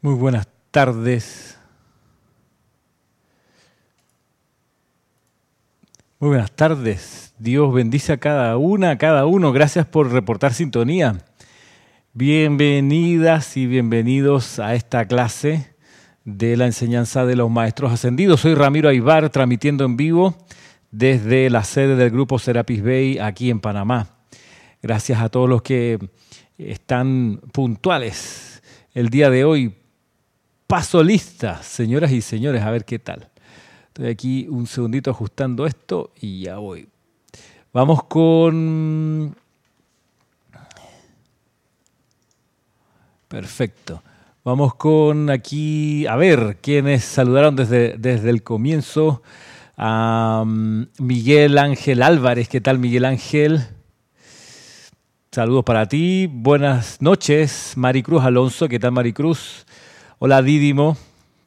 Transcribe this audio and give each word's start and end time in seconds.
Muy 0.00 0.14
buenas 0.14 0.46
tardes. 0.70 1.58
Muy 6.20 6.28
buenas 6.28 6.52
tardes. 6.52 7.34
Dios 7.36 7.74
bendice 7.74 8.12
a 8.12 8.18
cada 8.18 8.56
una, 8.58 8.90
a 8.90 8.98
cada 8.98 9.26
uno. 9.26 9.50
Gracias 9.50 9.86
por 9.86 10.12
reportar 10.12 10.54
sintonía. 10.54 11.18
Bienvenidas 12.12 13.56
y 13.56 13.66
bienvenidos 13.66 14.60
a 14.60 14.76
esta 14.76 15.04
clase 15.06 15.74
de 16.24 16.56
la 16.56 16.66
enseñanza 16.66 17.26
de 17.26 17.34
los 17.34 17.50
maestros 17.50 17.90
ascendidos. 17.90 18.42
Soy 18.42 18.54
Ramiro 18.54 18.88
Aybar, 18.90 19.30
transmitiendo 19.30 19.84
en 19.84 19.96
vivo 19.96 20.36
desde 20.92 21.50
la 21.50 21.64
sede 21.64 21.96
del 21.96 22.10
grupo 22.10 22.38
Serapis 22.38 22.84
Bay 22.84 23.18
aquí 23.18 23.50
en 23.50 23.58
Panamá. 23.58 24.14
Gracias 24.80 25.20
a 25.20 25.28
todos 25.28 25.48
los 25.48 25.62
que 25.62 25.98
están 26.56 27.40
puntuales 27.52 28.62
el 28.94 29.08
día 29.08 29.28
de 29.28 29.44
hoy. 29.44 29.74
Paso 30.68 31.02
lista, 31.02 31.62
señoras 31.62 32.12
y 32.12 32.20
señores, 32.20 32.60
a 32.60 32.70
ver 32.70 32.84
qué 32.84 32.98
tal. 32.98 33.30
Estoy 33.86 34.08
aquí 34.08 34.46
un 34.50 34.66
segundito 34.66 35.10
ajustando 35.10 35.64
esto 35.64 36.12
y 36.20 36.42
ya 36.42 36.58
voy. 36.58 36.86
Vamos 37.72 38.04
con... 38.04 39.34
Perfecto. 43.28 44.02
Vamos 44.44 44.74
con 44.74 45.30
aquí, 45.30 46.06
a 46.06 46.16
ver, 46.16 46.58
quienes 46.60 47.02
saludaron 47.02 47.56
desde, 47.56 47.96
desde 47.96 48.28
el 48.28 48.42
comienzo. 48.42 49.22
A 49.78 50.44
Miguel 50.98 51.56
Ángel 51.56 52.02
Álvarez, 52.02 52.46
¿qué 52.50 52.60
tal 52.60 52.78
Miguel 52.78 53.06
Ángel? 53.06 53.66
Saludos 55.32 55.64
para 55.64 55.88
ti. 55.88 56.28
Buenas 56.30 57.00
noches, 57.00 57.72
Maricruz 57.76 58.22
Alonso, 58.22 58.68
¿qué 58.68 58.78
tal 58.78 58.92
Maricruz? 58.92 59.64
Hola 60.20 60.42
Dídimo. 60.42 60.96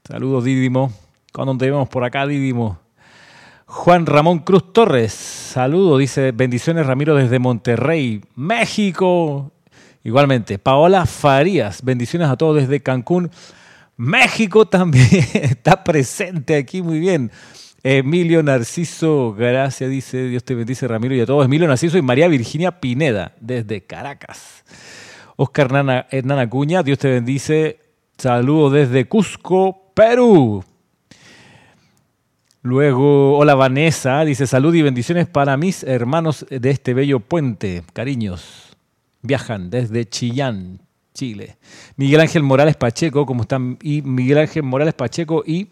Saludos 0.08 0.46
Dídimo. 0.46 0.94
Cuando 1.34 1.58
te 1.58 1.66
vemos 1.66 1.90
por 1.90 2.06
acá, 2.06 2.26
Dídimo. 2.26 2.80
Juan 3.66 4.06
Ramón 4.06 4.40
Cruz 4.40 4.72
Torres. 4.72 5.12
Saludos, 5.12 6.00
dice 6.00 6.32
bendiciones 6.32 6.86
Ramiro 6.86 7.16
desde 7.16 7.38
Monterrey, 7.38 8.22
México. 8.36 9.52
Igualmente, 10.06 10.58
Paola 10.58 11.06
Farías, 11.06 11.84
bendiciones 11.84 12.30
a 12.30 12.38
todos 12.38 12.62
desde 12.62 12.80
Cancún. 12.80 13.30
México 13.98 14.66
también 14.66 15.06
está 15.34 15.84
presente 15.84 16.56
aquí, 16.56 16.82
muy 16.82 17.02
bien. 17.02 17.30
Emilio 17.84 18.42
Narciso, 18.42 19.34
gracias, 19.34 19.90
dice, 19.90 20.30
Dios 20.30 20.46
te 20.46 20.56
bendice 20.56 20.88
Ramiro 20.88 21.14
y 21.14 21.20
a 21.20 21.26
todos. 21.26 21.44
Emilio 21.44 21.68
Narciso 21.68 21.98
y 21.98 22.02
María 22.02 22.30
Virginia 22.30 22.80
Pineda, 22.80 23.36
desde 23.42 23.82
Caracas. 23.82 24.64
Oscar 25.36 25.74
Nana, 25.74 26.08
Hernán 26.10 26.40
Acuña, 26.40 26.84
Dios 26.84 27.00
te 27.00 27.10
bendice. 27.10 27.91
Saludos 28.22 28.74
desde 28.74 29.06
Cusco, 29.06 29.94
Perú. 29.96 30.64
Luego, 32.62 33.36
hola 33.36 33.56
Vanessa, 33.56 34.24
dice 34.24 34.46
salud 34.46 34.76
y 34.76 34.84
bendiciones 34.84 35.26
para 35.26 35.58
mis 35.58 35.82
hermanos 35.82 36.46
de 36.48 36.70
este 36.70 36.94
bello 36.94 37.20
puente. 37.20 37.82
Cariños, 37.94 38.78
viajan 39.24 39.72
desde 39.72 40.08
Chillán, 40.08 40.82
Chile. 41.16 41.58
Miguel 41.96 42.20
Ángel 42.20 42.44
Morales 42.44 42.76
Pacheco, 42.76 43.26
¿cómo 43.26 43.42
están? 43.42 43.80
Y 43.82 44.04
Miguel 44.04 44.38
Ángel 44.38 44.62
Morales 44.62 44.94
Pacheco 44.94 45.42
y 45.44 45.70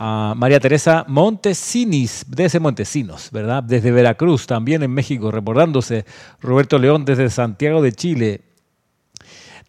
uh, 0.00 0.34
María 0.36 0.60
Teresa 0.60 1.04
Montesinis, 1.06 2.24
desde 2.28 2.60
Montesinos, 2.60 3.30
¿verdad? 3.30 3.62
Desde 3.62 3.90
Veracruz, 3.90 4.46
también 4.46 4.82
en 4.84 4.90
México, 4.90 5.30
recordándose. 5.30 6.06
Roberto 6.40 6.78
León 6.78 7.04
desde 7.04 7.28
Santiago 7.28 7.82
de 7.82 7.92
Chile. 7.92 8.47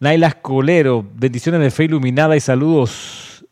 Naila 0.00 0.32
Colero, 0.32 1.06
bendiciones 1.14 1.60
de 1.60 1.70
fe 1.70 1.84
iluminada 1.84 2.34
y 2.34 2.40
saludos 2.40 3.44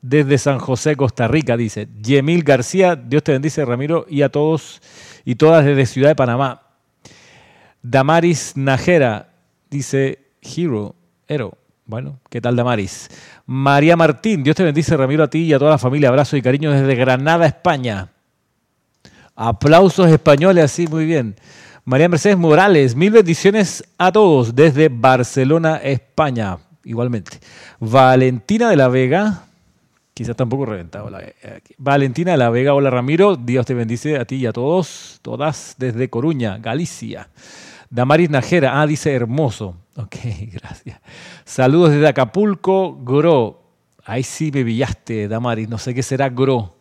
desde 0.00 0.38
San 0.38 0.60
José, 0.60 0.94
Costa 0.94 1.26
Rica, 1.26 1.56
dice. 1.56 1.88
Yemil 2.00 2.44
García, 2.44 2.94
Dios 2.94 3.24
te 3.24 3.32
bendice, 3.32 3.64
Ramiro, 3.64 4.06
y 4.08 4.22
a 4.22 4.28
todos 4.28 4.80
y 5.24 5.34
todas 5.34 5.64
desde 5.64 5.86
Ciudad 5.86 6.10
de 6.10 6.14
Panamá. 6.14 6.62
Damaris 7.82 8.52
Najera, 8.54 9.34
dice 9.68 10.30
Hero, 10.42 10.94
Hero. 11.26 11.58
Bueno, 11.86 12.20
¿qué 12.30 12.40
tal 12.40 12.54
Damaris? 12.54 13.08
María 13.44 13.96
Martín, 13.96 14.44
Dios 14.44 14.54
te 14.54 14.62
bendice, 14.62 14.96
Ramiro, 14.96 15.24
a 15.24 15.28
ti 15.28 15.40
y 15.40 15.52
a 15.52 15.58
toda 15.58 15.72
la 15.72 15.78
familia. 15.78 16.10
Abrazo 16.10 16.36
y 16.36 16.42
cariño 16.42 16.70
desde 16.70 16.94
Granada, 16.94 17.46
España. 17.46 18.12
Aplausos 19.34 20.08
españoles, 20.08 20.64
así, 20.64 20.86
muy 20.86 21.04
bien. 21.04 21.34
María 21.88 22.10
Mercedes 22.10 22.36
Morales, 22.36 22.94
mil 22.94 23.12
bendiciones 23.12 23.82
a 23.96 24.12
todos 24.12 24.54
desde 24.54 24.90
Barcelona, 24.90 25.76
España, 25.76 26.58
igualmente. 26.84 27.38
Valentina 27.80 28.68
de 28.68 28.76
la 28.76 28.88
Vega, 28.88 29.44
quizás 30.12 30.36
tampoco 30.36 30.66
reventado. 30.66 31.08
La, 31.08 31.22
eh, 31.22 31.62
Valentina 31.78 32.32
de 32.32 32.36
la 32.36 32.50
Vega, 32.50 32.74
hola 32.74 32.90
Ramiro, 32.90 33.36
Dios 33.36 33.64
te 33.64 33.72
bendice 33.72 34.18
a 34.18 34.26
ti 34.26 34.36
y 34.36 34.44
a 34.44 34.52
todos, 34.52 35.18
todas 35.22 35.76
desde 35.78 36.10
Coruña, 36.10 36.58
Galicia. 36.58 37.30
Damaris 37.88 38.28
Najera, 38.28 38.82
ah, 38.82 38.86
dice 38.86 39.14
hermoso. 39.14 39.74
Ok, 39.96 40.14
gracias. 40.52 41.00
Saludos 41.46 41.92
desde 41.92 42.06
Acapulco, 42.06 42.98
Gro. 43.02 43.62
Ahí 44.04 44.24
sí 44.24 44.52
me 44.52 44.62
pillaste, 44.62 45.26
Damaris, 45.26 45.70
no 45.70 45.78
sé 45.78 45.94
qué 45.94 46.02
será 46.02 46.28
Gro. 46.28 46.77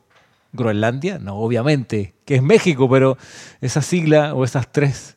¿Groenlandia? 0.57 1.19
No, 1.19 1.35
obviamente, 1.37 2.15
que 2.25 2.35
es 2.35 2.43
México, 2.43 2.89
pero 2.89 3.17
esa 3.61 3.81
sigla 3.81 4.33
o 4.33 4.43
esas 4.43 4.69
tres 4.71 5.15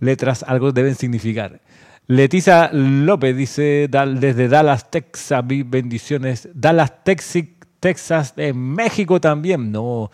letras 0.00 0.42
algo 0.42 0.72
deben 0.72 0.96
significar. 0.96 1.60
Leticia 2.08 2.70
López 2.72 3.36
dice 3.36 3.88
desde 3.88 4.48
Dallas, 4.48 4.90
Texas, 4.90 5.44
bendiciones. 5.46 6.48
Dallas, 6.54 7.04
Texas, 7.04 7.44
Texas, 7.78 8.34
en 8.36 8.58
México 8.58 9.20
también. 9.20 9.70
No, 9.70 10.10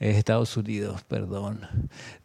es 0.00 0.16
Estados 0.16 0.56
Unidos, 0.56 1.02
perdón. 1.06 1.60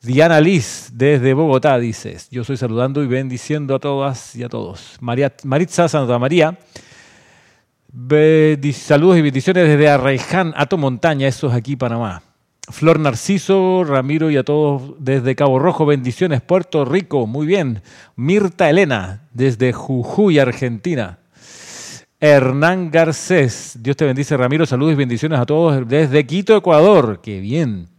Diana 0.02 0.40
Liz, 0.40 0.92
desde 0.94 1.34
Bogotá, 1.34 1.78
dices. 1.80 2.30
Yo 2.30 2.42
estoy 2.42 2.56
saludando 2.56 3.04
y 3.04 3.08
bendiciendo 3.08 3.76
a 3.76 3.80
todas 3.80 4.36
y 4.36 4.44
a 4.44 4.50
todos. 4.50 4.98
María, 5.02 5.34
Maritza 5.44 5.90
Santa 5.90 6.18
María, 6.18 6.58
saludos 8.74 9.18
y 9.18 9.22
bendiciones 9.22 9.68
desde 9.68 9.90
Arraiján, 9.90 10.54
Ato 10.58 10.78
Montaña, 10.78 11.30
aquí 11.52 11.76
Panamá. 11.76 12.24
Flor 12.70 13.00
Narciso, 13.00 13.84
Ramiro 13.84 14.32
y 14.32 14.38
a 14.38 14.44
todos 14.44 14.96
desde 14.98 15.36
Cabo 15.36 15.60
Rojo, 15.60 15.86
bendiciones, 15.86 16.42
Puerto 16.42 16.86
Rico, 16.86 17.28
muy 17.28 17.46
bien. 17.46 17.82
Mirta 18.16 18.70
Elena, 18.70 19.28
desde 19.34 19.74
Jujuy, 19.74 20.40
Argentina. 20.40 21.20
Hernán 22.20 22.90
Garcés, 22.90 23.78
Dios 23.82 23.98
te 23.98 24.06
bendice, 24.06 24.38
Ramiro, 24.38 24.66
saludos 24.66 24.94
y 24.94 24.96
bendiciones 24.96 25.40
a 25.40 25.46
todos 25.46 25.88
desde 25.88 26.26
Quito, 26.26 26.56
Ecuador, 26.56 27.20
qué 27.22 27.42
bien. 27.42 27.90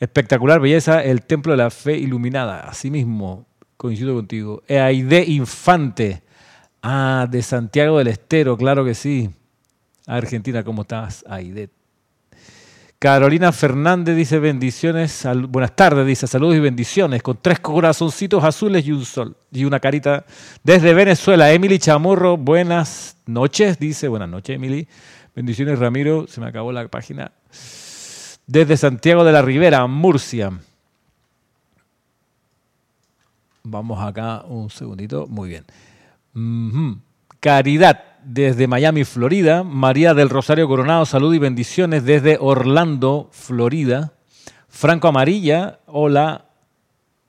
Espectacular 0.00 0.58
belleza, 0.58 1.04
el 1.04 1.22
templo 1.22 1.52
de 1.52 1.58
la 1.58 1.70
fe 1.70 1.96
iluminada, 1.98 2.60
así 2.60 2.90
mismo, 2.90 3.46
coincido 3.76 4.14
contigo. 4.14 4.62
Aide 4.68 5.22
Infante, 5.26 6.22
ah, 6.86 7.26
de 7.28 7.42
Santiago 7.42 7.98
del 7.98 8.08
Estero, 8.08 8.56
claro 8.56 8.84
que 8.84 8.94
sí. 8.94 9.30
Argentina, 10.06 10.62
¿cómo 10.62 10.82
estás, 10.82 11.24
Aide? 11.28 11.70
Carolina 12.98 13.52
Fernández 13.52 14.16
dice 14.16 14.38
bendiciones, 14.38 15.26
buenas 15.48 15.76
tardes, 15.76 16.06
dice 16.06 16.26
saludos 16.26 16.56
y 16.56 16.60
bendiciones, 16.60 17.22
con 17.22 17.38
tres 17.42 17.60
corazoncitos 17.60 18.42
azules 18.42 18.86
y 18.86 18.92
un 18.92 19.04
sol 19.04 19.36
y 19.52 19.64
una 19.64 19.80
carita 19.80 20.24
desde 20.62 20.94
Venezuela. 20.94 21.52
Emily 21.52 21.78
Chamorro, 21.78 22.38
buenas 22.38 23.18
noches, 23.26 23.78
dice, 23.78 24.08
buenas 24.08 24.30
noches 24.30 24.56
Emily, 24.56 24.88
bendiciones 25.34 25.78
Ramiro, 25.78 26.26
se 26.26 26.40
me 26.40 26.46
acabó 26.46 26.72
la 26.72 26.88
página. 26.88 27.32
Desde 28.46 28.76
Santiago 28.76 29.24
de 29.24 29.32
la 29.32 29.42
Ribera, 29.42 29.86
Murcia. 29.86 30.52
Vamos 33.64 34.00
acá 34.02 34.42
un 34.46 34.70
segundito, 34.70 35.26
muy 35.26 35.48
bien. 35.48 35.64
Caridad 37.40 38.04
desde 38.24 38.66
Miami, 38.66 39.04
Florida. 39.04 39.62
María 39.62 40.12
del 40.12 40.28
Rosario 40.28 40.68
Coronado, 40.68 41.06
salud 41.06 41.32
y 41.32 41.38
bendiciones 41.38 42.04
desde 42.04 42.36
Orlando, 42.40 43.28
Florida. 43.32 44.12
Franco 44.68 45.08
Amarilla, 45.08 45.80
hola. 45.86 46.46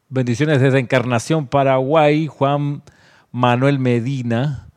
Bendiciones 0.10 0.60
desde 0.60 0.80
Encarnación, 0.80 1.48
Paraguay. 1.48 2.28
Juan 2.28 2.84
Manuel 3.32 3.80
Medina. 3.80 4.68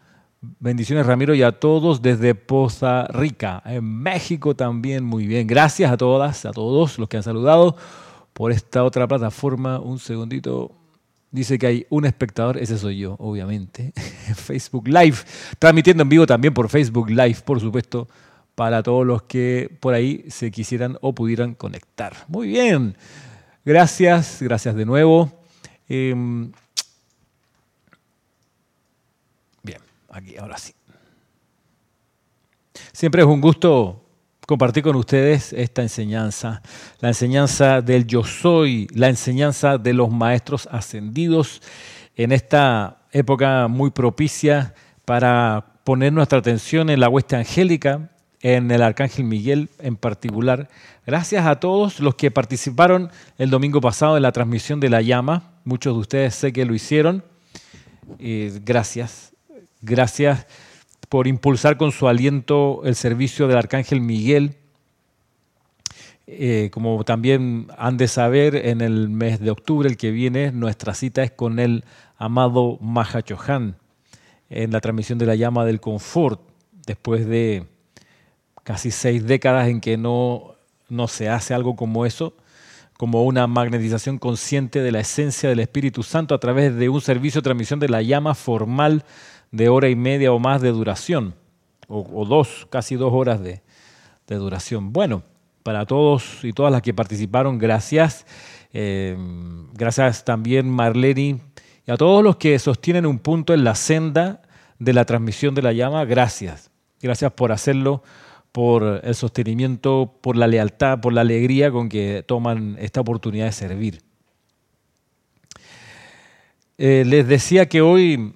Bendiciones 0.40 1.06
Ramiro 1.06 1.34
y 1.34 1.42
a 1.42 1.52
todos 1.52 2.00
desde 2.00 2.34
Poza 2.34 3.06
Rica. 3.08 3.62
En 3.66 3.84
México 3.84 4.54
también, 4.54 5.04
muy 5.04 5.26
bien. 5.26 5.46
Gracias 5.46 5.90
a 5.90 5.96
todas, 5.96 6.46
a 6.46 6.52
todos 6.52 6.98
los 6.98 7.08
que 7.08 7.16
han 7.16 7.22
saludado 7.22 7.76
por 8.32 8.52
esta 8.52 8.84
otra 8.84 9.08
plataforma. 9.08 9.80
Un 9.80 9.98
segundito. 9.98 10.79
Dice 11.32 11.58
que 11.58 11.66
hay 11.66 11.86
un 11.90 12.06
espectador, 12.06 12.58
ese 12.58 12.76
soy 12.76 12.98
yo, 12.98 13.14
obviamente. 13.18 13.92
Facebook 14.34 14.88
Live, 14.88 15.18
transmitiendo 15.58 16.02
en 16.02 16.08
vivo 16.08 16.26
también 16.26 16.52
por 16.52 16.68
Facebook 16.68 17.08
Live, 17.08 17.38
por 17.44 17.60
supuesto, 17.60 18.08
para 18.56 18.82
todos 18.82 19.06
los 19.06 19.22
que 19.22 19.74
por 19.80 19.94
ahí 19.94 20.24
se 20.28 20.50
quisieran 20.50 20.98
o 21.00 21.14
pudieran 21.14 21.54
conectar. 21.54 22.14
Muy 22.26 22.48
bien, 22.48 22.96
gracias, 23.64 24.38
gracias 24.42 24.74
de 24.74 24.84
nuevo. 24.84 25.32
Em, 25.88 26.50
bien, 29.62 29.80
aquí, 30.10 30.36
ahora 30.36 30.58
sí. 30.58 30.72
Siempre 32.92 33.22
es 33.22 33.28
un 33.28 33.40
gusto 33.40 34.04
compartir 34.50 34.82
con 34.82 34.97
ustedes 34.97 35.52
esta 35.52 35.81
enseñanza, 35.81 36.61
la 36.99 37.06
enseñanza 37.06 37.82
del 37.82 38.05
yo 38.05 38.25
soy, 38.25 38.88
la 38.93 39.08
enseñanza 39.08 39.79
de 39.79 39.93
los 39.93 40.11
maestros 40.11 40.69
ascendidos 40.73 41.62
en 42.17 42.32
esta 42.32 42.99
época 43.12 43.69
muy 43.69 43.93
propicia 43.93 44.75
para 45.05 45.67
poner 45.85 46.12
nuestra 46.12 46.41
atención 46.41 46.91
en 46.91 46.99
la 46.99 47.08
hueste 47.08 47.37
angélica, 47.37 48.11
en 48.41 48.73
el 48.73 48.82
Arcángel 48.82 49.25
Miguel 49.25 49.69
en 49.79 49.94
particular. 49.94 50.69
Gracias 51.06 51.47
a 51.47 51.61
todos 51.61 52.00
los 52.00 52.17
que 52.17 52.32
participaron 52.32 53.08
el 53.38 53.50
domingo 53.50 53.81
pasado 53.81 54.17
en 54.17 54.25
la 54.25 54.32
transmisión 54.32 54.81
de 54.81 54.91
la 54.91 55.00
llama. 55.00 55.52
Muchos 55.62 55.94
de 55.94 56.00
ustedes 56.00 56.35
sé 56.35 56.52
que 56.52 56.64
lo 56.64 56.75
hicieron. 56.75 57.23
gracias. 58.19 59.32
Gracias 59.81 60.44
por 61.10 61.26
impulsar 61.26 61.76
con 61.76 61.90
su 61.90 62.06
aliento 62.06 62.82
el 62.84 62.94
servicio 62.94 63.48
del 63.48 63.58
Arcángel 63.58 64.00
Miguel. 64.00 64.54
Eh, 66.28 66.70
como 66.72 67.02
también 67.04 67.66
han 67.76 67.96
de 67.96 68.06
saber, 68.06 68.54
en 68.54 68.80
el 68.80 69.08
mes 69.08 69.40
de 69.40 69.50
octubre, 69.50 69.88
el 69.88 69.96
que 69.96 70.12
viene, 70.12 70.52
nuestra 70.52 70.94
cita 70.94 71.24
es 71.24 71.32
con 71.32 71.58
el 71.58 71.84
amado 72.16 72.78
Mahachohan 72.80 73.76
en 74.50 74.70
la 74.70 74.80
transmisión 74.80 75.18
de 75.18 75.26
la 75.26 75.34
llama 75.34 75.64
del 75.64 75.80
confort, 75.80 76.40
después 76.86 77.26
de 77.26 77.66
casi 78.62 78.92
seis 78.92 79.26
décadas 79.26 79.68
en 79.68 79.80
que 79.80 79.96
no, 79.96 80.54
no 80.88 81.08
se 81.08 81.28
hace 81.28 81.54
algo 81.54 81.74
como 81.74 82.06
eso, 82.06 82.34
como 82.96 83.24
una 83.24 83.48
magnetización 83.48 84.18
consciente 84.18 84.80
de 84.80 84.92
la 84.92 85.00
esencia 85.00 85.48
del 85.48 85.58
Espíritu 85.58 86.04
Santo 86.04 86.36
a 86.36 86.38
través 86.38 86.76
de 86.76 86.88
un 86.88 87.00
servicio 87.00 87.40
de 87.40 87.46
transmisión 87.46 87.80
de 87.80 87.88
la 87.88 88.00
llama 88.00 88.36
formal 88.36 89.04
de 89.50 89.69
hora 89.69 89.88
y 89.88 89.97
media 89.97 90.32
o 90.32 90.38
más 90.38 90.62
de 90.62 90.70
duración, 90.70 91.35
o, 91.88 92.25
dos, 92.25 92.67
casi 92.70 92.94
dos 92.94 93.12
horas 93.12 93.43
de, 93.43 93.62
duración. 94.29 94.93
Bueno, 94.93 95.25
para 95.64 95.87
todos 95.87 96.44
y 96.44 96.52
todas 96.52 96.70
las 96.70 96.82
que 96.82 96.94
participaron, 96.94 97.58
gracias. 97.58 98.26
Eh, 98.73 99.17
gracias 99.75 100.25
también 100.25 100.70
Marlene 100.70 101.41
y 101.85 101.91
a 101.91 101.97
todos 101.97 102.23
los 102.23 102.37
que 102.37 102.56
sostienen 102.61 103.06
un 103.06 103.19
punto 103.19 103.52
en 103.55 103.64
la 103.64 103.75
senda 103.75 104.43
de 104.79 104.93
la 104.93 105.05
transmisión 105.05 105.56
de 105.56 105.62
la 105.62 105.73
llama, 105.73 106.05
gracias. 106.05 106.70
Gracias 107.02 107.32
por 107.32 107.50
hacerlo, 107.50 108.05
por 108.52 109.00
el 109.02 109.14
sostenimiento, 109.14 110.14
por 110.20 110.37
la 110.37 110.47
lealtad, 110.47 111.00
por 111.00 111.12
la 111.12 111.23
alegría 111.23 111.73
con 111.73 111.88
que 111.88 112.23
toman 112.26 112.76
esta 112.79 113.00
oportunidad 113.00 113.47
de 113.47 113.52
servir. 113.52 114.02
Eh, 116.79 117.05
les 117.05 117.26
decía 117.26 117.69
que 117.69 117.82
hoy 117.82 118.35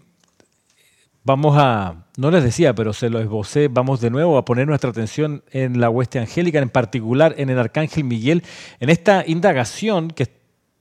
Vamos 1.27 1.57
a, 1.57 2.05
no 2.19 2.31
les 2.31 2.45
decía, 2.45 2.75
pero 2.75 2.93
se 2.93 3.09
lo 3.09 3.19
esbocé, 3.19 3.69
vamos 3.69 4.03
de 4.03 4.11
nuevo 4.11 4.37
a 4.37 4.45
poner 4.45 4.67
nuestra 4.67 4.91
atención 4.91 5.43
en 5.53 5.81
la 5.81 5.89
hueste 5.89 6.19
angélica, 6.19 6.59
en 6.59 6.69
particular 6.69 7.35
en 7.39 7.49
el 7.49 7.59
arcángel 7.59 8.05
Miguel, 8.05 8.43
en 8.79 8.91
esta 8.91 9.25
indagación 9.27 10.09
que 10.09 10.29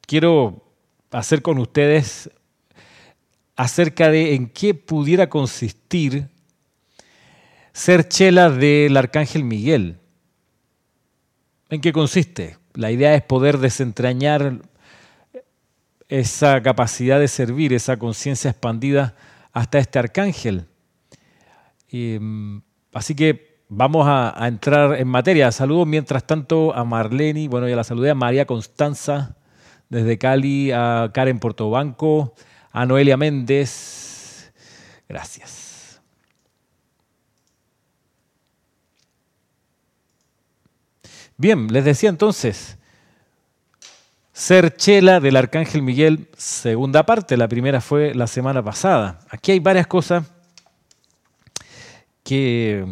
quiero 0.05 0.65
hacer 1.11 1.41
con 1.41 1.59
ustedes 1.59 2.29
acerca 3.55 4.09
de 4.09 4.35
en 4.35 4.49
qué 4.49 4.73
pudiera 4.73 5.29
consistir 5.29 6.27
ser 7.71 8.09
chela 8.09 8.49
del 8.49 8.97
arcángel 8.97 9.45
Miguel. 9.45 9.97
¿En 11.69 11.79
qué 11.79 11.93
consiste? 11.93 12.57
La 12.73 12.91
idea 12.91 13.15
es 13.15 13.21
poder 13.21 13.59
desentrañar 13.59 14.59
esa 16.09 16.61
capacidad 16.61 17.17
de 17.17 17.29
servir, 17.29 17.71
esa 17.71 17.97
conciencia 17.97 18.51
expandida 18.51 19.15
hasta 19.53 19.77
este 19.77 19.99
arcángel. 19.99 20.67
Mm, 21.91 22.57
así 22.91 23.15
que 23.15 23.63
vamos 23.69 24.05
a, 24.07 24.35
entrar 24.47 24.99
en 24.99 25.07
materia. 25.07 25.51
Saludos 25.51 25.87
mientras 25.87 26.25
tanto 26.25 26.75
a 26.75 26.83
Marlene, 26.83 27.47
bueno, 27.47 27.69
ya 27.69 27.75
la 27.75 27.83
saludé, 27.83 28.09
a 28.09 28.15
María 28.15 28.45
Constanza 28.45 29.37
desde 29.89 30.17
Cali, 30.17 30.71
a 30.71 31.11
Karen 31.13 31.39
Portobanco, 31.39 32.33
a 32.71 32.85
Noelia 32.85 33.15
Méndez. 33.15 34.51
Gracias. 35.07 36.01
Bien, 41.37 41.67
les 41.67 41.85
decía 41.85 42.09
entonces, 42.09 42.77
ser 44.43 44.75
chela 44.75 45.21
del 45.21 45.37
Arcángel 45.37 45.81
Miguel, 45.81 46.27
segunda 46.35 47.05
parte. 47.05 47.37
La 47.37 47.47
primera 47.47 47.79
fue 47.79 48.13
la 48.13 48.27
semana 48.27 48.61
pasada. 48.61 49.19
Aquí 49.29 49.53
hay 49.53 49.59
varias 49.59 49.87
cosas 49.87 50.25
que... 52.25 52.85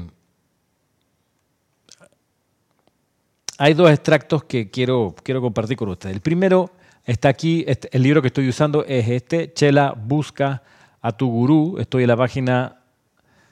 Hay 3.57 3.73
dos 3.73 3.91
extractos 3.91 4.45
que 4.45 4.71
quiero, 4.71 5.13
quiero 5.23 5.41
compartir 5.41 5.75
con 5.75 5.89
ustedes. 5.89 6.15
El 6.15 6.21
primero 6.21 6.71
está 7.03 7.27
aquí, 7.27 7.65
este, 7.67 7.89
el 7.91 8.01
libro 8.01 8.21
que 8.21 8.29
estoy 8.29 8.47
usando 8.47 8.85
es 8.85 9.09
este, 9.09 9.51
Chela 9.51 9.93
Busca 9.93 10.63
a 11.01 11.11
tu 11.11 11.29
gurú. 11.29 11.75
Estoy 11.79 12.03
en 12.03 12.07
la 12.07 12.17
página 12.17 12.79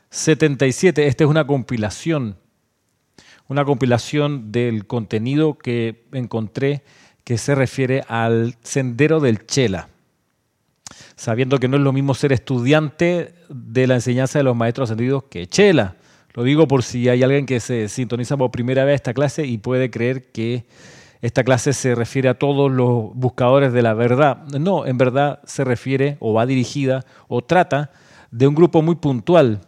77. 0.09 1.05
Esta 1.05 1.25
es 1.25 1.29
una 1.29 1.45
compilación, 1.45 2.37
una 3.49 3.65
compilación 3.65 4.53
del 4.53 4.87
contenido 4.87 5.57
que 5.57 6.05
encontré 6.13 6.81
que 7.29 7.37
se 7.37 7.53
refiere 7.53 8.03
al 8.07 8.55
sendero 8.63 9.19
del 9.19 9.45
Chela, 9.45 9.87
sabiendo 11.15 11.59
que 11.59 11.67
no 11.67 11.77
es 11.77 11.83
lo 11.83 11.93
mismo 11.93 12.15
ser 12.15 12.33
estudiante 12.33 13.35
de 13.49 13.85
la 13.85 13.93
enseñanza 13.93 14.39
de 14.39 14.43
los 14.43 14.55
maestros 14.55 14.89
ascendidos 14.89 15.25
que 15.25 15.45
Chela. 15.45 15.95
Lo 16.33 16.41
digo 16.41 16.67
por 16.67 16.81
si 16.81 17.07
hay 17.07 17.21
alguien 17.21 17.45
que 17.45 17.59
se 17.59 17.87
sintoniza 17.87 18.35
por 18.35 18.49
primera 18.49 18.83
vez 18.83 18.95
esta 18.95 19.13
clase 19.13 19.45
y 19.45 19.59
puede 19.59 19.91
creer 19.91 20.31
que 20.31 20.65
esta 21.21 21.43
clase 21.43 21.73
se 21.73 21.93
refiere 21.93 22.29
a 22.29 22.33
todos 22.33 22.71
los 22.71 23.13
buscadores 23.13 23.73
de 23.73 23.83
la 23.83 23.93
verdad. 23.93 24.47
No, 24.47 24.87
en 24.87 24.97
verdad 24.97 25.39
se 25.45 25.63
refiere 25.63 26.17
o 26.21 26.33
va 26.33 26.47
dirigida 26.47 27.05
o 27.27 27.43
trata 27.43 27.91
de 28.31 28.47
un 28.47 28.55
grupo 28.55 28.81
muy 28.81 28.95
puntual, 28.95 29.61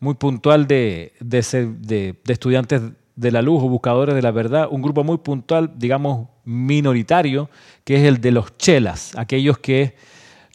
muy 0.00 0.14
puntual 0.14 0.66
de, 0.66 1.12
de, 1.20 2.16
de 2.24 2.32
estudiantes 2.32 2.80
de 3.14 3.30
la 3.30 3.42
luz 3.42 3.62
o 3.62 3.68
buscadores 3.68 4.14
de 4.14 4.22
la 4.22 4.30
verdad, 4.30 4.68
un 4.70 4.80
grupo 4.80 5.04
muy 5.04 5.18
puntual, 5.18 5.72
digamos, 5.76 6.28
minoritario, 6.46 7.50
que 7.84 7.96
es 7.96 8.04
el 8.04 8.20
de 8.22 8.30
los 8.30 8.56
chelas, 8.56 9.14
aquellos 9.16 9.58
que 9.58 9.94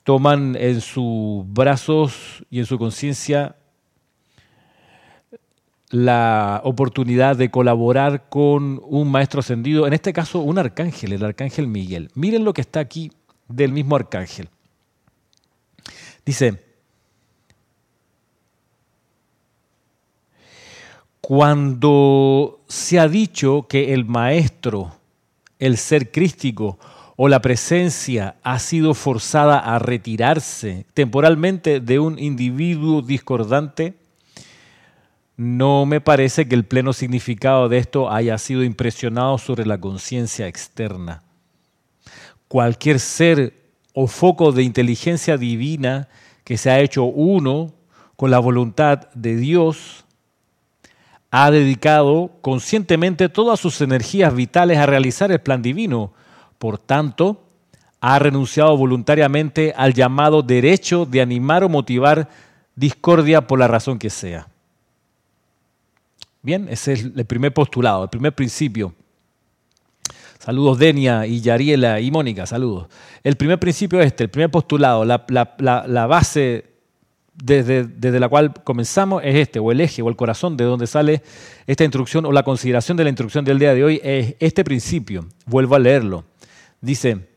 toman 0.04 0.56
en 0.56 0.82
sus 0.82 1.44
brazos 1.46 2.44
y 2.50 2.60
en 2.60 2.66
su 2.66 2.80
conciencia 2.80 3.56
la 5.90 6.62
oportunidad 6.64 7.36
de 7.36 7.52
colaborar 7.52 8.30
con 8.30 8.82
un 8.84 9.12
maestro 9.12 9.42
ascendido, 9.42 9.86
en 9.86 9.94
este 9.94 10.14
caso 10.14 10.40
un 10.40 10.58
arcángel, 10.58 11.14
el 11.14 11.24
arcángel 11.24 11.68
Miguel. 11.68 12.10
Miren 12.16 12.46
lo 12.46 12.54
que 12.54 12.62
está 12.62 12.80
aquí 12.80 13.12
del 13.50 13.74
mismo 13.74 13.98
arcángel. 13.98 14.50
Dice, 16.26 16.64
cuando 21.20 22.62
se 22.68 23.00
ha 23.00 23.08
dicho 23.08 23.68
que 23.68 23.94
el 23.94 24.06
maestro 24.06 25.01
el 25.62 25.78
ser 25.78 26.12
crístico 26.12 26.80
o 27.16 27.30
la 27.30 27.40
presencia 27.40 28.36
ha 28.42 28.58
sido 28.58 28.96
forzada 28.96 29.60
a 29.60 29.78
retirarse 29.78 30.88
temporalmente 30.96 31.80
de 31.80 32.00
un 32.00 32.18
individuo 32.18 33.04
discordante, 33.04 33.94
no 35.38 35.86
me 35.86 36.02
parece 36.02 36.48
que 36.48 36.56
el 36.56 36.66
pleno 36.66 36.94
significado 36.94 37.70
de 37.70 37.78
esto 37.78 38.12
haya 38.12 38.38
sido 38.40 38.64
impresionado 38.64 39.38
sobre 39.38 39.68
la 39.68 39.80
conciencia 39.80 40.48
externa. 40.48 41.22
Cualquier 42.48 43.00
ser 43.00 43.54
o 43.94 44.08
foco 44.08 44.52
de 44.52 44.64
inteligencia 44.64 45.38
divina 45.38 46.10
que 46.44 46.58
se 46.58 46.72
ha 46.72 46.80
hecho 46.80 47.04
uno 47.04 47.72
con 48.16 48.32
la 48.32 48.40
voluntad 48.40 49.12
de 49.14 49.36
Dios 49.36 50.06
ha 51.32 51.50
dedicado 51.50 52.32
conscientemente 52.42 53.30
todas 53.30 53.60
sus 53.60 53.80
energías 53.80 54.36
vitales 54.36 54.78
a 54.78 54.86
realizar 54.86 55.32
el 55.32 55.40
plan 55.40 55.62
divino. 55.62 56.14
Por 56.60 56.78
tanto, 56.78 57.48
ha 58.02 58.20
renunciado 58.20 58.76
voluntariamente 58.76 59.74
al 59.76 59.94
llamado 59.94 60.44
derecho 60.44 61.06
de 61.06 61.22
animar 61.22 61.64
o 61.64 61.70
motivar 61.70 62.28
discordia 62.76 63.48
por 63.48 63.60
la 63.60 63.70
razón 63.70 63.98
que 63.98 64.10
sea. 64.10 64.50
Bien, 66.42 66.68
ese 66.70 66.94
es 66.94 67.04
el 67.16 67.26
primer 67.26 67.54
postulado, 67.54 68.04
el 68.04 68.10
primer 68.10 68.36
principio. 68.36 68.94
Saludos 70.38 70.80
Denia 70.80 71.26
y 71.28 71.40
Yariela 71.40 72.02
y 72.02 72.12
Mónica, 72.12 72.46
saludos. 72.46 72.88
El 73.24 73.38
primer 73.38 73.60
principio 73.60 74.02
es 74.02 74.08
este, 74.08 74.24
el 74.26 74.30
primer 74.32 74.50
postulado, 74.50 75.06
la, 75.06 75.26
la 75.60 76.08
base 76.08 76.71
desde, 77.42 78.20
la 78.20 78.30
cual 78.30 78.54
comenzamos 78.64 79.24
es 79.24 79.36
este, 79.36 79.60
o 79.60 79.72
el 79.72 79.82
eje, 79.82 80.02
o 80.02 80.10
el 80.10 80.16
corazón 80.16 80.56
de 80.58 80.64
donde 80.64 80.88
sale 80.88 81.22
esta 81.68 81.84
instrucción, 81.84 82.26
o 82.26 82.32
la 82.32 82.44
consideración 82.44 82.98
de 82.98 83.04
la 83.04 83.10
instrucción 83.10 83.44
del 83.44 83.60
día 83.60 83.74
de 83.74 83.84
hoy, 83.84 84.00
es 84.04 84.36
este 84.40 84.64
principio. 84.64 85.26
Vuelvo 85.46 85.76
a 85.76 85.80
leerlo. 85.80 86.24
Dice, 86.80 87.32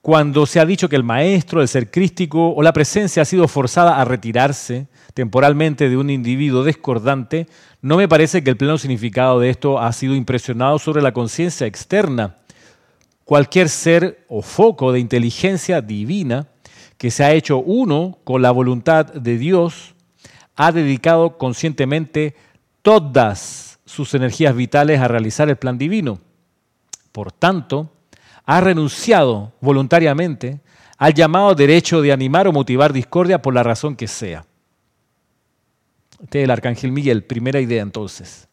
cuando 0.00 0.46
se 0.46 0.60
ha 0.60 0.64
dicho 0.64 0.88
que 0.88 0.96
el 0.96 1.04
maestro, 1.04 1.60
el 1.60 1.68
ser 1.68 1.90
crístico 1.90 2.52
o 2.52 2.62
la 2.62 2.72
presencia 2.72 3.22
ha 3.22 3.26
sido 3.26 3.46
forzada 3.48 4.00
a 4.00 4.04
retirarse 4.04 4.88
temporalmente 5.12 5.88
de 5.88 5.96
un 5.96 6.08
individuo 6.08 6.64
discordante, 6.64 7.46
no 7.82 7.96
me 7.96 8.08
parece 8.08 8.42
que 8.42 8.50
el 8.50 8.56
pleno 8.56 8.78
significado 8.78 9.40
de 9.40 9.50
esto 9.50 9.78
ha 9.78 9.92
sido 9.92 10.14
impresionado 10.14 10.78
sobre 10.78 11.02
la 11.02 11.12
conciencia 11.12 11.66
externa. 11.66 12.36
Cualquier 13.30 13.68
ser 13.68 14.24
o 14.26 14.42
foco 14.42 14.90
de 14.90 14.98
inteligencia 14.98 15.80
divina 15.80 16.48
que 16.98 17.12
se 17.12 17.22
ha 17.22 17.32
hecho 17.32 17.58
uno 17.58 18.18
con 18.24 18.42
la 18.42 18.50
voluntad 18.50 19.06
de 19.06 19.38
Dios 19.38 19.94
ha 20.56 20.72
dedicado 20.72 21.38
conscientemente 21.38 22.34
todas 22.82 23.78
sus 23.84 24.14
energías 24.14 24.56
vitales 24.56 24.98
a 24.98 25.06
realizar 25.06 25.48
el 25.48 25.54
plan 25.54 25.78
divino. 25.78 26.18
Por 27.12 27.30
tanto, 27.30 27.92
ha 28.46 28.60
renunciado 28.60 29.52
voluntariamente 29.60 30.58
al 30.98 31.14
llamado 31.14 31.54
derecho 31.54 32.02
de 32.02 32.10
animar 32.10 32.48
o 32.48 32.52
motivar 32.52 32.92
discordia 32.92 33.40
por 33.40 33.54
la 33.54 33.62
razón 33.62 33.94
que 33.94 34.08
sea. 34.08 34.44
Este 36.20 36.40
es 36.40 36.44
el 36.46 36.50
Arcángel 36.50 36.90
Miguel, 36.90 37.22
primera 37.22 37.60
idea 37.60 37.82
entonces. 37.82 38.48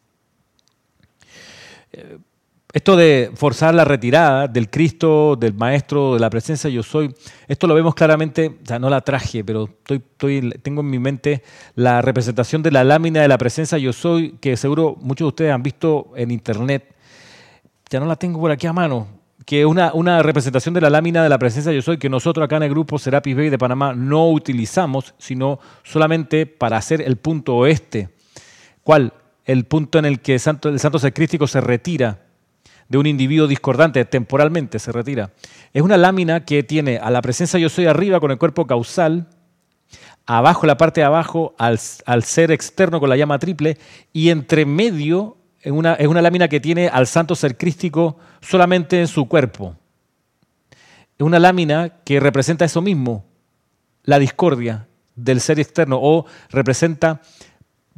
Esto 2.78 2.94
de 2.94 3.32
forzar 3.34 3.74
la 3.74 3.84
retirada 3.84 4.46
del 4.46 4.70
Cristo, 4.70 5.34
del 5.34 5.52
Maestro, 5.52 6.14
de 6.14 6.20
la 6.20 6.30
presencia 6.30 6.70
yo 6.70 6.84
soy, 6.84 7.12
esto 7.48 7.66
lo 7.66 7.74
vemos 7.74 7.92
claramente, 7.92 8.58
ya 8.62 8.78
no 8.78 8.88
la 8.88 9.00
traje, 9.00 9.42
pero 9.42 9.68
estoy, 9.88 10.52
tengo 10.62 10.82
en 10.82 10.88
mi 10.88 11.00
mente 11.00 11.42
la 11.74 12.02
representación 12.02 12.62
de 12.62 12.70
la 12.70 12.84
lámina 12.84 13.20
de 13.20 13.26
la 13.26 13.36
presencia 13.36 13.78
yo 13.78 13.92
soy, 13.92 14.36
que 14.40 14.56
seguro 14.56 14.94
muchos 15.00 15.24
de 15.24 15.28
ustedes 15.28 15.52
han 15.52 15.64
visto 15.64 16.12
en 16.14 16.30
internet. 16.30 16.94
Ya 17.90 17.98
no 17.98 18.06
la 18.06 18.14
tengo 18.14 18.38
por 18.38 18.52
aquí 18.52 18.68
a 18.68 18.72
mano, 18.72 19.08
que 19.44 19.62
es 19.62 19.66
una, 19.66 20.22
representación 20.22 20.72
de 20.72 20.80
la 20.80 20.88
lámina 20.88 21.20
de 21.24 21.28
la 21.28 21.38
presencia 21.40 21.72
yo 21.72 21.82
soy 21.82 21.98
que 21.98 22.08
nosotros 22.08 22.44
acá 22.44 22.58
en 22.58 22.62
el 22.62 22.70
grupo 22.70 22.96
Serapis 22.96 23.34
Bay 23.34 23.50
de 23.50 23.58
Panamá 23.58 23.92
no 23.92 24.30
utilizamos, 24.30 25.16
sino 25.18 25.58
solamente 25.82 26.46
para 26.46 26.76
hacer 26.76 27.02
el 27.02 27.16
punto 27.16 27.56
oeste. 27.56 28.10
¿Cuál? 28.84 29.14
El 29.44 29.64
punto 29.64 29.98
en 29.98 30.04
el 30.04 30.20
que 30.20 30.34
el 30.34 30.40
santo, 30.40 30.68
el 30.68 30.78
santo 30.78 31.00
se 31.00 31.60
retira 31.60 32.27
de 32.88 32.98
un 32.98 33.06
individuo 33.06 33.46
discordante, 33.46 34.04
temporalmente 34.04 34.78
se 34.78 34.92
retira. 34.92 35.30
Es 35.72 35.82
una 35.82 35.96
lámina 35.96 36.44
que 36.44 36.62
tiene 36.62 36.98
a 36.98 37.10
la 37.10 37.22
presencia 37.22 37.58
yo 37.58 37.68
soy 37.68 37.86
arriba 37.86 38.20
con 38.20 38.30
el 38.30 38.38
cuerpo 38.38 38.66
causal, 38.66 39.28
abajo, 40.26 40.66
la 40.66 40.76
parte 40.76 41.00
de 41.00 41.06
abajo, 41.06 41.54
al, 41.58 41.78
al 42.06 42.22
ser 42.22 42.50
externo 42.50 43.00
con 43.00 43.08
la 43.08 43.16
llama 43.16 43.38
triple, 43.38 43.78
y 44.12 44.30
entre 44.30 44.64
medio 44.66 45.36
es 45.60 45.72
una, 45.72 45.94
es 45.94 46.06
una 46.06 46.22
lámina 46.22 46.48
que 46.48 46.60
tiene 46.60 46.88
al 46.88 47.06
santo 47.06 47.34
ser 47.34 47.56
crístico 47.56 48.18
solamente 48.40 49.00
en 49.00 49.08
su 49.08 49.28
cuerpo. 49.28 49.76
Es 51.18 51.24
una 51.26 51.38
lámina 51.38 52.00
que 52.04 52.20
representa 52.20 52.64
eso 52.64 52.80
mismo, 52.80 53.24
la 54.04 54.18
discordia 54.18 54.86
del 55.16 55.40
ser 55.40 55.58
externo, 55.58 55.98
o 56.00 56.26
representa, 56.50 57.20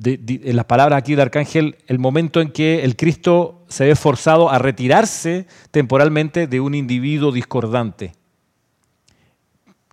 en 0.02 0.56
las 0.56 0.64
palabras 0.64 0.98
aquí 0.98 1.12
del 1.12 1.20
arcángel, 1.20 1.76
el 1.86 1.98
momento 1.98 2.40
en 2.40 2.50
que 2.50 2.84
el 2.84 2.96
Cristo 2.96 3.64
se 3.68 3.84
ve 3.86 3.94
forzado 3.94 4.48
a 4.50 4.58
retirarse 4.58 5.46
temporalmente 5.70 6.46
de 6.46 6.60
un 6.60 6.74
individuo 6.74 7.32
discordante. 7.32 8.12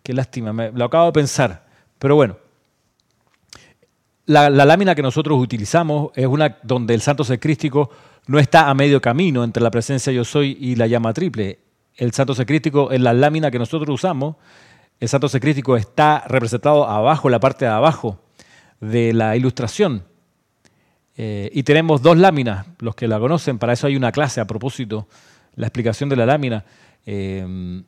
Qué 0.04 0.14
lástima, 0.14 0.54
me, 0.54 0.72
lo 0.72 0.86
acabo 0.86 1.08
de 1.08 1.12
pensar. 1.12 1.68
Pero 2.00 2.16
bueno, 2.16 2.38
la, 4.26 4.50
lámina 4.50 4.96
que 4.96 5.02
nosotros 5.02 5.38
utilizamos 5.40 6.12
es 6.16 6.26
una 6.26 6.58
donde 6.64 6.94
el 6.94 7.02
santo 7.02 7.24
secrístico 7.24 7.90
no 8.28 8.40
está 8.40 8.70
a 8.70 8.74
medio 8.74 9.02
camino 9.02 9.44
entre 9.44 9.64
la 9.64 9.72
presencia 9.72 10.14
yo 10.14 10.24
soy 10.24 10.58
y 10.60 10.76
la 10.76 10.88
llama 10.88 11.14
triple. 11.14 11.60
El 11.96 12.14
santo 12.14 12.34
secrístico 12.34 12.92
en 12.92 13.04
la 13.04 13.14
lámina 13.14 13.52
que 13.52 13.60
nosotros 13.60 13.94
usamos, 13.94 14.36
el 15.00 15.10
santo 15.10 15.28
secrístico 15.28 15.76
está 15.76 16.24
representado 16.28 16.88
abajo, 16.88 17.28
en 17.28 17.32
la 17.34 17.40
parte 17.40 17.66
de 17.66 17.72
abajo 17.72 18.20
de 18.80 19.14
la 19.14 19.36
ilustración. 19.36 20.04
Eh, 21.16 21.50
y 21.54 21.64
tenemos 21.64 22.02
dos 22.02 22.18
láminas, 22.18 22.68
los 22.80 22.96
que 22.96 23.08
la 23.08 23.20
conocen, 23.20 23.58
para 23.58 23.74
eso 23.74 23.88
hay 23.88 23.96
una 23.96 24.12
clase 24.12 24.40
a 24.40 24.46
propósito, 24.46 25.08
la 25.56 25.68
explicación 25.68 26.10
de 26.10 26.16
la 26.16 26.26
lámina. 26.26 26.64
Eh, 27.06 27.84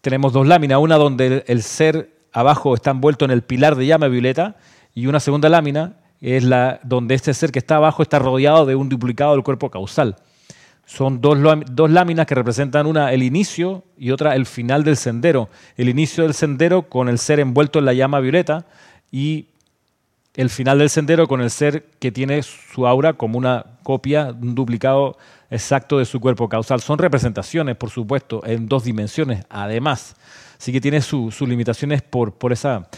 tenemos 0.00 0.32
dos 0.32 0.46
láminas, 0.46 0.78
una 0.78 0.96
donde 0.96 1.44
el 1.48 1.62
ser 1.62 2.16
abajo 2.32 2.74
está 2.74 2.90
envuelto 2.90 3.24
en 3.24 3.30
el 3.30 3.42
pilar 3.42 3.76
de 3.76 3.86
llama 3.86 4.08
violeta 4.08 4.56
y 4.94 5.06
una 5.06 5.20
segunda 5.20 5.48
lámina 5.48 5.96
es 6.20 6.44
la 6.44 6.80
donde 6.82 7.14
este 7.14 7.34
ser 7.34 7.50
que 7.50 7.58
está 7.58 7.76
abajo 7.76 8.02
está 8.02 8.18
rodeado 8.18 8.66
de 8.66 8.74
un 8.74 8.88
duplicado 8.88 9.32
del 9.32 9.42
cuerpo 9.42 9.70
causal. 9.70 10.16
Son 10.84 11.20
dos, 11.20 11.38
dos, 11.72 11.90
láminas 11.90 12.26
que 12.26 12.36
representan 12.36 12.86
una 12.86 13.12
el 13.12 13.24
inicio 13.24 13.82
y 13.98 14.12
otra 14.12 14.36
el 14.36 14.46
final 14.46 14.84
del 14.84 14.96
sendero. 14.96 15.48
El 15.76 15.88
inicio 15.88 16.22
del 16.22 16.34
sendero 16.34 16.88
con 16.88 17.08
el 17.08 17.18
ser 17.18 17.40
envuelto 17.40 17.80
en 17.80 17.86
la 17.86 17.92
llama 17.92 18.20
violeta 18.20 18.66
y 19.10 19.48
el 20.36 20.50
final 20.50 20.78
del 20.78 20.90
sendero 20.90 21.26
con 21.26 21.40
el 21.40 21.50
ser 21.50 21.86
que 21.98 22.12
tiene 22.12 22.42
su 22.42 22.86
aura 22.86 23.14
como 23.14 23.38
una 23.38 23.78
copia, 23.82 24.28
un 24.40 24.54
duplicado 24.54 25.16
exacto 25.50 25.98
de 25.98 26.04
su 26.04 26.20
cuerpo 26.20 26.48
causal. 26.48 26.80
Son 26.80 26.98
representaciones, 26.98 27.76
por 27.76 27.90
supuesto, 27.90 28.42
en 28.46 28.68
dos 28.68 28.84
dimensiones, 28.84 29.44
además. 29.48 30.14
Así 30.58 30.72
que 30.72 30.80
tiene 30.80 31.00
sus 31.00 31.40
limitaciones 31.42 32.02
por, 32.02 32.34
por 32.34 32.52
esa 32.52 32.88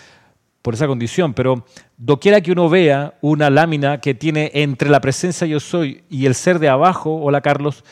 por 0.62 0.74
esa 0.74 0.86
condición, 0.86 1.32
pero 1.32 1.64
doquiera 1.96 2.40
que 2.40 2.52
uno 2.52 2.68
vea 2.68 3.14
una 3.22 3.48
lámina 3.48 4.02
que 4.02 4.12
tiene 4.12 4.50
entre 4.52 4.90
la 4.90 5.00
presencia 5.00 5.46
yo 5.46 5.60
soy 5.60 6.02
y 6.10 6.26
el 6.26 6.34
ser 6.34 6.58
de 6.58 6.68
abajo, 6.68 7.22
hola 7.22 7.40
Carlos, 7.40 7.84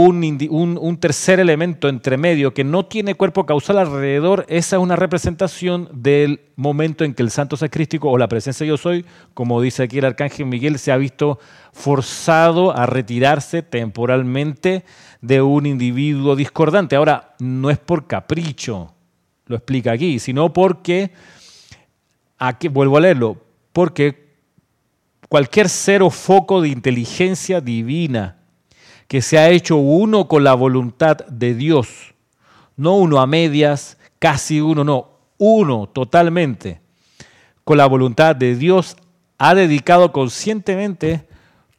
un, 0.00 0.96
tercer 0.98 1.40
elemento 1.40 1.88
entre 1.88 2.16
medio 2.16 2.54
que 2.54 2.64
no 2.64 2.86
tiene 2.86 3.14
cuerpo 3.14 3.46
causal 3.46 3.78
alrededor, 3.78 4.44
esa 4.48 4.76
es 4.76 4.82
una 4.82 4.96
representación 4.96 5.88
del 5.92 6.40
momento 6.56 7.04
en 7.04 7.14
que 7.14 7.22
el 7.22 7.30
santo 7.30 7.56
sacrístico 7.56 8.10
o 8.10 8.18
la 8.18 8.28
presencia 8.28 8.66
yo 8.66 8.76
soy, 8.76 9.04
como 9.34 9.60
dice 9.60 9.82
aquí 9.82 9.98
el 9.98 10.04
arcángel 10.04 10.46
Miguel, 10.46 10.78
se 10.78 10.92
ha 10.92 10.96
visto 10.96 11.38
forzado 11.72 12.76
a 12.76 12.86
retirarse 12.86 13.62
temporalmente 13.62 14.84
de 15.20 15.42
un 15.42 15.66
individuo 15.66 16.36
discordante. 16.36 16.96
Ahora, 16.96 17.34
no 17.38 17.70
es 17.70 17.78
por 17.78 18.06
capricho, 18.06 18.92
lo 19.46 19.56
explica 19.56 19.92
aquí, 19.92 20.18
sino 20.18 20.52
porque 20.52 21.12
Aquí, 22.38 22.68
vuelvo 22.68 22.96
a 22.96 23.00
leerlo, 23.00 23.38
porque 23.72 24.34
cualquier 25.28 25.68
ser 25.68 26.02
o 26.02 26.10
foco 26.10 26.60
de 26.60 26.68
inteligencia 26.68 27.60
divina 27.60 28.36
que 29.08 29.22
se 29.22 29.38
ha 29.38 29.50
hecho 29.50 29.76
uno 29.76 30.28
con 30.28 30.44
la 30.44 30.54
voluntad 30.54 31.18
de 31.26 31.54
Dios, 31.54 32.14
no 32.76 32.96
uno 32.96 33.20
a 33.20 33.26
medias, 33.26 33.98
casi 34.18 34.60
uno, 34.60 34.84
no, 34.84 35.10
uno 35.38 35.88
totalmente 35.88 36.80
con 37.64 37.78
la 37.78 37.86
voluntad 37.86 38.36
de 38.36 38.56
Dios, 38.56 38.96
ha 39.38 39.54
dedicado 39.54 40.12
conscientemente 40.12 41.26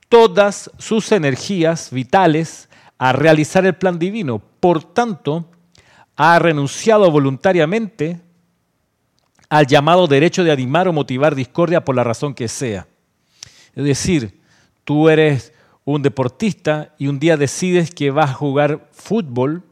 todas 0.09 0.71
sus 0.77 1.11
energías 1.11 1.91
vitales 1.91 2.69
a 2.97 3.13
realizar 3.13 3.65
el 3.65 3.75
plan 3.75 3.99
divino. 3.99 4.41
Por 4.59 4.83
tanto, 4.83 5.49
ha 6.15 6.39
renunciado 6.39 7.09
voluntariamente 7.11 8.21
al 9.49 9.67
llamado 9.67 10.07
derecho 10.07 10.43
de 10.43 10.51
animar 10.51 10.87
o 10.87 10.93
motivar 10.93 11.35
discordia 11.35 11.83
por 11.83 11.95
la 11.95 12.03
razón 12.03 12.33
que 12.33 12.47
sea. 12.47 12.87
Es 13.75 13.83
decir, 13.83 14.41
tú 14.83 15.09
eres 15.09 15.53
un 15.85 16.01
deportista 16.01 16.93
y 16.97 17.07
un 17.07 17.19
día 17.19 17.37
decides 17.37 17.91
que 17.91 18.11
vas 18.11 18.31
a 18.31 18.33
jugar 18.33 18.89
fútbol 18.91 19.63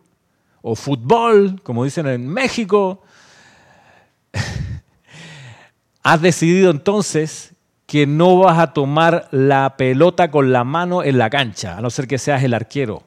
o 0.61 0.75
fútbol, 0.75 1.59
como 1.63 1.83
dicen 1.83 2.07
en 2.07 2.27
México. 2.27 3.01
Has 6.03 6.21
decidido 6.21 6.71
entonces 6.71 7.53
que 7.85 8.07
no 8.07 8.37
vas 8.39 8.59
a 8.59 8.73
tomar 8.73 9.27
la 9.31 9.75
pelota 9.77 10.31
con 10.31 10.51
la 10.51 10.63
mano 10.63 11.03
en 11.03 11.17
la 11.17 11.29
cancha, 11.29 11.77
a 11.77 11.81
no 11.81 11.89
ser 11.89 12.07
que 12.07 12.17
seas 12.17 12.43
el 12.43 12.53
arquero. 12.53 13.03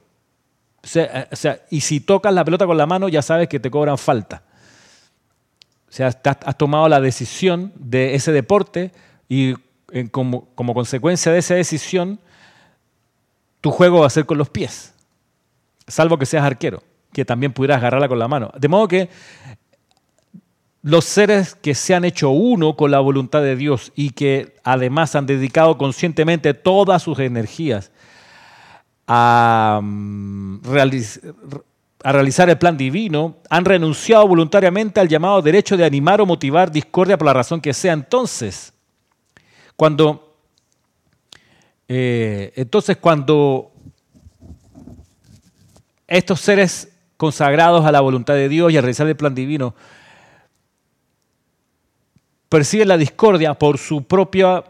sea, 0.82 1.28
y 1.70 1.80
si 1.80 2.00
tocas 2.00 2.32
la 2.32 2.44
pelota 2.44 2.66
con 2.66 2.76
la 2.76 2.86
mano, 2.86 3.08
ya 3.08 3.22
sabes 3.22 3.48
que 3.48 3.58
te 3.58 3.70
cobran 3.70 3.98
falta. 3.98 4.42
O 5.88 5.92
sea, 5.92 6.08
has 6.08 6.58
tomado 6.58 6.88
la 6.88 7.00
decisión 7.00 7.72
de 7.76 8.14
ese 8.14 8.32
deporte 8.32 8.92
y 9.28 9.54
eh, 9.92 10.08
como, 10.10 10.52
consecuencia 10.54 11.32
de 11.32 11.38
esa 11.38 11.54
decisión, 11.54 12.20
tu 13.66 13.72
juego 13.72 13.98
va 14.02 14.06
a 14.06 14.10
ser 14.10 14.26
con 14.26 14.38
los 14.38 14.48
pies, 14.48 14.94
salvo 15.88 16.16
que 16.18 16.24
seas 16.24 16.44
arquero, 16.44 16.84
que 17.12 17.24
también 17.24 17.52
pudieras 17.52 17.78
agarrarla 17.78 18.06
con 18.06 18.20
la 18.20 18.28
mano. 18.28 18.52
De 18.56 18.68
modo 18.68 18.86
que 18.86 19.08
los 20.82 21.04
seres 21.04 21.56
que 21.56 21.74
se 21.74 21.92
han 21.92 22.04
hecho 22.04 22.30
uno 22.30 22.76
con 22.76 22.92
la 22.92 23.00
voluntad 23.00 23.42
de 23.42 23.56
Dios 23.56 23.90
y 23.96 24.10
que 24.10 24.54
además 24.62 25.16
han 25.16 25.26
dedicado 25.26 25.78
conscientemente 25.78 26.54
todas 26.54 27.02
sus 27.02 27.18
energías 27.18 27.90
a 29.08 29.80
mm, 29.82 30.60
a 32.04 32.12
realizar 32.12 32.48
el 32.48 32.58
plan 32.58 32.76
divino, 32.76 33.38
han 33.50 33.64
renunciado 33.64 34.28
voluntariamente 34.28 35.00
al 35.00 35.08
llamado 35.08 35.42
derecho 35.42 35.76
de 35.76 35.84
animar 35.84 36.20
o 36.20 36.26
motivar 36.26 36.70
discordia 36.70 37.18
por 37.18 37.26
la 37.26 37.32
razón 37.32 37.60
que 37.60 37.74
sea. 37.74 37.94
Entonces, 37.94 38.72
cuando, 39.74 40.25
eh, 41.88 42.52
entonces 42.56 42.96
cuando 42.96 43.72
estos 46.06 46.40
seres 46.40 46.92
consagrados 47.16 47.84
a 47.84 47.92
la 47.92 48.00
voluntad 48.00 48.34
de 48.34 48.48
Dios 48.48 48.72
y 48.72 48.76
a 48.76 48.80
realizar 48.80 49.06
el 49.06 49.16
plan 49.16 49.34
divino, 49.34 49.74
persiguen 52.48 52.88
la 52.88 52.96
discordia 52.96 53.54
por 53.54 53.78
su 53.78 54.04
propia 54.04 54.64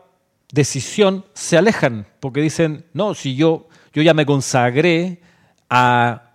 decisión, 0.52 1.24
se 1.34 1.56
alejan, 1.56 2.06
porque 2.20 2.40
dicen, 2.40 2.84
no, 2.92 3.14
si 3.14 3.34
yo, 3.34 3.68
yo 3.92 4.02
ya 4.02 4.14
me 4.14 4.24
consagré 4.24 5.20
a 5.68 6.30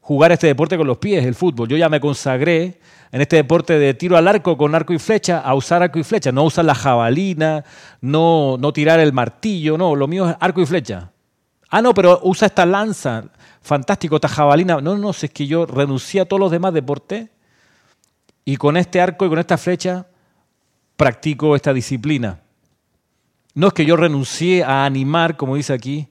jugar 0.00 0.32
este 0.32 0.46
deporte 0.46 0.76
con 0.76 0.86
los 0.86 0.98
pies, 0.98 1.24
el 1.24 1.34
fútbol, 1.34 1.68
yo 1.68 1.76
ya 1.76 1.88
me 1.88 2.00
consagré 2.00 2.80
en 3.10 3.20
este 3.20 3.36
deporte 3.36 3.78
de 3.78 3.94
tiro 3.94 4.16
al 4.16 4.28
arco 4.28 4.56
con 4.56 4.74
arco 4.74 4.92
y 4.92 4.98
flecha, 4.98 5.40
a 5.40 5.54
usar 5.54 5.82
arco 5.82 5.98
y 5.98 6.04
flecha, 6.04 6.32
no 6.32 6.44
usar 6.44 6.64
la 6.64 6.74
jabalina, 6.74 7.64
no, 8.00 8.56
no 8.58 8.72
tirar 8.72 9.00
el 9.00 9.12
martillo, 9.12 9.78
no, 9.78 9.94
lo 9.94 10.06
mío 10.06 10.28
es 10.28 10.36
arco 10.40 10.60
y 10.60 10.66
flecha. 10.66 11.10
Ah, 11.70 11.82
no, 11.82 11.92
pero 11.94 12.20
usa 12.22 12.46
esta 12.46 12.64
lanza, 12.64 13.24
fantástico, 13.60 14.16
esta 14.16 14.28
jabalina. 14.28 14.80
No, 14.80 14.96
no, 14.96 15.10
es 15.10 15.30
que 15.30 15.46
yo 15.46 15.66
renuncié 15.66 16.22
a 16.22 16.24
todos 16.24 16.40
los 16.40 16.50
demás 16.50 16.72
deportes 16.72 17.28
y 18.44 18.56
con 18.56 18.76
este 18.76 19.00
arco 19.00 19.26
y 19.26 19.28
con 19.28 19.38
esta 19.38 19.58
flecha 19.58 20.06
practico 20.96 21.54
esta 21.54 21.72
disciplina. 21.72 22.40
No 23.54 23.68
es 23.68 23.72
que 23.72 23.84
yo 23.84 23.96
renuncié 23.96 24.64
a 24.64 24.84
animar, 24.84 25.36
como 25.36 25.56
dice 25.56 25.72
aquí, 25.72 26.08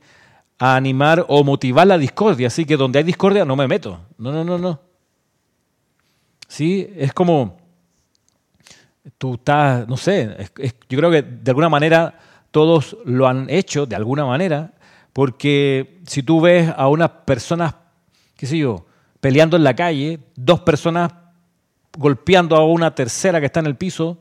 a 0.60 0.76
animar 0.76 1.26
o 1.28 1.44
motivar 1.44 1.88
la 1.88 1.98
discordia. 1.98 2.48
Así 2.48 2.66
que 2.66 2.78
donde 2.78 3.00
hay 3.00 3.06
discordia 3.06 3.46
no 3.46 3.56
me 3.56 3.68
meto. 3.68 4.00
No, 4.18 4.32
no, 4.32 4.44
no, 4.44 4.58
no. 4.58 4.87
Sí, 6.48 6.90
es 6.96 7.14
como 7.14 7.58
tú 9.18 9.36
estás, 9.36 9.88
no 9.88 9.98
sé, 9.98 10.50
yo 10.90 10.98
creo 10.98 11.12
que 11.12 11.22
de 11.22 11.52
alguna 11.52 11.70
manera 11.70 12.20
todos 12.52 12.98
lo 13.06 13.28
han 13.28 13.50
hecho, 13.50 13.86
de 13.86 13.96
alguna 13.96 14.26
manera, 14.26 14.74
porque 15.14 16.00
si 16.06 16.24
tú 16.24 16.42
ves 16.42 16.72
a 16.76 16.88
unas 16.88 17.10
personas, 17.10 17.76
qué 18.36 18.46
sé 18.46 18.58
yo, 18.58 18.86
peleando 19.20 19.58
en 19.58 19.64
la 19.64 19.76
calle, 19.76 20.20
dos 20.36 20.62
personas 20.62 21.12
golpeando 21.98 22.56
a 22.56 22.66
una 22.66 22.94
tercera 22.94 23.40
que 23.40 23.48
está 23.48 23.60
en 23.60 23.66
el 23.66 23.76
piso, 23.76 24.18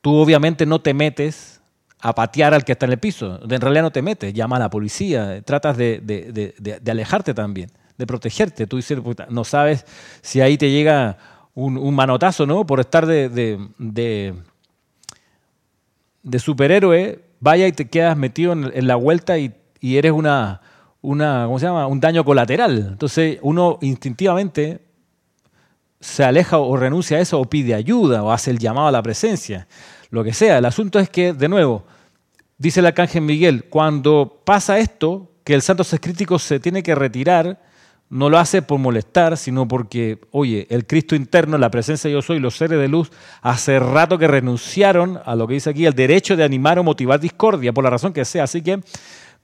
tú 0.00 0.14
obviamente 0.16 0.64
no 0.66 0.80
te 0.80 0.94
metes 0.94 1.60
a 2.00 2.14
patear 2.14 2.54
al 2.54 2.64
que 2.64 2.72
está 2.72 2.86
en 2.86 2.92
el 2.92 2.98
piso. 2.98 3.40
En 3.48 3.60
realidad 3.60 3.82
no 3.82 3.90
te 3.90 4.02
metes, 4.02 4.32
llama 4.32 4.56
a 4.56 4.60
la 4.60 4.70
policía, 4.70 5.42
tratas 5.42 5.76
de, 5.76 6.80
alejarte 6.86 7.34
también, 7.34 7.70
de 7.98 8.06
protegerte. 8.06 8.66
Tú 8.66 8.76
dices, 8.76 8.98
no 9.28 9.44
sabes 9.44 9.84
si 10.22 10.40
ahí 10.40 10.56
te 10.56 10.70
llega 10.70 11.18
un, 11.54 11.94
manotazo, 11.94 12.46
¿no? 12.46 12.64
Por 12.64 12.80
estar 12.80 13.04
de, 13.04 13.28
de, 16.22 16.38
superhéroe, 16.38 17.24
vaya 17.40 17.66
y 17.66 17.72
te 17.72 17.88
quedas 17.88 18.16
metido 18.16 18.52
en 18.52 18.86
la 18.86 18.96
vuelta 18.96 19.36
y 19.38 19.52
eres 19.82 20.12
una, 20.12 20.62
una, 21.00 21.44
¿cómo 21.46 21.58
se 21.58 21.66
llama? 21.66 21.86
un 21.86 22.00
daño 22.00 22.24
colateral. 22.24 22.88
Entonces 22.92 23.38
uno 23.42 23.78
instintivamente 23.82 24.80
se 26.00 26.24
aleja 26.24 26.58
o 26.58 26.76
renuncia 26.76 27.18
a 27.18 27.20
eso 27.20 27.40
o 27.40 27.44
pide 27.44 27.74
ayuda 27.74 28.22
o 28.22 28.30
hace 28.30 28.50
el 28.50 28.58
llamado 28.58 28.88
a 28.88 28.92
la 28.92 29.02
presencia, 29.02 29.66
lo 30.10 30.24
que 30.24 30.32
sea. 30.32 30.58
El 30.58 30.64
asunto 30.64 30.98
es 30.98 31.10
que, 31.10 31.32
de 31.32 31.48
nuevo, 31.48 31.84
dice 32.56 32.80
el 32.80 32.86
arcángel 32.86 33.22
Miguel, 33.22 33.64
cuando 33.64 34.40
pasa 34.44 34.78
esto, 34.78 35.32
que 35.44 35.54
el 35.54 35.62
santo 35.62 35.84
crítico 36.00 36.38
se 36.38 36.60
tiene 36.60 36.82
que 36.82 36.94
retirar, 36.94 37.60
no 38.10 38.30
lo 38.30 38.38
hace 38.38 38.62
por 38.62 38.78
molestar, 38.78 39.36
sino 39.36 39.68
porque, 39.68 40.18
oye, 40.30 40.66
el 40.70 40.86
Cristo 40.86 41.14
interno, 41.14 41.58
la 41.58 41.70
presencia 41.70 42.08
de 42.08 42.14
yo 42.14 42.22
soy, 42.22 42.38
los 42.38 42.56
seres 42.56 42.78
de 42.78 42.88
luz, 42.88 43.10
hace 43.42 43.78
rato 43.78 44.18
que 44.18 44.26
renunciaron 44.26 45.20
a 45.24 45.34
lo 45.34 45.46
que 45.46 45.54
dice 45.54 45.70
aquí, 45.70 45.84
el 45.84 45.94
derecho 45.94 46.36
de 46.36 46.44
animar 46.44 46.78
o 46.78 46.84
motivar 46.84 47.20
discordia, 47.20 47.72
por 47.72 47.84
la 47.84 47.90
razón 47.90 48.12
que 48.12 48.24
sea. 48.24 48.44
Así 48.44 48.62
que 48.62 48.80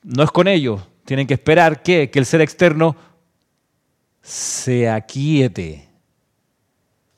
no 0.03 0.23
es 0.23 0.31
con 0.31 0.49
ellos. 0.49 0.81
Tienen 1.05 1.27
que 1.27 1.35
esperar 1.35 1.83
que, 1.83 2.11
el 2.13 2.27
ser 2.27 2.41
externo 2.41 2.97
se 4.23 4.89
aquiete. 4.89 5.89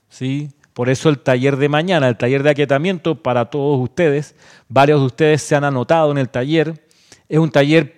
¿Sí? 0.08 0.50
Por 0.72 0.88
eso 0.88 1.08
el 1.08 1.20
taller 1.20 1.56
de 1.56 1.68
mañana, 1.68 2.08
el 2.08 2.16
taller 2.16 2.42
de 2.42 2.50
aquietamiento 2.50 3.22
para 3.22 3.46
todos 3.46 3.80
ustedes, 3.80 4.34
varios 4.68 5.00
de 5.00 5.06
ustedes 5.06 5.42
se 5.42 5.54
han 5.54 5.64
anotado 5.64 6.10
en 6.10 6.18
el 6.18 6.28
taller. 6.28 6.84
Es 7.28 7.38
un 7.38 7.50
taller 7.50 7.95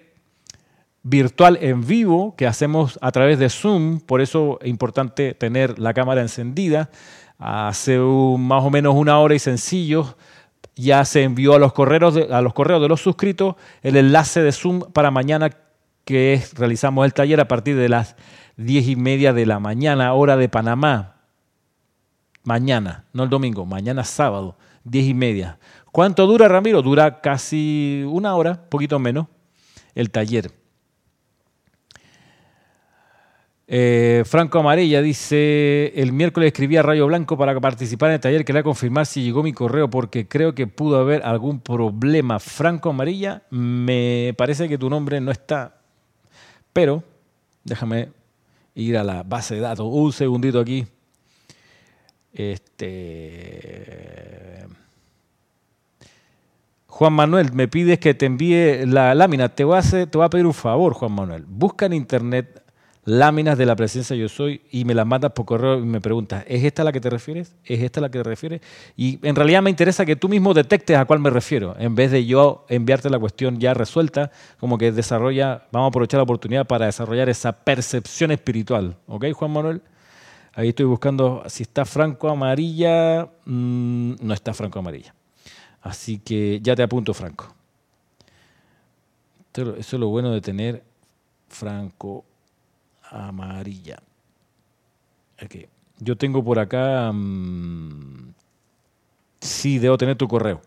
virtual 1.03 1.59
en 1.61 1.87
vivo 1.87 2.35
que 2.37 2.47
hacemos 2.47 2.99
a 3.03 3.13
través 3.13 3.39
de 3.39 3.49
Zoom, 3.49 4.01
por 4.01 4.21
eso 4.21 4.59
es 4.63 4.69
importante 4.69 5.35
tener 5.35 5.79
la 5.79 5.95
cámara 5.95 6.21
encendida. 6.21 6.91
Hace 7.39 7.99
más 7.99 8.65
o 8.65 8.71
menos 8.71 8.95
una 8.95 9.19
hora 9.19 9.35
y 9.35 9.39
sencillo 9.39 10.17
ya 10.75 11.05
se 11.05 11.25
envió 11.25 11.55
a 11.55 11.59
los, 11.59 11.73
correos 11.73 12.15
de, 12.15 12.33
a 12.33 12.41
los 12.41 12.55
correos 12.55 12.81
de 12.81 12.89
los 12.89 13.01
suscritos 13.01 13.57
el 13.83 13.97
enlace 13.97 14.43
de 14.43 14.53
Zoom 14.53 14.81
para 14.93 15.11
mañana 15.11 15.51
que 16.05 16.43
realizamos 16.55 17.05
el 17.05 17.13
taller 17.13 17.41
a 17.41 17.49
partir 17.49 17.77
de 17.77 17.89
las 17.89 18.17
diez 18.57 18.89
y 18.89 18.97
media 18.97 19.33
de 19.33 19.45
la 19.45 19.59
mañana, 19.61 20.13
hora 20.15 20.37
de 20.37 20.49
Panamá. 20.49 21.17
Mañana, 22.45 23.05
no 23.13 23.25
el 23.25 23.31
domingo, 23.31 23.67
mañana 23.67 24.05
sábado, 24.05 24.57
diez 24.85 25.07
y 25.07 25.15
media. 25.15 25.59
¿Cuánto 25.93 26.27
dura, 26.27 26.49
Ramiro? 26.49 26.81
Dura 26.81 27.21
casi 27.21 28.05
una 28.07 28.35
hora, 28.35 28.69
poquito 28.69 28.99
menos, 28.99 29.27
el 29.95 30.11
taller. 30.11 30.58
Eh, 33.71 34.23
Franco 34.25 34.61
Amarilla 34.61 35.03
dice, 35.03 35.93
el 35.95 36.15
miércoles 36.15 36.47
escribí 36.47 36.79
a 36.79 36.83
Rayo 36.83 37.07
Blanco 37.07 37.37
para 37.37 37.61
participar 37.61 38.09
en 38.09 38.15
el 38.15 38.21
taller, 38.21 38.43
quería 38.47 38.63
confirmar 38.63 39.05
si 39.05 39.23
llegó 39.23 39.43
mi 39.43 39.53
correo 39.53 39.91
porque 39.91 40.27
creo 40.27 40.55
que 40.55 40.67
pudo 40.67 40.99
haber 40.99 41.23
algún 41.23 41.61
problema. 41.61 42.39
Franco 42.39 42.89
Amarilla, 42.89 43.43
me 43.51 44.35
parece 44.39 44.71
que 44.71 44.79
tu 44.79 44.89
nombre 44.89 45.21
no 45.21 45.31
está, 45.31 45.77
pero 46.73 47.05
déjame 47.63 48.09
ir 48.75 48.97
a 48.97 49.05
la 49.05 49.23
base 49.23 49.57
de 49.57 49.61
datos. 49.61 49.87
Un 49.87 50.15
segundito 50.15 50.61
aquí. 50.61 50.87
Este... 52.33 53.07
Juan 56.87 57.13
Manuel, 57.13 57.53
me 57.53 57.69
pides 57.69 57.99
que 57.99 58.15
te 58.15 58.25
envíe 58.27 58.87
la 58.87 59.15
lámina. 59.15 59.51
Te 59.51 59.63
voy 59.63 59.77
a, 59.77 59.81
hacer, 59.81 60.09
te 60.09 60.17
voy 60.17 60.25
a 60.25 60.31
pedir 60.31 60.47
un 60.47 60.55
favor, 60.55 60.95
Juan 60.95 61.13
Manuel. 61.13 61.45
Busca 61.47 61.87
en 61.87 61.93
internet 61.93 62.63
láminas 63.09 63.57
de 63.57 63.67
la 63.67 63.75
presencia 63.75 64.15
yo 64.15 64.29
soy 64.29 64.61
y 64.71 64.85
me 64.85 64.95
las 64.95 65.07
mandas 65.07 65.33
por 65.33 65.47
correo 65.47 65.79
y 65.79 65.83
me 65.83 66.01
preguntas, 66.01 66.45
¿es 66.47 66.63
esta 66.65 66.85
la 66.85 66.93
que 66.93 67.01
te 67.01 67.09
refieres? 67.11 67.55
¿Es 67.65 67.83
esta 67.83 68.01
la 68.01 68.11
que 68.11 68.19
te 68.19 68.25
refieres? 68.25 68.61
Y 68.97 69.19
en 69.27 69.35
realidad 69.35 69.63
me 69.63 69.71
interesa 69.71 70.05
que 70.05 70.17
tú 70.17 70.29
mismo 70.29 70.53
detectes 70.53 70.97
a 70.97 71.05
cuál 71.07 71.21
me 71.21 71.31
refiero, 71.31 71.75
en 71.79 71.95
vez 71.95 72.11
de 72.11 72.27
yo 72.27 72.67
enviarte 72.69 73.09
la 73.09 73.19
cuestión 73.19 73.59
ya 73.59 73.73
resuelta, 73.75 74.31
como 74.61 74.77
que 74.77 74.93
desarrolla, 74.93 75.65
vamos 75.73 75.87
a 75.87 75.89
aprovechar 75.89 76.19
la 76.19 76.25
oportunidad 76.25 76.67
para 76.67 76.87
desarrollar 76.87 77.29
esa 77.29 77.53
percepción 77.53 78.31
espiritual. 78.31 78.97
¿Ok, 79.07 79.33
Juan 79.33 79.53
Manuel? 79.53 79.83
Ahí 80.55 80.71
estoy 80.71 80.87
buscando 80.87 81.45
si 81.47 81.63
está 81.63 81.85
Franco 81.85 82.29
Amarilla. 82.29 83.29
Mm, 83.45 84.15
no 84.21 84.35
está 84.35 84.53
Franco 84.53 84.81
Amarilla. 84.81 85.15
Así 85.81 86.19
que 86.19 86.61
ya 86.61 86.75
te 86.75 86.83
apunto, 86.83 87.15
Franco. 87.15 87.55
Eso 89.55 89.77
es 89.77 89.93
lo 89.93 90.09
bueno 90.09 90.31
de 90.33 90.41
tener 90.41 90.83
Franco 91.49 92.25
amarilla. 93.11 94.03
Yo 96.01 96.17
tengo 96.17 96.43
por 96.45 96.59
acá. 96.59 97.13
Mm, 97.13 98.33
sí, 99.41 99.79
debo 99.79 99.99
tener 99.99 100.17
tu 100.17 100.29
correo. 100.29 100.61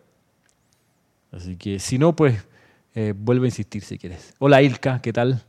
Así 1.31 1.55
que 1.55 1.79
si 1.79 1.97
no, 1.97 2.15
pues 2.15 2.43
eh, 2.93 3.13
vuelve 3.15 3.47
a 3.47 3.49
insistir 3.49 3.83
si 3.83 3.97
quieres. 3.97 4.33
Hola 4.39 4.61
Ilka, 4.61 5.01
¿qué 5.01 5.13
tal? 5.13 5.43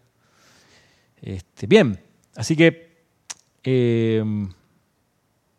Este, 1.21 1.67
bien, 1.67 2.01
así 2.35 2.57
que 2.57 2.97
eh, 3.65 4.25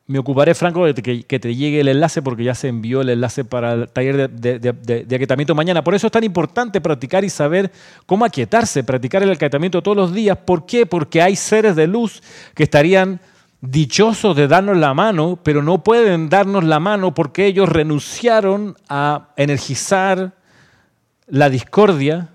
me 0.06 0.20
ocuparé, 0.20 0.54
Franco, 0.54 0.86
de 0.86 0.94
que, 0.94 1.40
te 1.40 1.56
llegue 1.56 1.80
el 1.80 1.88
enlace 1.88 2.22
porque 2.22 2.44
ya 2.44 2.56
se 2.56 2.68
envió 2.68 3.02
el 3.02 3.10
enlace 3.10 3.46
para 3.46 3.74
el 3.74 3.88
taller 3.88 4.30
de, 4.30 4.60
de, 4.60 5.16
aquietamiento 5.16 5.56
mañana. 5.56 5.82
Por 5.82 5.96
eso 5.96 6.08
es 6.08 6.12
tan 6.12 6.26
importante 6.26 6.82
practicar 6.82 7.24
y 7.24 7.30
saber 7.30 7.72
cómo 8.06 8.26
aquietarse, 8.26 8.84
practicar 8.84 9.24
el 9.24 9.32
aquietamiento 9.32 9.82
todos 9.82 9.96
los 9.96 10.14
días. 10.14 10.38
¿Por 10.38 10.66
qué? 10.66 10.86
Porque 10.86 11.22
hay 11.22 11.38
seres 11.38 11.78
de 11.78 11.88
luz 11.88 12.22
que 12.54 12.64
estarían 12.64 13.22
dichosos 13.62 14.36
de 14.36 14.50
darnos 14.50 14.76
la 14.76 14.94
mano, 14.94 15.40
pero 15.42 15.64
no 15.64 15.86
pueden 15.86 16.28
darnos 16.28 16.66
la 16.66 16.82
mano 16.82 17.14
porque 17.14 17.46
ellos 17.46 17.70
renunciaron 17.70 18.76
a 18.90 19.30
energizar 19.38 20.34
la 21.28 21.50
discordia. 21.50 22.30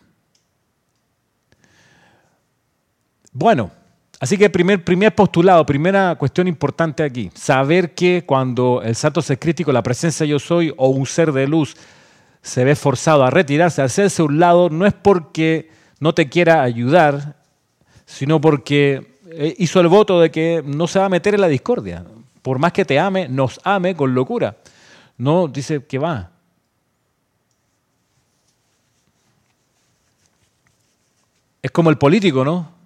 Bueno, 3.32 3.72
así 4.20 4.38
que 4.38 4.50
primer, 4.50 4.84
primer 4.84 5.13
postulado, 5.13 5.65
primera 5.65 6.15
cuestión 6.15 6.48
importante 6.48 7.04
aquí, 7.04 7.30
saber 7.36 7.94
que 7.94 8.24
cuando 8.26 8.82
el 8.84 8.96
santo 8.96 9.20
es 9.20 9.38
crítico, 9.39 9.72
la 9.72 9.84
presencia 9.84 10.26
yo 10.26 10.39
soy 10.39 10.74
o 10.78 10.89
un 10.89 11.06
ser 11.06 11.32
de 11.32 11.48
luz 11.48 11.76
se 12.42 12.63
ve 12.63 12.76
forzado 12.76 13.24
a 13.24 13.30
retirarse, 13.30 13.82
a 13.82 13.86
hacerse 13.86 14.24
un 14.24 14.39
lado, 14.39 14.70
no 14.70 14.86
es 14.86 14.94
porque 14.94 15.70
no 16.00 16.13
te 16.13 16.30
quiera 16.30 16.63
ayudar, 16.63 17.36
sino 18.06 18.39
porque 18.42 19.20
eh, 19.30 19.56
hizo 19.58 19.80
el 19.82 19.88
voto 19.88 20.20
de 20.20 20.32
que 20.32 20.63
no 20.65 20.88
se 20.88 21.00
va 21.00 21.06
a 21.06 21.10
meter 21.10 21.36
en 21.36 21.42
la 21.42 21.48
discordia. 21.48 22.06
Por 22.42 22.58
más 22.58 22.72
que 22.72 22.86
te 22.86 22.98
ame, 22.98 23.28
nos 23.28 23.60
ame 23.63 23.96
con 23.96 24.15
locura. 24.15 24.58
No 25.18 25.48
dice 25.48 25.86
que 25.86 26.00
va. 26.00 26.32
Es 31.62 31.72
como 31.72 31.89
el 31.89 31.98
político, 31.98 32.46
¿no? 32.46 32.79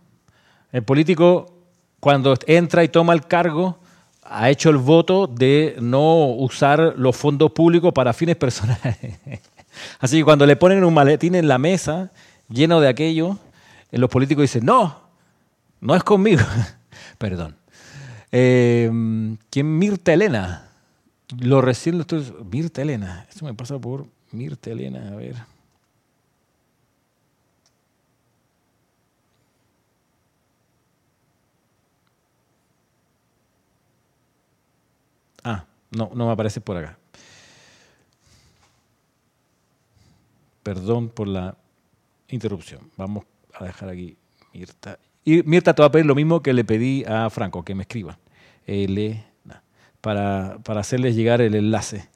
El 0.73 0.83
político, 0.83 1.53
cuando 1.99 2.33
entra 2.47 2.83
y 2.83 2.89
toma 2.89 3.13
el 3.13 3.27
cargo, 3.27 3.77
ha 4.23 4.49
hecho 4.49 4.71
el 4.71 4.77
voto 4.77 5.27
de 5.27 5.75
no 5.79 6.25
usar 6.25 6.95
los 6.97 7.15
fondos 7.15 7.51
públicos 7.51 7.93
para 7.93 8.11
fines 8.11 8.35
personales. 8.37 9.19
Así 9.99 10.17
que 10.17 10.23
cuando 10.23 10.47
le 10.47 10.55
ponen 10.55 10.83
un 10.83 10.93
maletín 10.93 11.35
en 11.35 11.47
la 11.47 11.59
mesa 11.59 12.11
lleno 12.49 12.81
de 12.81 12.87
aquello, 12.87 13.37
eh, 13.91 13.99
los 13.99 14.09
políticos 14.09 14.41
dicen, 14.41 14.65
no, 14.65 14.99
no 15.79 15.95
es 15.95 16.03
conmigo. 16.03 16.41
Perdón. 17.19 17.55
Eh, 18.31 18.89
¿Quién? 19.51 19.77
Mirta 19.77 20.11
Elena. 20.11 20.69
Lo 21.39 21.61
recién 21.61 21.97
lo 21.97 22.01
estoy... 22.01 22.33
Mirta 22.51 22.81
Elena. 22.81 23.27
Esto 23.29 23.45
me 23.45 23.53
pasa 23.53 23.77
por 23.77 24.07
Mirta 24.31 24.71
Elena. 24.71 25.09
A 25.09 25.15
ver. 25.15 25.35
Ah, 35.43 35.65
no, 35.91 36.11
no 36.13 36.27
me 36.27 36.31
aparece 36.31 36.61
por 36.61 36.77
acá. 36.77 36.97
Perdón 40.63 41.09
por 41.09 41.27
la 41.27 41.57
interrupción. 42.29 42.89
Vamos 42.97 43.25
a 43.53 43.65
dejar 43.65 43.89
aquí 43.89 44.17
Mirta. 44.53 44.97
Y 45.25 45.43
Mirta 45.43 45.73
te 45.73 45.81
va 45.81 45.87
a 45.87 45.91
pedir 45.91 46.05
lo 46.05 46.15
mismo 46.15 46.41
que 46.41 46.53
le 46.53 46.63
pedí 46.63 47.03
a 47.05 47.29
Franco, 47.29 47.63
que 47.63 47.75
me 47.75 47.83
escriba. 47.83 48.17
para, 50.01 50.57
para 50.63 50.79
hacerles 50.79 51.15
llegar 51.15 51.41
el 51.41 51.55
enlace. 51.55 52.09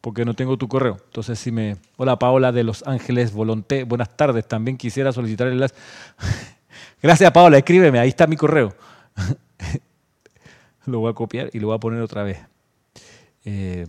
Porque 0.00 0.24
no 0.24 0.34
tengo 0.34 0.56
tu 0.56 0.68
correo. 0.68 0.96
Entonces, 1.04 1.38
si 1.38 1.52
me. 1.52 1.76
Hola 1.96 2.18
Paola 2.18 2.52
de 2.52 2.64
Los 2.64 2.86
Ángeles 2.86 3.32
Volonté. 3.32 3.84
Buenas 3.84 4.16
tardes. 4.16 4.46
También 4.48 4.78
quisiera 4.78 5.12
solicitar 5.12 5.46
el 5.48 5.54
enlace. 5.54 5.74
Gracias, 7.02 7.30
Paola. 7.32 7.58
Escríbeme. 7.58 7.98
Ahí 7.98 8.08
está 8.08 8.26
mi 8.26 8.36
correo. 8.36 8.74
lo 10.86 11.00
voy 11.00 11.10
a 11.10 11.14
copiar 11.14 11.50
y 11.52 11.60
lo 11.60 11.68
voy 11.68 11.76
a 11.76 11.80
poner 11.80 12.00
otra 12.00 12.22
vez. 12.22 12.38
Eh, 13.44 13.86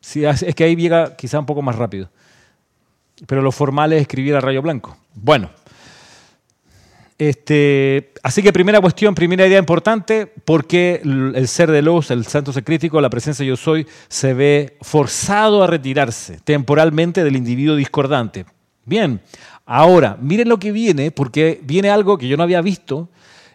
sí, 0.00 0.24
es 0.24 0.54
que 0.54 0.64
ahí 0.64 0.76
llega 0.76 1.16
quizá 1.16 1.38
un 1.38 1.46
poco 1.46 1.62
más 1.62 1.76
rápido. 1.76 2.10
Pero 3.26 3.42
lo 3.42 3.52
formal 3.52 3.92
es 3.92 4.02
escribir 4.02 4.34
a 4.34 4.40
rayo 4.40 4.62
blanco. 4.62 4.96
Bueno. 5.14 5.50
Este, 7.18 8.12
así 8.22 8.42
que 8.42 8.52
primera 8.52 8.78
cuestión, 8.78 9.14
primera 9.14 9.46
idea 9.46 9.58
importante, 9.58 10.26
porque 10.26 11.00
el 11.02 11.48
ser 11.48 11.70
de 11.70 11.80
luz, 11.80 12.10
el 12.10 12.26
santo 12.26 12.52
ser 12.52 12.62
crítico, 12.62 13.00
la 13.00 13.08
presencia 13.08 13.42
yo 13.42 13.56
soy, 13.56 13.86
se 14.08 14.34
ve 14.34 14.76
forzado 14.82 15.62
a 15.62 15.66
retirarse 15.66 16.40
temporalmente 16.44 17.24
del 17.24 17.36
individuo 17.36 17.74
discordante. 17.74 18.44
Bien, 18.84 19.22
ahora, 19.64 20.18
miren 20.20 20.50
lo 20.50 20.58
que 20.58 20.72
viene, 20.72 21.10
porque 21.10 21.58
viene 21.62 21.88
algo 21.88 22.18
que 22.18 22.28
yo 22.28 22.36
no 22.36 22.42
había 22.42 22.60
visto, 22.60 23.08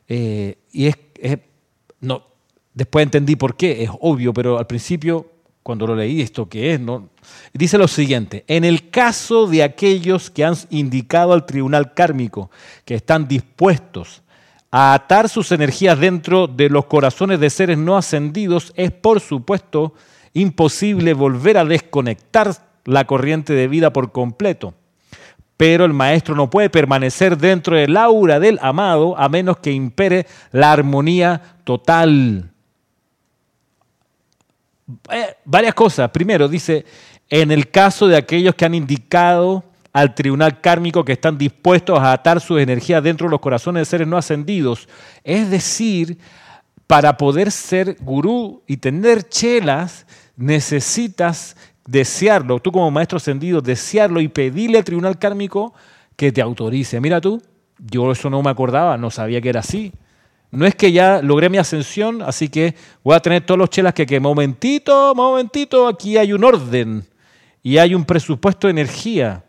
eh, 0.07 0.57
y 0.71 0.87
es, 0.87 0.97
no, 1.99 2.30
después 2.73 3.03
entendí 3.03 3.35
por 3.35 3.55
qué, 3.55 3.83
es 3.83 3.89
obvio, 3.99 4.33
pero 4.33 4.57
al 4.57 4.67
principio 4.67 5.27
cuando 5.63 5.85
lo 5.85 5.95
leí, 5.95 6.21
esto 6.21 6.49
que 6.49 6.73
es, 6.73 6.79
¿no? 6.79 7.09
Dice 7.53 7.77
lo 7.77 7.87
siguiente, 7.87 8.43
en 8.47 8.63
el 8.63 8.89
caso 8.89 9.47
de 9.47 9.63
aquellos 9.63 10.31
que 10.31 10.43
han 10.43 10.55
indicado 10.69 11.33
al 11.33 11.45
tribunal 11.45 11.93
kármico 11.93 12.49
que 12.83 12.95
están 12.95 13.27
dispuestos 13.27 14.23
a 14.71 14.93
atar 14.93 15.29
sus 15.29 15.51
energías 15.51 15.99
dentro 15.99 16.47
de 16.47 16.69
los 16.69 16.85
corazones 16.85 17.39
de 17.39 17.49
seres 17.49 17.77
no 17.77 17.97
ascendidos, 17.97 18.73
es 18.75 18.91
por 18.91 19.19
supuesto 19.19 19.93
imposible 20.33 21.13
volver 21.13 21.57
a 21.57 21.65
desconectar 21.65 22.55
la 22.85 23.05
corriente 23.05 23.53
de 23.53 23.67
vida 23.67 23.93
por 23.93 24.11
completo. 24.11 24.73
Pero 25.57 25.85
el 25.85 25.93
maestro 25.93 26.33
no 26.33 26.49
puede 26.49 26.71
permanecer 26.71 27.37
dentro 27.37 27.75
del 27.75 27.95
aura 27.97 28.39
del 28.39 28.57
amado 28.63 29.15
a 29.17 29.29
menos 29.29 29.57
que 29.57 29.71
impere 29.71 30.25
la 30.51 30.71
armonía 30.71 31.57
total. 31.65 32.50
Eh, 35.11 35.35
varias 35.45 35.73
cosas. 35.73 36.09
Primero, 36.11 36.47
dice, 36.47 36.85
en 37.29 37.51
el 37.51 37.69
caso 37.69 38.07
de 38.07 38.17
aquellos 38.17 38.55
que 38.55 38.65
han 38.65 38.75
indicado 38.75 39.63
al 39.93 40.15
tribunal 40.15 40.61
kármico 40.61 41.03
que 41.03 41.13
están 41.13 41.37
dispuestos 41.37 41.99
a 41.99 42.13
atar 42.13 42.39
sus 42.39 42.59
energías 42.59 43.03
dentro 43.03 43.27
de 43.27 43.31
los 43.31 43.41
corazones 43.41 43.81
de 43.81 43.85
seres 43.85 44.07
no 44.07 44.17
ascendidos. 44.17 44.87
Es 45.23 45.49
decir, 45.49 46.17
para 46.87 47.17
poder 47.17 47.51
ser 47.51 47.97
gurú 48.01 48.63
y 48.67 48.77
tener 48.77 49.27
chelas, 49.27 50.05
necesitas 50.35 51.55
desearlo. 51.85 52.59
Tú 52.59 52.71
como 52.71 52.89
maestro 52.91 53.17
ascendido, 53.17 53.61
desearlo 53.61 54.21
y 54.21 54.27
pedirle 54.27 54.77
al 54.77 54.83
tribunal 54.83 55.17
kármico 55.17 55.73
que 56.15 56.31
te 56.31 56.41
autorice. 56.41 56.99
Mira 57.01 57.19
tú, 57.19 57.41
yo 57.79 58.11
eso 58.11 58.29
no 58.29 58.41
me 58.41 58.49
acordaba, 58.49 58.97
no 58.97 59.09
sabía 59.09 59.41
que 59.41 59.49
era 59.49 59.61
así. 59.61 59.91
No 60.51 60.65
es 60.65 60.75
que 60.75 60.91
ya 60.91 61.21
logré 61.21 61.49
mi 61.49 61.57
ascensión, 61.57 62.21
así 62.21 62.49
que 62.49 62.75
voy 63.03 63.15
a 63.15 63.21
tener 63.21 63.45
todos 63.45 63.57
los 63.57 63.69
chelas 63.69 63.93
que, 63.93 64.05
que 64.05 64.19
momentito, 64.19 65.15
momentito, 65.15 65.87
aquí 65.87 66.17
hay 66.17 66.33
un 66.33 66.43
orden 66.43 67.05
y 67.63 67.77
hay 67.77 67.95
un 67.95 68.03
presupuesto 68.03 68.67
de 68.67 68.71
energía. 68.71 69.45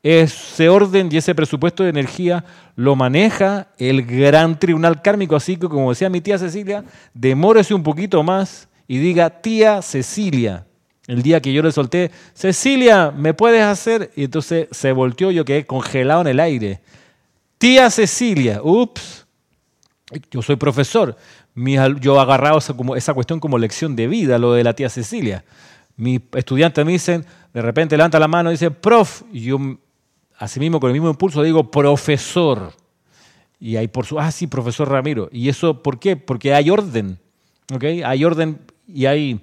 Ese 0.00 0.68
orden 0.68 1.08
y 1.10 1.16
ese 1.16 1.34
presupuesto 1.34 1.82
de 1.82 1.90
energía 1.90 2.44
lo 2.76 2.94
maneja 2.94 3.66
el 3.78 4.06
gran 4.06 4.56
tribunal 4.56 5.02
kármico, 5.02 5.34
así 5.34 5.56
que 5.56 5.68
como 5.68 5.90
decía 5.90 6.08
mi 6.08 6.20
tía 6.20 6.38
Cecilia, 6.38 6.84
demórese 7.12 7.74
un 7.74 7.82
poquito 7.82 8.22
más 8.22 8.68
y 8.86 8.98
diga, 8.98 9.28
tía 9.28 9.82
Cecilia, 9.82 10.64
el 11.08 11.22
día 11.22 11.40
que 11.40 11.52
yo 11.52 11.62
le 11.62 11.72
solté, 11.72 12.12
Cecilia, 12.32 13.10
¿me 13.10 13.34
puedes 13.34 13.62
hacer? 13.62 14.12
Y 14.14 14.24
entonces 14.24 14.68
se 14.70 14.92
volteó, 14.92 15.32
yo 15.32 15.44
quedé 15.44 15.66
congelado 15.66 16.20
en 16.20 16.28
el 16.28 16.38
aire. 16.38 16.80
Tía 17.58 17.90
Cecilia, 17.90 18.60
ups, 18.62 19.26
yo 20.30 20.42
soy 20.42 20.56
profesor, 20.56 21.16
yo 22.00 22.16
he 22.16 22.20
agarrado 22.20 22.58
esa, 22.96 23.14
cuestión 23.14 23.40
como 23.40 23.58
lección 23.58 23.96
de 23.96 24.06
vida, 24.06 24.38
lo 24.38 24.52
de 24.52 24.64
la 24.64 24.74
tía 24.74 24.88
Cecilia. 24.88 25.44
Mis 25.96 26.20
estudiantes 26.34 26.84
me 26.84 26.92
dicen, 26.92 27.26
de 27.52 27.62
repente 27.62 27.96
levanta 27.96 28.18
la 28.18 28.28
mano 28.28 28.50
y 28.50 28.54
dice, 28.54 28.70
prof, 28.70 29.22
y 29.32 29.40
yo 29.40 29.58
así 30.38 30.60
mismo 30.60 30.80
con 30.80 30.88
el 30.90 30.94
mismo 30.94 31.10
impulso 31.10 31.42
digo, 31.42 31.70
profesor. 31.70 32.72
Y 33.60 33.76
ahí 33.76 33.88
por 33.88 34.06
su, 34.06 34.18
ah, 34.20 34.30
sí, 34.30 34.46
profesor 34.46 34.88
Ramiro. 34.88 35.28
¿Y 35.32 35.48
eso 35.48 35.82
por 35.82 35.98
qué? 35.98 36.16
Porque 36.16 36.54
hay 36.54 36.70
orden, 36.70 37.18
¿ok? 37.74 37.84
Hay 38.04 38.24
orden 38.24 38.60
y 38.86 39.06
hay, 39.06 39.40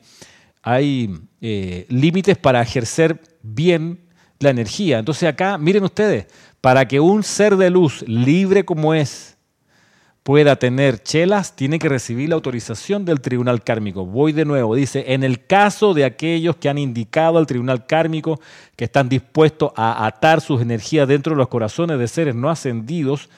hay 0.63 1.19
eh, 1.41 1.85
límites 1.89 2.37
para 2.37 2.61
ejercer 2.61 3.21
bien 3.43 3.99
la 4.39 4.49
energía. 4.49 4.99
Entonces 4.99 5.27
acá, 5.27 5.57
miren 5.57 5.83
ustedes, 5.83 6.27
para 6.61 6.87
que 6.87 6.99
un 6.99 7.23
ser 7.23 7.57
de 7.57 7.69
luz 7.69 8.03
libre 8.07 8.63
como 8.63 8.93
es, 8.93 9.34
pueda 10.25 10.55
tener 10.55 11.03
chelas, 11.03 11.55
tiene 11.55 11.77
que 11.77 11.87
recibir 11.87 12.29
la 12.29 12.35
autorización 12.35 13.05
del 13.05 13.21
tribunal 13.21 13.63
kármico. 13.63 14.07
Voy 14.07 14.31
de 14.31 14.43
nuevo, 14.43 14.73
dice, 14.73 15.13
en 15.13 15.23
el 15.23 15.45
caso 15.45 15.93
de 15.93 16.03
aquellos 16.03 16.55
que 16.55 16.67
han 16.67 16.79
indicado 16.79 17.37
al 17.37 17.45
tribunal 17.45 17.85
kármico 17.85 18.41
que 18.75 18.85
están 18.85 19.07
dispuestos 19.07 19.71
a 19.75 20.07
atar 20.07 20.41
sus 20.41 20.63
energías 20.63 21.07
dentro 21.07 21.33
de 21.33 21.37
los 21.37 21.47
corazones 21.47 21.99
de 21.99 22.07
seres 22.07 22.33
no 22.33 22.49
ascendidos, 22.49 23.29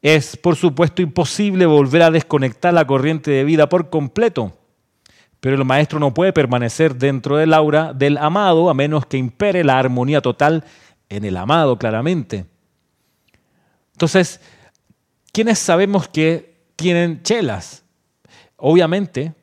es 0.00 0.36
por 0.36 0.54
supuesto 0.54 1.02
imposible 1.02 1.66
volver 1.66 2.02
a 2.02 2.12
desconectar 2.12 2.72
la 2.72 2.86
corriente 2.86 3.32
de 3.32 3.42
vida 3.42 3.68
por 3.68 3.90
completo. 3.90 4.56
Pero 5.40 5.56
el 5.56 5.64
maestro 5.64 5.98
no 5.98 6.14
puede 6.14 6.32
permanecer 6.32 6.94
dentro 6.94 7.36
del 7.36 7.52
aura 7.52 7.92
del 7.92 8.16
amado 8.18 8.70
a 8.70 8.74
menos 8.74 9.06
que 9.06 9.16
impere 9.16 9.64
la 9.64 9.76
armonía 9.76 10.20
total 10.20 10.62
en 11.08 11.24
el 11.24 11.36
amado, 11.36 11.76
claramente. 11.76 12.46
Entonces, 13.90 14.40
¿quiénes 15.36 15.58
sabemos 15.58 16.08
que 16.08 16.70
tienen 16.76 17.22
chelas? 17.22 17.84
Obviamente, 18.56 19.34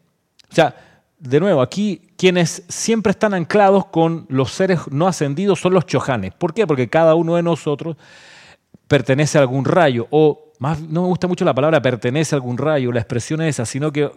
o 0.49 0.55
sea, 0.55 0.75
de 1.19 1.39
nuevo, 1.39 1.61
aquí 1.61 2.01
quienes 2.17 2.63
siempre 2.67 3.11
están 3.11 3.35
anclados 3.35 3.85
con 3.85 4.25
los 4.27 4.51
seres 4.51 4.79
no 4.89 5.05
ascendidos 5.07 5.59
son 5.59 5.75
los 5.75 5.85
chojanes. 5.85 6.33
¿Por 6.33 6.51
qué? 6.55 6.65
Porque 6.65 6.89
cada 6.89 7.13
uno 7.13 7.35
de 7.35 7.43
nosotros 7.43 7.95
pertenece 8.87 9.37
a 9.37 9.41
algún 9.41 9.65
rayo, 9.65 10.07
o 10.09 10.53
más, 10.57 10.81
no 10.81 11.03
me 11.03 11.07
gusta 11.09 11.27
mucho 11.27 11.45
la 11.45 11.53
palabra 11.53 11.79
pertenece 11.79 12.33
a 12.33 12.37
algún 12.37 12.57
rayo, 12.57 12.91
la 12.91 12.99
expresión 12.99 13.43
es 13.43 13.49
esa, 13.49 13.67
sino 13.67 13.91
que 13.91 14.09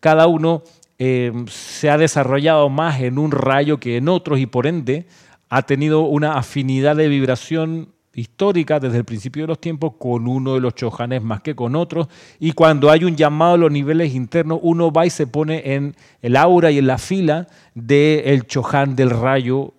cada 0.00 0.28
uno 0.28 0.62
eh, 0.98 1.30
se 1.50 1.90
ha 1.90 1.98
desarrollado 1.98 2.70
más 2.70 3.02
en 3.02 3.18
un 3.18 3.32
rayo 3.32 3.78
que 3.78 3.98
en 3.98 4.08
otros 4.08 4.38
y 4.38 4.46
por 4.46 4.66
ende 4.66 5.06
ha 5.50 5.60
tenido 5.60 6.00
una 6.00 6.38
afinidad 6.38 6.96
de 6.96 7.08
vibración 7.08 7.92
histórica 8.18 8.80
desde 8.80 8.98
el 8.98 9.04
principio 9.04 9.42
de 9.42 9.48
los 9.48 9.60
tiempos 9.60 9.94
con 9.98 10.26
uno 10.26 10.54
de 10.54 10.60
los 10.60 10.74
chojanes 10.74 11.22
más 11.22 11.40
que 11.40 11.54
con 11.54 11.76
otros. 11.76 12.08
Y 12.38 12.52
cuando 12.52 12.90
hay 12.90 13.04
un 13.04 13.16
llamado 13.16 13.54
a 13.54 13.58
los 13.58 13.70
niveles 13.70 14.14
internos, 14.14 14.58
uno 14.62 14.90
va 14.90 15.06
y 15.06 15.10
se 15.10 15.26
pone 15.26 15.74
en 15.74 15.94
el 16.22 16.36
aura 16.36 16.70
y 16.70 16.78
en 16.78 16.86
la 16.86 16.98
fila 16.98 17.46
del 17.74 18.22
el 18.24 18.46
chohan 18.46 18.96
del 18.96 19.10
rayo 19.10 19.74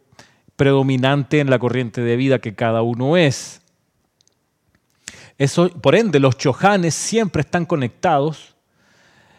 predominante 0.55 1.39
en 1.39 1.49
la 1.49 1.59
corriente 1.59 2.01
de 2.01 2.15
vida 2.15 2.39
que 2.39 2.55
cada 2.55 2.81
uno 2.81 3.17
es. 3.17 3.61
Eso, 5.37 5.69
por 5.69 5.95
ende, 5.95 6.19
los 6.19 6.37
chohanes 6.37 6.95
siempre 6.95 7.41
están 7.41 7.65
conectados, 7.65 8.55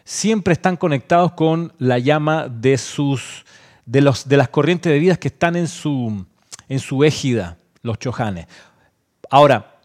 siempre 0.03 0.53
están 0.53 0.77
conectados 0.77 1.33
con 1.33 1.73
la 1.77 1.99
llama 1.99 2.47
de 2.47 2.77
sus 2.77 3.45
de, 3.85 4.01
los, 4.01 4.27
de 4.27 4.37
las 4.37 4.49
corrientes 4.49 4.91
de 4.91 4.99
vida 4.99 5.15
que 5.17 5.27
están 5.27 5.55
en 5.55 5.67
su, 5.67 6.25
en 6.69 6.79
su 6.79 7.03
égida, 7.03 7.57
los 7.81 7.99
chohanes. 7.99 8.47
Ahora, 9.31 9.77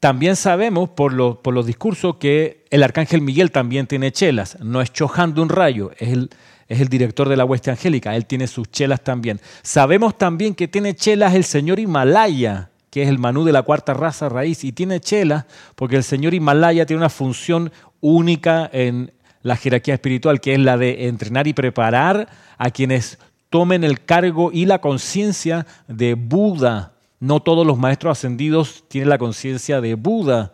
también 0.00 0.34
sabemos 0.34 0.90
por, 0.90 1.12
los 1.12 1.66
discursos 1.66 2.16
que 2.16 2.66
el 2.70 2.82
arcángel 2.82 3.22
Miguel 3.22 3.52
también 3.52 3.86
tiene 3.86 4.10
chelas. 4.10 4.58
No 4.60 4.82
es 4.82 4.92
chohan 4.92 5.32
de 5.32 5.40
un 5.40 5.48
rayo, 5.48 5.92
es 5.96 6.08
el, 6.08 6.30
es 6.68 6.80
el 6.80 6.88
director 6.88 7.28
de 7.28 7.36
la 7.36 7.44
hueste 7.44 7.70
angélica. 7.70 8.16
Él 8.16 8.26
tiene 8.26 8.48
sus 8.48 8.68
chelas 8.70 9.02
también. 9.02 9.40
Sabemos 9.62 10.18
también 10.18 10.56
que 10.56 10.66
tiene 10.66 10.94
chelas 10.96 11.34
el 11.34 11.44
señor 11.44 11.78
Himalaya, 11.78 12.70
que 12.90 13.04
es 13.04 13.08
el 13.08 13.18
Manú 13.20 13.44
de 13.44 13.52
la 13.52 13.62
cuarta 13.62 13.94
raza 13.94 14.28
raíz. 14.28 14.64
Y 14.64 14.72
tiene 14.72 14.98
chelas 14.98 15.46
porque 15.76 15.96
el 15.96 16.04
señor 16.04 16.34
Himalaya 16.34 16.84
tiene 16.84 16.98
una 16.98 17.10
función 17.10 17.72
única 18.00 18.68
en 18.72 19.12
la 19.42 19.56
jerarquía 19.56 19.94
espiritual, 19.94 20.40
que 20.40 20.54
es 20.54 20.58
la 20.58 20.76
de 20.76 21.06
entrenar 21.06 21.46
y 21.46 21.52
preparar 21.52 22.28
a 22.58 22.70
quienes 22.70 23.18
tomen 23.50 23.84
el 23.84 24.04
cargo 24.04 24.50
y 24.52 24.66
la 24.66 24.80
conciencia 24.80 25.64
de 25.86 26.14
Buda 26.14 26.93
no 27.24 27.40
todos 27.40 27.66
los 27.66 27.78
maestros 27.78 28.18
ascendidos 28.18 28.84
tienen 28.86 29.08
la 29.08 29.16
conciencia 29.16 29.80
de 29.80 29.94
Buda. 29.94 30.52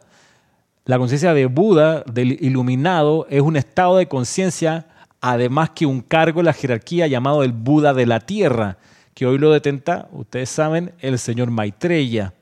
La 0.84 0.98
conciencia 0.98 1.34
de 1.34 1.46
Buda, 1.46 2.04
del 2.04 2.38
iluminado, 2.40 3.26
es 3.28 3.40
un 3.40 3.56
estado 3.56 3.96
de 3.96 4.06
conciencia, 4.06 4.86
además 5.20 5.70
que 5.70 5.84
un 5.84 6.00
cargo 6.00 6.38
en 6.38 6.46
la 6.46 6.52
jerarquía 6.52 7.08
llamado 7.08 7.42
el 7.42 7.50
Buda 7.50 7.92
de 7.92 8.06
la 8.06 8.20
tierra, 8.20 8.78
que 9.14 9.26
hoy 9.26 9.36
lo 9.36 9.50
detenta, 9.50 10.08
ustedes 10.12 10.48
saben, 10.48 10.92
el 11.00 11.18
señor 11.18 11.50
Maitreya. 11.50 12.34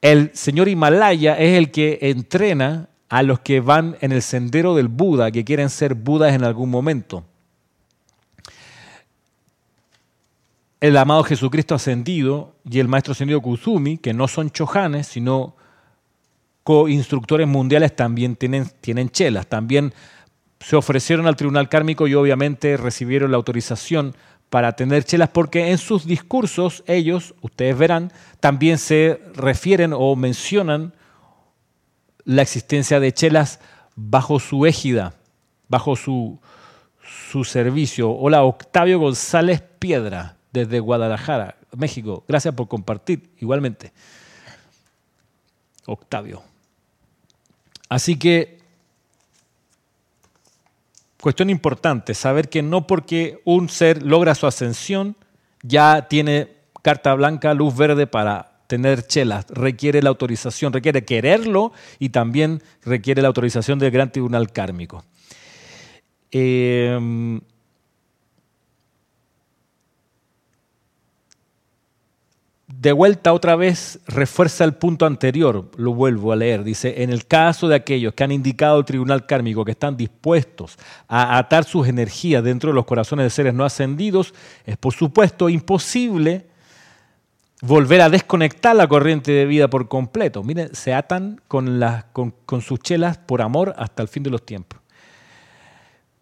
El 0.00 0.30
señor 0.32 0.68
Himalaya 0.68 1.36
es 1.36 1.58
el 1.58 1.72
que 1.72 1.98
entrena 2.02 2.88
a 3.08 3.24
los 3.24 3.40
que 3.40 3.58
van 3.58 3.96
en 4.00 4.12
el 4.12 4.22
sendero 4.22 4.76
del 4.76 4.86
Buda, 4.86 5.32
que 5.32 5.44
quieren 5.44 5.70
ser 5.70 5.96
Budas 5.96 6.32
en 6.32 6.44
algún 6.44 6.70
momento. 6.70 7.24
El 10.84 10.98
amado 10.98 11.24
Jesucristo 11.24 11.74
ascendido 11.74 12.56
y 12.70 12.78
el 12.78 12.88
maestro 12.88 13.12
ascendido 13.12 13.40
Kuzumi, 13.40 13.96
que 13.96 14.12
no 14.12 14.28
son 14.28 14.50
chojanes, 14.50 15.06
sino 15.06 15.56
co-instructores 16.62 17.48
mundiales, 17.48 17.96
también 17.96 18.36
tienen, 18.36 18.68
tienen 18.82 19.08
chelas. 19.08 19.46
También 19.46 19.94
se 20.60 20.76
ofrecieron 20.76 21.26
al 21.26 21.36
tribunal 21.36 21.70
kármico 21.70 22.06
y 22.06 22.12
obviamente 22.12 22.76
recibieron 22.76 23.30
la 23.30 23.38
autorización 23.38 24.14
para 24.50 24.76
tener 24.76 25.04
chelas 25.04 25.30
porque 25.30 25.70
en 25.70 25.78
sus 25.78 26.04
discursos 26.04 26.84
ellos, 26.86 27.34
ustedes 27.40 27.78
verán, 27.78 28.12
también 28.40 28.76
se 28.76 29.22
refieren 29.32 29.94
o 29.94 30.14
mencionan 30.16 30.92
la 32.24 32.42
existencia 32.42 33.00
de 33.00 33.14
chelas 33.14 33.58
bajo 33.96 34.38
su 34.38 34.66
égida, 34.66 35.14
bajo 35.66 35.96
su, 35.96 36.38
su 37.30 37.42
servicio. 37.44 38.10
Hola, 38.10 38.42
Octavio 38.42 38.98
González 38.98 39.62
Piedra 39.78 40.36
desde 40.54 40.78
Guadalajara, 40.78 41.56
México. 41.76 42.24
Gracias 42.28 42.54
por 42.54 42.68
compartir 42.68 43.28
igualmente. 43.40 43.92
Octavio. 45.84 46.42
Así 47.88 48.16
que, 48.16 48.58
cuestión 51.20 51.50
importante, 51.50 52.14
saber 52.14 52.48
que 52.48 52.62
no 52.62 52.86
porque 52.86 53.42
un 53.44 53.68
ser 53.68 54.04
logra 54.04 54.36
su 54.36 54.46
ascensión, 54.46 55.16
ya 55.62 56.06
tiene 56.08 56.52
carta 56.82 57.12
blanca, 57.14 57.52
luz 57.52 57.76
verde 57.76 58.06
para 58.06 58.60
tener 58.68 59.08
chelas. 59.08 59.46
Requiere 59.48 60.02
la 60.02 60.10
autorización, 60.10 60.72
requiere 60.72 61.04
quererlo 61.04 61.72
y 61.98 62.10
también 62.10 62.62
requiere 62.84 63.22
la 63.22 63.28
autorización 63.28 63.80
del 63.80 63.90
gran 63.90 64.12
tribunal 64.12 64.52
kármico. 64.52 65.04
Eh, 66.30 67.40
de 72.80 72.92
vuelta 72.92 73.32
otra 73.32 73.56
vez 73.56 74.00
refuerza 74.06 74.64
el 74.64 74.74
punto 74.74 75.06
anterior, 75.06 75.70
lo 75.76 75.94
vuelvo 75.94 76.32
a 76.32 76.36
leer, 76.36 76.64
dice, 76.64 77.02
en 77.02 77.10
el 77.10 77.26
caso 77.26 77.68
de 77.68 77.74
aquellos 77.74 78.14
que 78.14 78.24
han 78.24 78.32
indicado 78.32 78.76
al 78.76 78.84
tribunal 78.84 79.26
kármico 79.26 79.64
que 79.64 79.72
están 79.72 79.96
dispuestos 79.96 80.78
a 81.08 81.38
atar 81.38 81.64
sus 81.64 81.88
energías 81.88 82.42
dentro 82.42 82.70
de 82.70 82.74
los 82.74 82.84
corazones 82.84 83.24
de 83.24 83.30
seres 83.30 83.54
no 83.54 83.64
ascendidos, 83.64 84.34
es 84.66 84.76
por 84.76 84.92
supuesto 84.92 85.48
imposible 85.48 86.46
volver 87.62 88.02
a 88.02 88.10
desconectar 88.10 88.76
la 88.76 88.86
corriente 88.86 89.32
de 89.32 89.46
vida 89.46 89.68
por 89.68 89.88
completo. 89.88 90.42
Miren, 90.42 90.74
se 90.74 90.92
atan 90.92 91.40
con, 91.48 91.80
las, 91.80 92.04
con 92.12 92.60
sus 92.60 92.80
chelas 92.80 93.18
por 93.18 93.40
amor 93.40 93.74
hasta 93.78 94.02
el 94.02 94.08
fin 94.08 94.22
de 94.22 94.30
los 94.30 94.44
tiempos. 94.44 94.83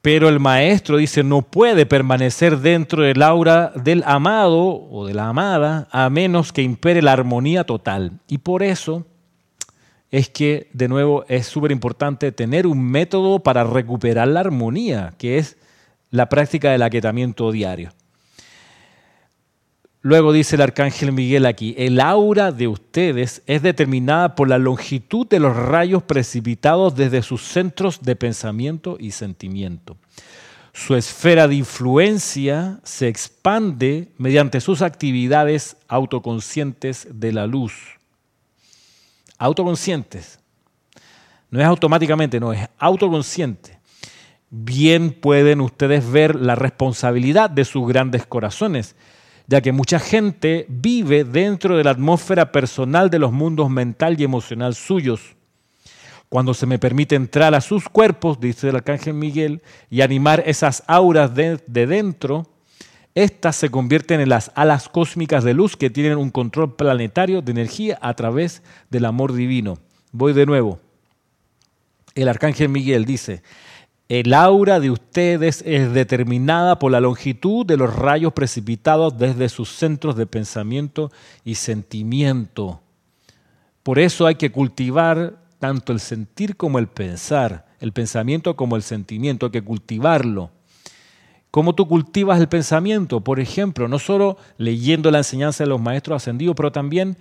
Pero 0.02 0.28
el 0.28 0.40
maestro 0.40 0.96
dice, 0.96 1.22
no 1.22 1.42
puede 1.42 1.86
permanecer 1.86 2.58
dentro 2.58 3.04
del 3.04 3.22
aura 3.22 3.72
del 3.76 4.02
amado 4.04 4.88
o 4.90 5.06
de 5.06 5.14
la 5.14 5.28
amada 5.28 5.86
a 5.92 6.10
menos 6.10 6.52
que 6.52 6.62
impere 6.62 7.02
la 7.02 7.12
armonía 7.12 7.64
total. 7.64 8.18
Y 8.26 8.38
por 8.38 8.64
eso 8.64 9.06
es 10.10 10.28
que, 10.28 10.68
de 10.72 10.88
nuevo, 10.88 11.24
es 11.28 11.46
súper 11.46 11.70
importante 11.70 12.32
tener 12.32 12.66
un 12.66 12.82
método 12.82 13.38
para 13.38 13.62
recuperar 13.62 14.26
la 14.26 14.40
armonía, 14.40 15.14
que 15.18 15.38
es 15.38 15.56
la 16.10 16.28
práctica 16.28 16.72
del 16.72 16.82
aquietamiento 16.82 17.52
diario. 17.52 17.92
Luego 20.04 20.32
dice 20.32 20.56
el 20.56 20.62
arcángel 20.62 21.12
Miguel 21.12 21.46
aquí, 21.46 21.76
el 21.78 22.00
aura 22.00 22.50
de 22.50 22.66
ustedes 22.66 23.40
es 23.46 23.62
determinada 23.62 24.34
por 24.34 24.48
la 24.48 24.58
longitud 24.58 25.28
de 25.28 25.38
los 25.38 25.56
rayos 25.56 26.02
precipitados 26.02 26.96
desde 26.96 27.22
sus 27.22 27.42
centros 27.42 28.02
de 28.02 28.16
pensamiento 28.16 28.96
y 28.98 29.12
sentimiento. 29.12 29.96
Su 30.72 30.96
esfera 30.96 31.46
de 31.46 31.54
influencia 31.54 32.80
se 32.82 33.06
expande 33.06 34.08
mediante 34.18 34.60
sus 34.60 34.82
actividades 34.82 35.76
autoconscientes 35.86 37.06
de 37.12 37.30
la 37.30 37.46
luz. 37.46 37.72
Autoconscientes. 39.38 40.40
No 41.48 41.60
es 41.60 41.66
automáticamente, 41.66 42.40
no, 42.40 42.52
es 42.52 42.68
autoconsciente. 42.76 43.78
Bien 44.50 45.12
pueden 45.12 45.60
ustedes 45.60 46.10
ver 46.10 46.34
la 46.34 46.56
responsabilidad 46.56 47.50
de 47.50 47.64
sus 47.64 47.86
grandes 47.86 48.26
corazones 48.26 48.96
ya 49.46 49.60
que 49.60 49.72
mucha 49.72 49.98
gente 49.98 50.66
vive 50.68 51.24
dentro 51.24 51.76
de 51.76 51.84
la 51.84 51.90
atmósfera 51.90 52.52
personal 52.52 53.10
de 53.10 53.18
los 53.18 53.32
mundos 53.32 53.70
mental 53.70 54.20
y 54.20 54.24
emocional 54.24 54.74
suyos. 54.74 55.36
Cuando 56.28 56.54
se 56.54 56.64
me 56.64 56.78
permite 56.78 57.14
entrar 57.14 57.54
a 57.54 57.60
sus 57.60 57.88
cuerpos, 57.90 58.40
dice 58.40 58.70
el 58.70 58.76
arcángel 58.76 59.12
Miguel, 59.12 59.60
y 59.90 60.00
animar 60.00 60.42
esas 60.46 60.82
auras 60.86 61.34
de, 61.34 61.58
dentro, 61.66 62.46
estas 63.14 63.56
se 63.56 63.70
convierten 63.70 64.20
en 64.20 64.30
las 64.30 64.50
alas 64.54 64.88
cósmicas 64.88 65.44
de 65.44 65.52
luz 65.52 65.76
que 65.76 65.90
tienen 65.90 66.16
un 66.16 66.30
control 66.30 66.74
planetario 66.74 67.42
de 67.42 67.52
energía 67.52 67.98
a 68.00 68.14
través 68.14 68.62
del 68.88 69.04
amor 69.04 69.34
divino. 69.34 69.76
Voy 70.10 70.32
de 70.32 70.46
nuevo. 70.46 70.80
El 72.14 72.28
arcángel 72.28 72.70
Miguel 72.70 73.04
dice, 73.04 73.42
el 74.20 74.34
aura 74.34 74.78
de 74.78 74.90
ustedes 74.90 75.62
es 75.64 75.94
determinada 75.94 76.78
por 76.78 76.92
la 76.92 77.00
longitud 77.00 77.64
de 77.64 77.78
los 77.78 77.96
rayos 77.96 78.34
precipitados 78.34 79.16
desde 79.16 79.48
sus 79.48 79.70
centros 79.70 80.16
de 80.16 80.26
pensamiento 80.26 81.10
y 81.46 81.54
sentimiento. 81.54 82.82
Por 83.82 83.98
eso 83.98 84.26
hay 84.26 84.34
que 84.34 84.52
cultivar 84.52 85.38
tanto 85.58 85.94
el 85.94 86.00
sentir 86.00 86.58
como 86.58 86.78
el 86.78 86.88
pensar, 86.88 87.64
el 87.80 87.92
pensamiento 87.92 88.54
como 88.54 88.76
el 88.76 88.82
sentimiento, 88.82 89.46
hay 89.46 89.52
que 89.52 89.64
cultivarlo. 89.64 90.50
¿Cómo 91.50 91.74
tú 91.74 91.88
cultivas 91.88 92.38
el 92.38 92.48
pensamiento? 92.48 93.22
Por 93.22 93.40
ejemplo, 93.40 93.88
no 93.88 93.98
solo 93.98 94.36
leyendo 94.58 95.10
la 95.10 95.18
enseñanza 95.18 95.64
de 95.64 95.70
los 95.70 95.80
maestros 95.80 96.16
ascendidos, 96.16 96.54
pero 96.54 96.70
también 96.70 97.16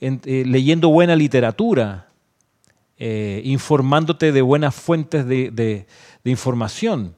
eh, 0.00 0.42
leyendo 0.44 0.88
buena 0.88 1.14
literatura, 1.14 2.08
eh, 3.04 3.42
informándote 3.44 4.30
de 4.30 4.42
buenas 4.42 4.76
fuentes 4.76 5.26
de, 5.26 5.86
información. 6.30 7.14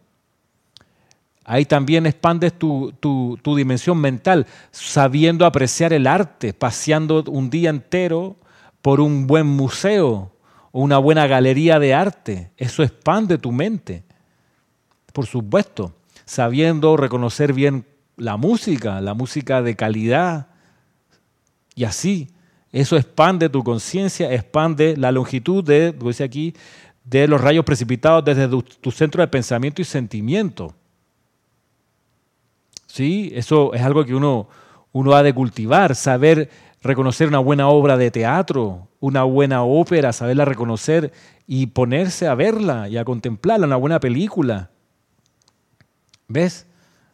Ahí 1.44 1.66
también 1.66 2.06
expandes 2.06 2.58
tu, 2.58 2.92
tu, 3.00 3.56
dimensión 3.56 3.98
mental, 3.98 4.46
sabiendo 4.70 5.44
apreciar 5.44 5.92
el 5.92 6.06
arte, 6.06 6.54
paseando 6.54 7.22
un 7.28 7.50
día 7.50 7.68
entero 7.68 8.36
por 8.80 9.00
un 9.00 9.26
buen 9.26 9.46
museo 9.46 10.32
o 10.72 10.80
una 10.80 10.96
buena 10.96 11.26
galería 11.26 11.78
de 11.78 11.92
arte. 11.92 12.50
Eso 12.56 12.82
expande 12.82 13.36
tu 13.36 13.52
mente, 13.52 14.04
por 15.12 15.26
supuesto, 15.26 15.94
sabiendo 16.24 16.96
reconocer 16.96 17.52
bien 17.52 17.84
la 18.16 18.38
música, 18.38 19.02
la 19.02 19.12
música 19.12 19.60
de 19.60 19.76
calidad. 19.76 20.48
Y 21.74 21.84
así, 21.84 22.30
eso 22.72 22.96
expande 22.96 23.48
tu 23.50 23.62
conciencia, 23.62 24.32
expande 24.32 24.96
la 24.96 25.12
longitud 25.12 25.62
de, 25.62 25.92
dice 25.92 26.24
aquí, 26.24 26.54
de 27.04 27.28
los 27.28 27.40
rayos 27.40 27.64
precipitados 27.64 28.24
desde 28.24 28.48
tu, 28.48 28.90
centro 28.90 29.20
de 29.22 29.28
pensamiento 29.28 29.82
y 29.82 29.84
sentimiento. 29.84 30.74
¿Sí? 32.86 33.30
Eso 33.34 33.74
es 33.74 33.82
algo 33.82 34.04
que 34.04 34.14
uno, 34.14 34.48
uno 34.92 35.12
ha 35.12 35.22
de 35.22 35.34
cultivar, 35.34 35.94
saber 35.94 36.50
reconocer 36.82 37.28
una 37.28 37.38
buena 37.38 37.68
obra 37.68 37.96
de 37.96 38.10
teatro, 38.10 38.88
una 39.00 39.22
buena 39.24 39.62
ópera, 39.62 40.12
saberla 40.12 40.44
reconocer 40.44 41.12
y 41.46 41.66
ponerse 41.66 42.26
a 42.26 42.34
verla 42.34 42.88
y 42.88 42.96
a 42.96 43.04
contemplarla, 43.04 43.66
una 43.66 43.76
buena 43.76 44.00
película. 44.00 44.70
¿Ves? 46.28 46.66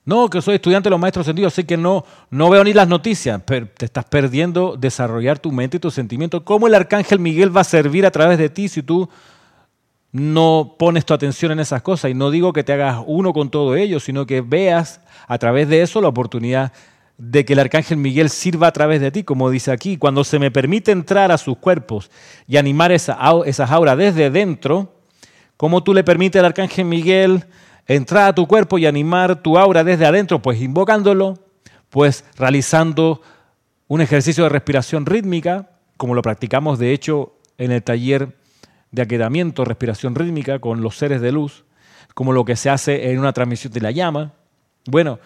No, 0.05 0.31
que 0.31 0.41
soy 0.41 0.57
estudiante 0.57 0.89
de 0.89 0.91
los 0.91 1.01
maestros 1.01 1.27
sentidos, 1.27 1.53
así 1.53 1.65
que 1.65 1.77
no, 1.77 2.05
no 2.31 2.49
veo 2.49 2.65
ni 2.65 2.73
las 2.73 2.89
noticias, 2.89 3.43
pero 3.45 3.69
te 3.69 3.85
estás 3.85 4.05
perdiendo 4.05 4.77
desarrollar 4.77 5.39
tu 5.39 5.53
mente 5.53 5.77
y 5.77 5.81
tus 5.81 5.95
sentimientos. 5.95 6.43
¿Cómo 6.43 6.67
el 6.67 6.75
arcángel 6.75 7.19
Miguel 7.19 7.55
va 7.55 7.61
a 7.61 7.65
servir 7.65 8.07
a 8.07 8.11
través 8.11 8.39
de 8.39 8.49
ti 8.49 8.69
si 8.69 8.83
tú 8.83 9.09
no 10.13 10.77
pones 10.79 11.05
tu 11.05 11.15
atención 11.15 11.53
en 11.53 11.61
esas 11.61 11.83
cosas? 11.83 12.11
Y 12.11 12.15
no 12.15 12.31
digo 12.31 12.53
que 12.53 12.65
te 12.65 12.73
hagas 12.73 13.03
uno 13.07 13.33
con 13.33 13.51
todo 13.51 13.77
ello, 13.77 14.01
sino 14.01 14.27
que 14.27 14.41
veas 14.41 15.01
a 15.27 15.39
través 15.39 15.69
de 15.69 15.83
eso 15.83 16.01
la 16.01 16.09
oportunidad 16.09 16.73
de 17.19 17.45
que 17.45 17.53
el 17.53 17.59
arcángel 17.59 17.99
Miguel 17.99 18.31
sirva 18.31 18.69
a 18.69 18.73
través 18.73 19.01
de 19.01 19.11
ti, 19.11 19.25
como 19.25 19.51
dice 19.51 19.71
aquí, 19.71 19.99
cuando 19.99 20.25
se 20.25 20.39
me 20.39 20.51
permite 20.51 20.91
entrar 20.91 21.31
a 21.31 21.39
sus 21.39 21.59
cuerpos 21.59 22.11
y 22.49 22.57
animar 22.57 22.93
esa, 22.93 23.19
esas 23.45 23.71
auras 23.71 23.99
desde 23.99 24.31
dentro, 24.31 24.95
¿cómo 25.59 25.83
tú 25.83 25.93
le 25.93 26.03
permites 26.03 26.41
al 26.41 26.47
arcángel 26.47 26.87
Miguel 26.87 27.45
entrar 27.87 28.29
a 28.29 28.35
tu 28.35 28.47
cuerpo 28.47 28.79
y 28.79 28.87
animar 28.87 29.43
tu 29.43 29.59
aura 29.59 29.85
desde 29.85 30.07
adentro, 30.07 30.41
pues 30.41 30.61
invocándolo, 30.63 31.39
pues 31.91 32.25
realizando 32.37 33.21
un 33.89 34.01
ejercicio 34.01 34.45
de 34.45 34.51
respiración 34.51 35.05
rítmica, 35.07 35.71
como 35.97 36.15
lo 36.15 36.23
practicamos 36.23 36.79
de 36.79 36.93
hecho 36.93 37.35
en 37.59 37.73
el 37.73 37.83
taller 37.83 38.37
de 38.91 39.03
aquedamiento, 39.03 39.65
respiración 39.65 40.15
rítmica 40.15 40.59
con 40.59 40.81
los 40.83 40.97
seres 40.97 41.21
de 41.21 41.33
luz, 41.33 41.65
como 42.15 42.33
lo 42.33 42.45
que 42.45 42.57
se 42.57 42.71
hace 42.71 43.11
en 43.11 43.19
una 43.19 43.33
transmisión 43.33 43.73
de 43.73 43.81
la 43.81 43.91
llama. 43.91 44.33
Bueno, 44.87 45.19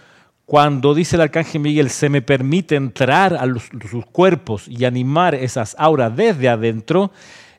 cuando 0.46 0.94
dice 0.94 1.16
el 1.16 1.22
arcángel 1.22 1.62
Miguel, 1.62 1.88
se 1.88 2.08
me 2.08 2.20
permite 2.20 2.76
entrar 2.76 3.34
a 3.34 3.46
sus 3.88 4.04
cuerpos 4.06 4.68
y 4.68 4.84
animar 4.84 5.34
esas 5.34 5.74
auras 5.78 6.14
desde 6.14 6.48
adentro, 6.48 7.12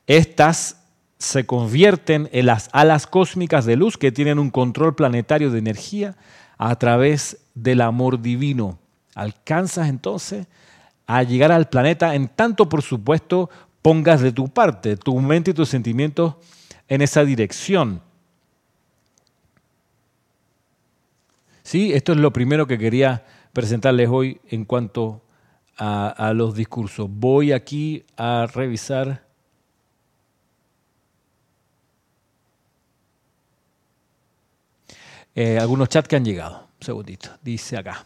estas 0.05 0.83
se 1.17 1.45
convierten 1.45 2.29
en 2.31 2.45
las 2.45 2.69
alas 2.73 3.07
cósmicas 3.07 3.65
de 3.65 3.75
luz 3.75 3.97
que 3.97 4.11
tienen 4.11 4.37
un 4.37 4.51
control 4.51 4.95
planetario 4.95 5.49
de 5.49 5.59
energía 5.59 6.15
a 6.57 6.75
través 6.75 7.37
del 7.55 7.81
amor 7.81 8.21
divino. 8.21 8.77
Alcanzas 9.15 9.89
entonces 9.89 10.45
a 11.07 11.23
llegar 11.23 11.51
al 11.51 11.69
planeta 11.69 12.15
en 12.15 12.27
tanto, 12.27 12.67
por 12.69 12.81
supuesto, 12.81 13.49
pongas 13.85 14.19
de 14.19 14.31
tu 14.31 14.49
parte 14.49 14.97
tu 14.97 15.19
mente 15.19 15.51
y 15.51 15.53
tus 15.53 15.69
sentimientos 15.69 16.33
en 16.87 17.03
esa 17.03 17.23
dirección. 17.23 18.01
Sí, 21.61 21.93
esto 21.93 22.13
es 22.13 22.17
lo 22.17 22.33
primero 22.33 22.65
que 22.65 22.79
quería 22.79 23.23
presentarles 23.53 24.09
hoy 24.09 24.41
en 24.49 24.65
cuanto 24.65 25.21
a, 25.77 26.33
los 26.33 26.55
discursos. 26.55 27.07
Voy 27.11 27.51
aquí 27.51 28.03
a 28.17 28.47
revisar 28.51 29.23
Eh, 35.35 35.59
algunos 35.59 35.89
chats 35.89 36.07
que 36.07 36.15
han 36.15 36.23
llegado. 36.25 36.69
Un 36.79 36.85
segundito. 36.85 37.29
Dice 37.43 37.77
acá. 37.77 38.05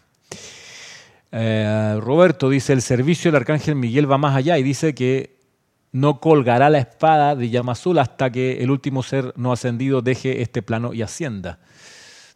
Eh, 1.31 1.95
Roberto 2.01 2.49
dice, 2.49 2.73
el 2.73 2.81
servicio 2.81 3.31
del 3.31 3.37
arcángel 3.37 3.75
Miguel 3.75 4.11
va 4.11 4.17
más 4.17 4.35
allá 4.35 4.57
y 4.57 4.63
dice 4.63 4.95
que 4.95 5.38
no 5.91 6.19
colgará 6.19 6.69
la 6.69 6.79
espada 6.79 7.35
de 7.35 7.49
llama 7.49 7.71
azul 7.73 7.99
hasta 7.99 8.31
que 8.31 8.61
el 8.61 8.71
último 8.71 9.03
ser 9.03 9.33
no 9.35 9.51
ascendido 9.51 10.01
deje 10.01 10.41
este 10.41 10.61
plano 10.61 10.93
y 10.93 11.01
ascienda. 11.01 11.59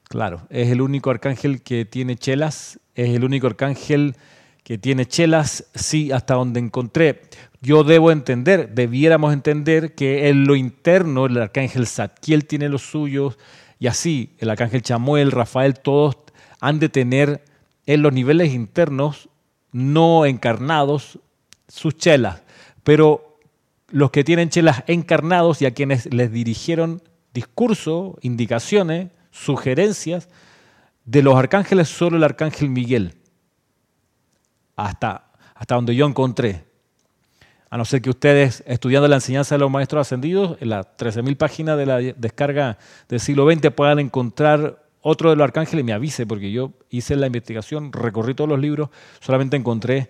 Claro, 0.03 0.41
es 0.49 0.69
el 0.69 0.81
único 0.81 1.09
arcángel 1.09 1.61
que 1.61 1.85
tiene 1.85 2.15
chelas, 2.15 2.79
es 2.95 3.09
el 3.09 3.23
único 3.23 3.47
arcángel 3.47 4.15
que 4.63 4.77
tiene 4.77 5.05
chelas, 5.05 5.65
sí, 5.75 6.11
hasta 6.11 6.35
donde 6.35 6.59
encontré. 6.59 7.21
Yo 7.61 7.83
debo 7.83 8.11
entender, 8.11 8.69
debiéramos 8.73 9.33
entender 9.33 9.93
que 9.95 10.29
en 10.29 10.45
lo 10.45 10.55
interno 10.55 11.25
el 11.25 11.37
arcángel 11.37 11.87
Zadkiel 11.87 12.45
tiene 12.45 12.69
los 12.69 12.83
suyos, 12.83 13.37
y 13.79 13.87
así 13.87 14.35
el 14.39 14.49
arcángel 14.49 14.81
Chamuel, 14.81 15.31
Rafael, 15.31 15.79
todos 15.79 16.17
han 16.59 16.79
de 16.79 16.89
tener 16.89 17.43
en 17.85 18.01
los 18.01 18.13
niveles 18.13 18.53
internos 18.53 19.29
no 19.71 20.25
encarnados 20.25 21.19
sus 21.67 21.97
chelas, 21.97 22.43
pero 22.83 23.32
los 23.93 24.09
que 24.09 24.23
tienen 24.23 24.49
chelas 24.49 24.83
encarnados 24.87 25.61
y 25.61 25.67
a 25.67 25.71
quienes 25.71 26.11
les 26.11 26.31
dirigieron 26.31 27.03
discurso, 27.31 28.17
indicaciones, 28.21 29.11
sugerencias, 29.29 30.29
de 31.05 31.21
los 31.21 31.35
arcángeles 31.35 31.89
solo 31.89 32.17
el 32.17 32.23
arcángel 32.23 32.71
Miguel, 32.71 33.13
hasta, 34.75 35.31
hasta 35.53 35.75
donde 35.75 35.95
yo 35.95 36.07
encontré. 36.07 36.65
A 37.69 37.77
no 37.77 37.85
ser 37.85 38.01
que 38.01 38.09
ustedes, 38.09 38.63
estudiando 38.65 39.07
la 39.07 39.17
enseñanza 39.17 39.53
de 39.53 39.59
los 39.59 39.69
maestros 39.69 40.07
ascendidos, 40.07 40.57
en 40.59 40.69
las 40.69 40.87
13.000 40.97 41.37
páginas 41.37 41.77
de 41.77 41.85
la 41.85 41.97
descarga 41.97 42.79
del 43.07 43.19
siglo 43.19 43.47
XX 43.47 43.69
puedan 43.75 43.99
encontrar 43.99 44.87
otro 45.01 45.29
de 45.29 45.35
los 45.35 45.43
arcángeles 45.43 45.83
y 45.83 45.85
me 45.85 45.93
avise, 45.93 46.25
porque 46.25 46.51
yo 46.51 46.71
hice 46.89 47.15
la 47.15 47.27
investigación, 47.27 47.93
recorrí 47.93 48.33
todos 48.33 48.49
los 48.49 48.59
libros, 48.59 48.89
solamente 49.19 49.55
encontré 49.55 50.09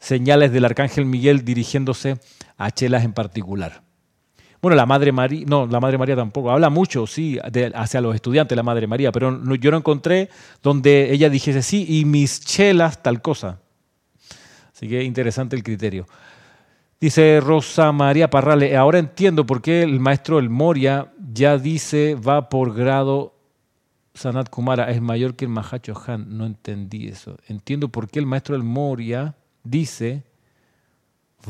señales 0.00 0.50
del 0.50 0.64
arcángel 0.64 1.04
Miguel 1.04 1.44
dirigiéndose 1.44 2.18
a 2.56 2.70
Chelas 2.72 3.04
en 3.04 3.12
particular. 3.12 3.82
Bueno, 4.60 4.76
la 4.76 4.84
Madre 4.84 5.12
María, 5.12 5.44
no, 5.46 5.66
la 5.66 5.80
Madre 5.80 5.96
María 5.96 6.16
tampoco, 6.16 6.50
habla 6.50 6.68
mucho, 6.68 7.06
sí, 7.06 7.38
hacia 7.74 8.00
los 8.00 8.14
estudiantes 8.14 8.56
la 8.56 8.62
Madre 8.62 8.86
María, 8.86 9.12
pero 9.12 9.40
yo 9.56 9.70
no 9.70 9.76
encontré 9.78 10.28
donde 10.62 11.12
ella 11.12 11.30
dijese, 11.30 11.62
sí, 11.62 11.86
y 11.88 12.04
mis 12.04 12.40
chelas 12.40 13.02
tal 13.02 13.22
cosa. 13.22 13.60
Así 14.74 14.88
que 14.88 15.02
interesante 15.02 15.56
el 15.56 15.62
criterio. 15.62 16.06
Dice 17.00 17.40
Rosa 17.40 17.92
María 17.92 18.28
Parrale, 18.28 18.76
ahora 18.76 18.98
entiendo 18.98 19.46
por 19.46 19.62
qué 19.62 19.82
el 19.82 20.00
maestro 20.00 20.38
El 20.38 20.50
Moria 20.50 21.10
ya 21.32 21.56
dice 21.56 22.14
va 22.14 22.50
por 22.50 22.74
grado 22.74 23.34
Sanat 24.12 24.50
Kumara, 24.50 24.90
es 24.90 25.00
mayor 25.00 25.34
que 25.34 25.46
el 25.46 25.50
Mahacho 25.50 25.94
Han. 26.06 26.36
No 26.36 26.44
entendí 26.44 27.08
eso. 27.08 27.38
Entiendo 27.48 27.88
por 27.88 28.10
qué 28.10 28.18
el 28.18 28.26
maestro 28.26 28.54
El 28.54 28.64
Moria 28.64 29.34
dice 29.64 30.24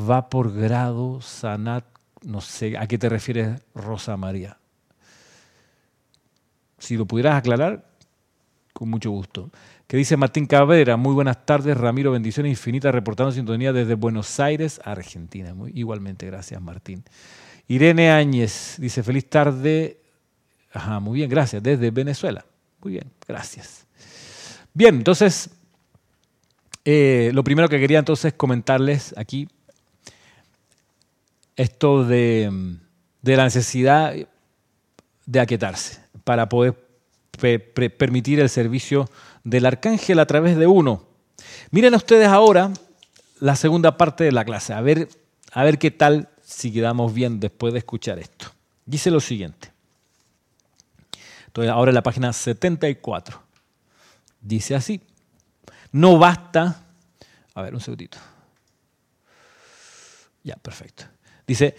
va 0.09 0.29
por 0.29 0.53
grado 0.55 1.21
Sanat, 1.21 1.85
no 2.23 2.41
sé, 2.41 2.79
¿a 2.79 2.87
qué 2.87 2.99
te 2.99 3.09
refieres 3.09 3.61
Rosa 3.75 4.17
María? 4.17 4.59
Si 6.79 6.97
lo 6.97 7.07
pudieras 7.07 7.37
aclarar, 7.37 7.85
con 8.73 8.89
mucho 8.89 9.11
gusto 9.11 9.51
que 9.87 9.97
dice 9.97 10.17
Martín 10.17 10.47
Cabrera, 10.47 10.97
muy 10.97 11.15
buenas 11.15 11.45
tardes, 11.45 11.77
Ramiro, 11.77 12.13
bendiciones 12.13 12.51
infinitas, 12.51 12.95
reportando 12.95 13.33
sintonía 13.33 13.73
desde 13.73 13.95
Buenos 13.95 14.39
Aires, 14.39 14.81
Argentina. 14.85 15.53
Igualmente, 15.75 16.27
gracias 16.27 16.63
Martín. 16.63 17.03
Irene 17.67 18.13
Áñez 18.13 18.77
dice, 18.79 19.03
feliz 19.03 19.29
tarde, 19.29 20.01
Ajá, 20.73 21.01
muy 21.01 21.17
bien, 21.17 21.31
gracias, 21.31 21.63
desde 21.63 21.91
Venezuela. 21.91 22.45
Muy 22.83 22.93
bien, 22.93 23.11
gracias. 23.27 23.87
Bien, 24.73 24.97
entonces, 24.97 25.51
eh, 26.85 27.31
lo 27.35 27.45
primero 27.45 27.69
que 27.69 27.79
quería 27.79 27.99
entonces 27.99 28.33
comentarles 28.33 29.15
aquí, 29.17 29.49
esto 31.57 32.05
de, 32.05 32.79
de 33.23 33.37
la 33.37 33.45
necesidad 33.45 34.15
de 35.27 35.41
aquietarse 35.41 36.01
para 36.25 36.49
poder 36.49 36.75
permitir 37.39 38.41
el 38.41 38.49
servicio 38.49 39.09
del 39.45 39.67
arcángel 39.67 40.19
a 40.19 40.27
través 40.27 40.57
de 40.57 40.67
uno. 40.67 41.05
Miren 41.71 41.95
ustedes 41.95 42.29
ahora 42.29 42.73
la 43.41 43.57
segunda 43.57 43.97
parte 43.97 44.25
de 44.25 44.33
la 44.33 44.45
clase, 44.45 44.73
a 44.73 44.81
ver, 44.81 45.09
a 45.53 45.65
ver 45.65 45.79
qué 45.79 45.91
tal 45.91 46.29
si 46.43 46.73
quedamos 46.73 47.15
bien 47.15 47.41
después 47.41 47.73
de 47.73 47.79
escuchar 47.79 48.19
esto. 48.19 48.47
Dice 48.85 49.11
lo 49.11 49.21
siguiente. 49.21 49.71
Entonces, 51.47 51.71
ahora 51.71 51.91
en 51.91 51.95
la 51.95 52.03
página 52.03 52.33
74. 52.33 53.41
Dice 54.41 54.75
así. 54.75 55.01
No 55.93 56.19
basta. 56.19 56.83
A 57.55 57.63
ver, 57.63 57.75
un 57.75 57.81
segundito. 57.81 58.19
Ya, 60.43 60.57
perfecto. 60.57 61.05
Dice, 61.47 61.75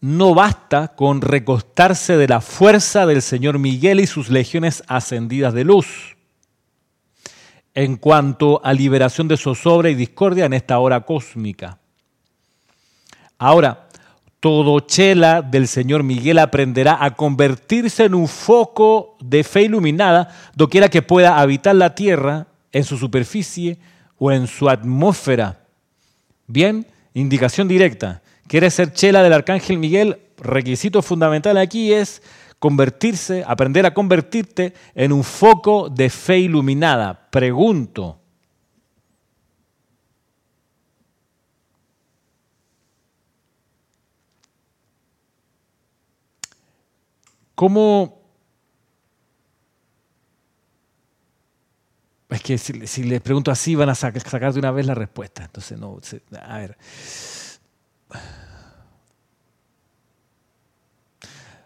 no 0.00 0.34
basta 0.34 0.88
con 0.88 1.20
recostarse 1.20 2.16
de 2.16 2.28
la 2.28 2.40
fuerza 2.40 3.06
del 3.06 3.22
Señor 3.22 3.58
Miguel 3.58 4.00
y 4.00 4.06
sus 4.06 4.30
legiones 4.30 4.82
ascendidas 4.86 5.54
de 5.54 5.64
luz. 5.64 6.16
En 7.74 7.96
cuanto 7.96 8.60
a 8.64 8.72
liberación 8.72 9.26
de 9.26 9.36
zozobra 9.36 9.90
y 9.90 9.94
discordia 9.94 10.44
en 10.44 10.52
esta 10.52 10.78
hora 10.78 11.00
cósmica. 11.00 11.78
Ahora, 13.36 13.88
todo 14.38 14.80
chela 14.80 15.42
del 15.42 15.66
Señor 15.66 16.02
Miguel 16.02 16.38
aprenderá 16.38 17.02
a 17.02 17.16
convertirse 17.16 18.04
en 18.04 18.14
un 18.14 18.28
foco 18.28 19.16
de 19.20 19.42
fe 19.42 19.62
iluminada, 19.62 20.28
doquiera 20.54 20.88
que 20.88 21.02
pueda 21.02 21.40
habitar 21.40 21.74
la 21.74 21.94
tierra 21.94 22.46
en 22.74 22.84
su 22.84 22.98
superficie 22.98 23.78
o 24.18 24.30
en 24.30 24.46
su 24.46 24.68
atmósfera. 24.68 25.64
Bien, 26.46 26.86
indicación 27.14 27.68
directa. 27.68 28.20
¿Quieres 28.48 28.74
ser 28.74 28.92
chela 28.92 29.22
del 29.22 29.32
Arcángel 29.32 29.78
Miguel? 29.78 30.18
Requisito 30.36 31.00
fundamental 31.00 31.56
aquí 31.56 31.92
es 31.92 32.20
convertirse, 32.58 33.44
aprender 33.46 33.86
a 33.86 33.94
convertirte 33.94 34.74
en 34.94 35.12
un 35.12 35.22
foco 35.22 35.88
de 35.88 36.10
fe 36.10 36.40
iluminada. 36.40 37.30
Pregunto, 37.30 38.20
¿cómo 47.54 48.23
Es 52.28 52.42
que 52.42 52.58
si, 52.58 53.02
les 53.04 53.20
pregunto 53.20 53.50
así 53.50 53.74
van 53.74 53.88
a 53.90 53.94
sacar 53.94 54.52
de 54.52 54.58
una 54.58 54.70
vez 54.70 54.86
la 54.86 54.94
respuesta. 54.94 55.44
Entonces, 55.44 55.78
no, 55.78 56.00
a 56.40 56.58
ver. 56.58 56.76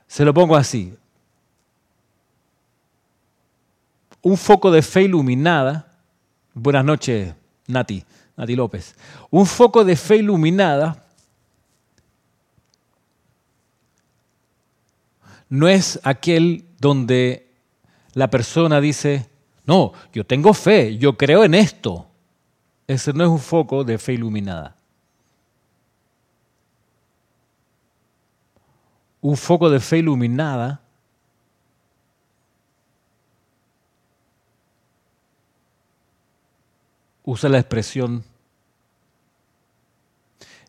Se 0.07 0.25
lo 0.25 0.35
pongo 0.35 0.57
así. 0.57 0.95
Un 4.23 4.37
foco 4.37 4.71
de 4.71 4.83
fe 4.83 5.03
iluminada. 5.03 5.97
Buenas 6.55 6.85
noches, 6.85 7.35
Nati, 7.69 8.05
Nati 8.37 8.57
López. 8.57 8.97
Un 9.31 9.47
foco 9.47 9.85
de 9.85 9.95
fe 9.95 10.17
iluminada 10.17 11.05
no 15.49 15.69
es 15.69 16.01
aquel 16.03 16.67
donde 16.79 17.49
la 18.15 18.29
persona 18.29 18.81
dice, 18.81 19.28
no, 19.69 19.93
yo 20.15 20.25
tengo 20.25 20.55
fe, 20.55 20.97
yo 20.97 21.19
creo 21.19 21.45
en 21.45 21.53
esto. 21.53 22.09
Ese 22.87 23.13
no 23.13 23.23
es 23.23 23.29
un 23.29 23.39
foco 23.39 23.85
de 23.85 23.99
fe 23.99 24.15
iluminada. 24.15 24.75
Un 29.21 29.37
foco 29.37 29.69
de 29.69 29.79
fe 29.79 29.99
iluminada 29.99 30.81
usa 37.25 37.51
la 37.51 37.59
expresión 37.59 38.25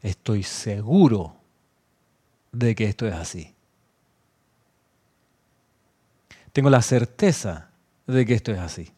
estoy 0.01 0.43
seguro 0.43 1.37
de 2.51 2.75
que 2.75 2.83
esto 2.83 3.07
es 3.07 3.13
así. 3.13 3.55
Tengo 6.51 6.69
la 6.69 6.81
certeza 6.81 7.68
de 8.13 8.25
que 8.25 8.33
esto 8.33 8.51
es 8.51 8.59
así. 8.59 8.91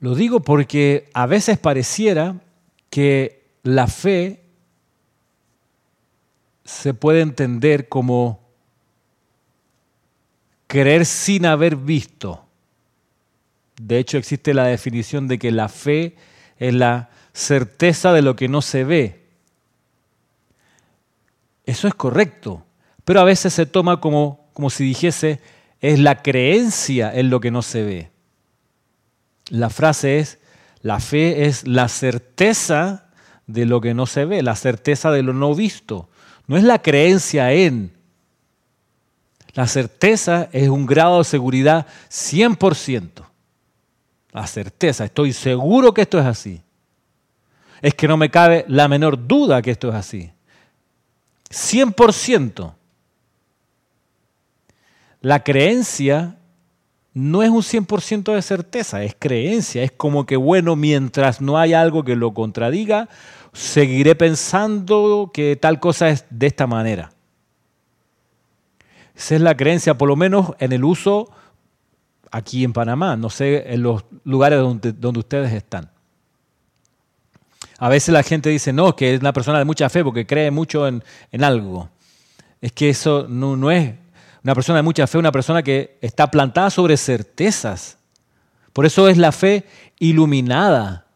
Lo 0.00 0.14
digo 0.14 0.40
porque 0.40 1.10
a 1.12 1.26
veces 1.26 1.58
pareciera 1.58 2.40
que 2.88 3.44
la 3.62 3.86
fe 3.86 4.40
se 6.64 6.94
puede 6.94 7.20
entender 7.20 7.88
como 7.88 8.40
creer 10.66 11.04
sin 11.04 11.44
haber 11.44 11.76
visto. 11.76 12.46
De 13.76 13.98
hecho, 13.98 14.16
existe 14.16 14.54
la 14.54 14.64
definición 14.64 15.28
de 15.28 15.38
que 15.38 15.50
la 15.50 15.68
fe 15.68 16.16
es 16.58 16.72
la 16.72 17.10
certeza 17.34 18.12
de 18.12 18.22
lo 18.22 18.36
que 18.36 18.48
no 18.48 18.62
se 18.62 18.84
ve. 18.84 19.26
Eso 21.66 21.86
es 21.86 21.94
correcto 21.94 22.64
pero 23.04 23.20
a 23.20 23.24
veces 23.24 23.52
se 23.52 23.66
toma 23.66 24.00
como, 24.00 24.48
como 24.52 24.70
si 24.70 24.84
dijese, 24.84 25.40
es 25.80 25.98
la 25.98 26.22
creencia 26.22 27.12
en 27.14 27.30
lo 27.30 27.40
que 27.40 27.50
no 27.50 27.62
se 27.62 27.82
ve. 27.82 28.10
La 29.48 29.70
frase 29.70 30.18
es, 30.18 30.38
la 30.82 31.00
fe 31.00 31.46
es 31.46 31.66
la 31.66 31.88
certeza 31.88 33.06
de 33.46 33.66
lo 33.66 33.80
que 33.80 33.94
no 33.94 34.06
se 34.06 34.24
ve, 34.24 34.42
la 34.42 34.56
certeza 34.56 35.10
de 35.10 35.22
lo 35.22 35.32
no 35.32 35.54
visto. 35.54 36.08
No 36.46 36.56
es 36.56 36.64
la 36.64 36.80
creencia 36.80 37.52
en. 37.52 37.92
La 39.54 39.66
certeza 39.66 40.48
es 40.52 40.68
un 40.68 40.86
grado 40.86 41.18
de 41.18 41.24
seguridad 41.24 41.86
100%. 42.10 43.24
La 44.32 44.46
certeza, 44.46 45.04
estoy 45.04 45.32
seguro 45.32 45.92
que 45.92 46.02
esto 46.02 46.18
es 46.18 46.26
así. 46.26 46.62
Es 47.82 47.94
que 47.94 48.06
no 48.06 48.16
me 48.16 48.30
cabe 48.30 48.64
la 48.68 48.86
menor 48.86 49.26
duda 49.26 49.62
que 49.62 49.70
esto 49.70 49.88
es 49.88 49.94
así. 49.94 50.30
100%. 51.50 52.74
La 55.20 55.42
creencia 55.44 56.36
no 57.12 57.42
es 57.42 57.50
un 57.50 57.62
100% 57.62 58.34
de 58.34 58.42
certeza, 58.42 59.02
es 59.02 59.16
creencia, 59.18 59.82
es 59.82 59.92
como 59.92 60.26
que, 60.26 60.36
bueno, 60.36 60.76
mientras 60.76 61.40
no 61.40 61.58
haya 61.58 61.80
algo 61.80 62.04
que 62.04 62.16
lo 62.16 62.32
contradiga, 62.32 63.08
seguiré 63.52 64.14
pensando 64.14 65.30
que 65.32 65.56
tal 65.56 65.80
cosa 65.80 66.08
es 66.08 66.24
de 66.30 66.46
esta 66.46 66.66
manera. 66.66 67.12
Esa 69.14 69.34
es 69.34 69.40
la 69.40 69.56
creencia, 69.56 69.98
por 69.98 70.08
lo 70.08 70.16
menos 70.16 70.52
en 70.58 70.72
el 70.72 70.84
uso 70.84 71.30
aquí 72.30 72.64
en 72.64 72.72
Panamá, 72.72 73.16
no 73.16 73.28
sé 73.28 73.74
en 73.74 73.82
los 73.82 74.04
lugares 74.24 74.60
donde, 74.60 75.18
ustedes 75.18 75.52
están. 75.52 75.90
A 77.78 77.88
veces 77.88 78.12
la 78.12 78.22
gente 78.22 78.50
dice, 78.50 78.72
no, 78.72 78.94
que 78.94 79.14
es 79.14 79.20
una 79.20 79.32
persona 79.32 79.58
de 79.58 79.64
mucha 79.64 79.88
fe 79.88 80.04
porque 80.04 80.26
cree 80.26 80.50
mucho 80.50 80.86
en, 80.86 81.02
algo. 81.42 81.90
Es 82.60 82.72
que 82.72 82.90
eso 82.90 83.26
no, 83.28 83.56
no 83.56 83.70
es 83.70 83.94
una 84.42 84.54
persona 84.54 84.78
de 84.78 84.82
mucha 84.82 85.06
fe, 85.06 85.18
una 85.18 85.32
persona 85.32 85.62
que 85.62 85.98
está 86.00 86.30
plantada 86.30 86.70
sobre 86.70 86.96
certezas. 86.96 87.98
Por 88.72 88.86
eso 88.86 89.08
es 89.08 89.18
la 89.18 89.32
fe 89.32 89.64
iluminada. 89.98 91.06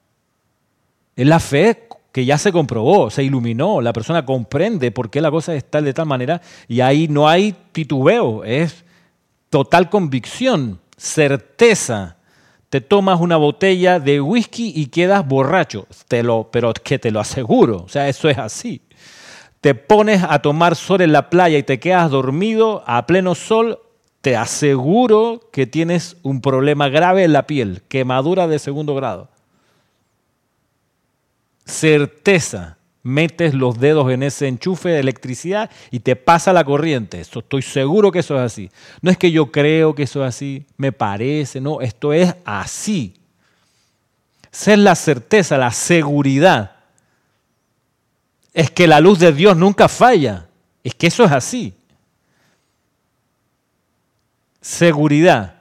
Es 1.16 1.26
la 1.26 1.40
fe 1.40 1.88
que 2.12 2.24
ya 2.24 2.38
se 2.38 2.52
comprobó, 2.52 3.10
se 3.10 3.24
iluminó, 3.24 3.80
la 3.80 3.92
persona 3.92 4.24
comprende 4.24 4.90
por 4.92 5.10
qué 5.10 5.20
la 5.20 5.30
cosa 5.30 5.54
está 5.54 5.80
de 5.82 5.92
tal 5.92 6.06
manera 6.06 6.40
y 6.68 6.80
ahí 6.80 7.08
no 7.08 7.28
hay 7.28 7.56
titubeo, 7.72 8.44
es 8.44 8.84
total 9.50 9.90
convicción, 9.90 10.80
certeza. 10.96 12.16
Te 12.68 12.80
tomas 12.80 13.20
una 13.20 13.36
botella 13.36 13.98
de 13.98 14.20
whisky 14.20 14.72
y 14.76 14.86
quedas 14.86 15.26
borracho, 15.26 15.86
te 16.06 16.22
lo, 16.22 16.50
pero 16.52 16.72
que 16.72 17.00
te 17.00 17.10
lo 17.10 17.20
aseguro, 17.20 17.82
o 17.84 17.88
sea, 17.88 18.08
eso 18.08 18.28
es 18.28 18.38
así 18.38 18.80
te 19.64 19.74
pones 19.74 20.22
a 20.22 20.40
tomar 20.40 20.76
sol 20.76 21.00
en 21.00 21.12
la 21.12 21.30
playa 21.30 21.56
y 21.56 21.62
te 21.62 21.80
quedas 21.80 22.10
dormido 22.10 22.84
a 22.86 23.06
pleno 23.06 23.34
sol, 23.34 23.78
te 24.20 24.36
aseguro 24.36 25.48
que 25.54 25.66
tienes 25.66 26.18
un 26.22 26.42
problema 26.42 26.90
grave 26.90 27.24
en 27.24 27.32
la 27.32 27.46
piel, 27.46 27.80
quemadura 27.88 28.46
de 28.46 28.58
segundo 28.58 28.94
grado. 28.94 29.30
Certeza, 31.64 32.76
metes 33.02 33.54
los 33.54 33.80
dedos 33.80 34.12
en 34.12 34.22
ese 34.22 34.48
enchufe 34.48 34.90
de 34.90 35.00
electricidad 35.00 35.70
y 35.90 36.00
te 36.00 36.14
pasa 36.14 36.52
la 36.52 36.64
corriente. 36.64 37.22
Eso, 37.22 37.38
estoy 37.38 37.62
seguro 37.62 38.12
que 38.12 38.18
eso 38.18 38.34
es 38.34 38.42
así. 38.42 38.70
No 39.00 39.10
es 39.10 39.16
que 39.16 39.32
yo 39.32 39.50
creo 39.50 39.94
que 39.94 40.02
eso 40.02 40.22
es 40.22 40.28
así, 40.28 40.66
me 40.76 40.92
parece, 40.92 41.62
no, 41.62 41.80
esto 41.80 42.12
es 42.12 42.34
así. 42.44 43.14
Esa 44.52 44.74
es 44.74 44.78
la 44.78 44.94
certeza, 44.94 45.56
la 45.56 45.70
seguridad 45.70 46.73
es 48.54 48.70
que 48.70 48.86
la 48.86 49.00
luz 49.00 49.18
de 49.18 49.32
Dios 49.32 49.56
nunca 49.56 49.88
falla. 49.88 50.48
Es 50.84 50.94
que 50.94 51.08
eso 51.08 51.24
es 51.24 51.32
así. 51.32 51.74
Seguridad. 54.60 55.56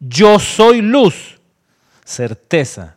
Yo 0.00 0.38
soy 0.38 0.80
luz. 0.80 1.38
Certeza. 2.04 2.96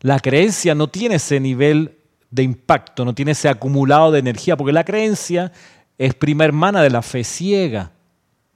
La 0.00 0.18
creencia 0.20 0.74
no 0.74 0.88
tiene 0.88 1.16
ese 1.16 1.38
nivel 1.38 1.98
de 2.30 2.42
impacto, 2.42 3.04
no 3.04 3.14
tiene 3.14 3.32
ese 3.32 3.48
acumulado 3.48 4.10
de 4.10 4.18
energía, 4.18 4.56
porque 4.56 4.72
la 4.72 4.84
creencia 4.84 5.52
es 5.98 6.14
prima 6.14 6.44
hermana 6.44 6.82
de 6.82 6.90
la 6.90 7.02
fe 7.02 7.24
ciega. 7.24 7.92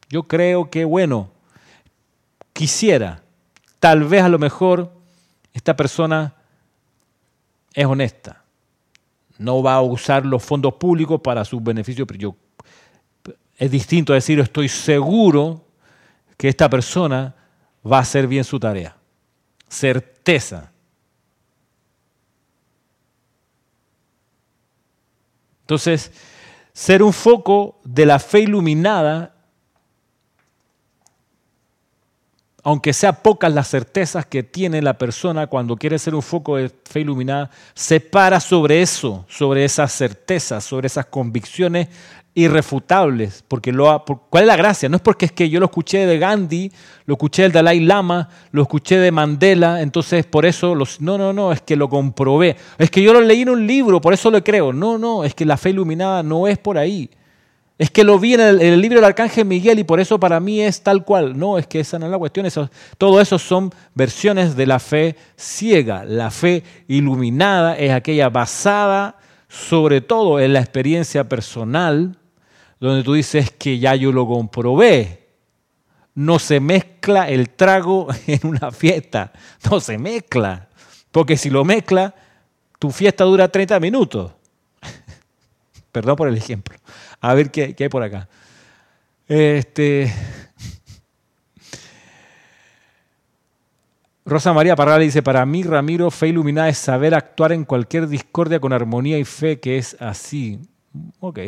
Yo 0.09 0.23
creo 0.23 0.71
que, 0.71 0.85
bueno, 0.85 1.31
quisiera, 2.53 3.23
tal 3.79 4.05
vez 4.05 4.23
a 4.23 4.29
lo 4.29 4.39
mejor 4.39 4.93
esta 5.53 5.77
persona 5.77 6.35
es 7.77 7.85
honesta. 7.85 8.43
No 9.39 9.63
va 9.63 9.75
a 9.75 9.83
usar 9.83 10.25
los 10.25 10.43
fondos 10.43 10.75
públicos 10.75 11.21
para 11.21 11.45
sus 11.45 11.63
beneficios. 11.63 12.09
Pero 12.09 12.19
yo, 12.19 12.37
es 13.57 13.71
distinto 13.71 14.15
a 14.15 14.17
decir, 14.17 14.41
estoy 14.41 14.69
seguro 14.69 15.63
que 16.39 16.49
esta 16.49 16.71
persona 16.71 17.37
va 17.87 17.99
a 17.99 18.01
hacer 18.01 18.27
bien 18.27 18.45
su 18.45 18.59
tarea. 18.59 18.97
Certeza. 19.69 20.73
Entonces, 25.61 26.11
ser 26.73 27.03
un 27.03 27.13
foco 27.13 27.79
de 27.85 28.07
la 28.07 28.19
fe 28.19 28.41
iluminada 28.41 29.36
aunque 32.67 32.93
sea 32.93 33.23
pocas 33.23 33.55
las 33.55 33.69
certezas 33.69 34.27
que 34.27 34.43
tiene 34.43 34.83
la 34.83 34.99
persona 34.99 35.47
cuando 35.47 35.77
quiere 35.77 36.01
ser 36.01 36.17
un 36.17 36.23
foco 36.23 36.57
de 36.57 36.69
fe 36.69 36.99
iluminada, 36.99 37.49
se 37.75 38.01
para 38.01 38.41
sobre 38.41 38.83
eso, 38.83 39.25
sobre 39.29 39.65
esas 39.65 39.93
certezas, 39.93 40.65
sobre 40.65 40.89
esas 40.89 41.07
convicciones 41.07 41.87
irrefutables. 42.35 43.45
Porque 43.47 43.71
lo, 43.71 44.05
¿Cuál 44.05 44.43
es 44.43 44.49
la 44.49 44.57
gracia? 44.57 44.89
No 44.89 44.97
es 44.97 45.03
porque 45.03 45.27
es 45.27 45.33
que 45.33 45.49
yo 45.49 45.61
lo 45.61 45.67
escuché 45.67 46.07
de 46.07 46.19
Gandhi, 46.19 46.73
lo 47.05 47.15
escuché 47.15 47.43
del 47.43 47.53
Dalai 47.53 47.79
Lama, 47.79 48.31
lo 48.51 48.63
escuché 48.63 48.99
de 48.99 49.13
Mandela, 49.13 49.81
entonces 49.81 50.27
por 50.27 50.45
eso 50.45 50.75
los... 50.75 51.01
No, 51.01 51.17
no, 51.17 51.33
no, 51.33 51.53
es 51.53 51.61
que 51.61 51.77
lo 51.77 51.89
comprobé. 51.89 52.57
Es 52.79 52.91
que 52.91 53.01
yo 53.01 53.13
lo 53.13 53.21
leí 53.21 53.43
en 53.43 53.51
un 53.51 53.65
libro, 53.65 54.01
por 54.01 54.13
eso 54.13 54.29
lo 54.29 54.43
creo. 54.43 54.73
No, 54.73 54.99
no, 54.99 55.23
es 55.23 55.37
que 55.37 55.45
la 55.45 55.57
fe 55.57 55.71
iluminada 55.71 56.25
no 56.25 56.49
es 56.49 56.59
por 56.59 56.79
ahí. 56.79 57.11
Es 57.79 57.91
que 57.91 58.05
lo 58.05 58.19
vi 58.19 58.35
en 58.35 58.41
el, 58.41 58.81
libro 58.81 58.97
del 58.97 59.05
Arcángel 59.05 59.45
Miguel 59.45 59.79
y 59.79 59.85
por 59.85 60.01
eso 60.01 60.19
para 60.19 60.41
mí 60.41 60.63
es 60.63 60.83
tal 60.83 61.05
cual. 61.05 61.39
No, 61.39 61.59
es 61.59 61.67
que 61.67 61.81
esa 61.81 61.99
no 61.99 62.07
es 62.07 62.13
la 62.13 62.19
cuestión. 62.19 62.47
Eso, 62.47 62.71
todo 62.97 63.21
eso 63.21 63.39
son 63.39 63.71
versiones 63.95 64.57
de 64.57 64.67
la 64.67 64.79
fe 64.79 65.17
ciega. 65.37 66.05
La 66.05 66.31
fe 66.31 66.63
iluminada 66.89 67.77
es 67.77 67.93
aquella 67.93 68.31
basada 68.31 69.17
sobre 69.49 70.01
todo 70.01 70.41
en 70.41 70.55
la 70.55 70.61
experiencia 70.61 71.29
personal, 71.29 72.19
donde 72.81 73.03
tú 73.03 73.13
dices 73.13 73.51
que 73.51 73.79
ya 73.79 73.95
yo 73.95 74.11
lo 74.11 74.27
comprobé. 74.27 75.27
No 76.15 76.39
se 76.39 76.61
mezcla 76.61 77.29
el 77.29 77.51
trago 77.51 78.09
en 78.27 78.41
una 78.47 78.71
fiesta. 78.73 79.33
No 79.71 79.81
se 79.81 79.99
mezcla. 79.99 80.69
Porque 81.11 81.37
si 81.37 81.51
lo 81.51 81.63
mezcla, 81.63 82.15
tu 82.79 82.91
fiesta 82.91 83.25
dura 83.25 83.49
30 83.49 83.79
minutos. 83.81 84.33
Perdón 85.97 86.17
por 86.17 86.29
el 86.29 86.37
ejemplo. 86.37 86.77
A 87.23 87.33
ver 87.33 87.51
qué, 87.51 87.75
hay 87.79 87.89
por 87.89 88.03
acá. 88.03 88.29
Este. 89.27 90.13
Rosa 94.27 94.53
María 94.53 94.77
Parral 94.77 95.01
dice, 95.01 95.23
para 95.23 95.47
mí, 95.47 95.63
Ramiro, 95.63 96.11
fe 96.11 96.29
iluminada 96.29 96.69
es 96.69 96.77
saber 96.77 97.15
actuar 97.15 97.53
en 97.53 97.65
cualquier 97.65 98.09
discordia 98.09 98.61
con 98.61 98.75
armonía 98.75 99.19
y 99.19 99.25
fe 99.25 99.59
que 99.59 99.79
es 99.79 99.97
así. 99.99 100.61
Ok. 101.21 101.39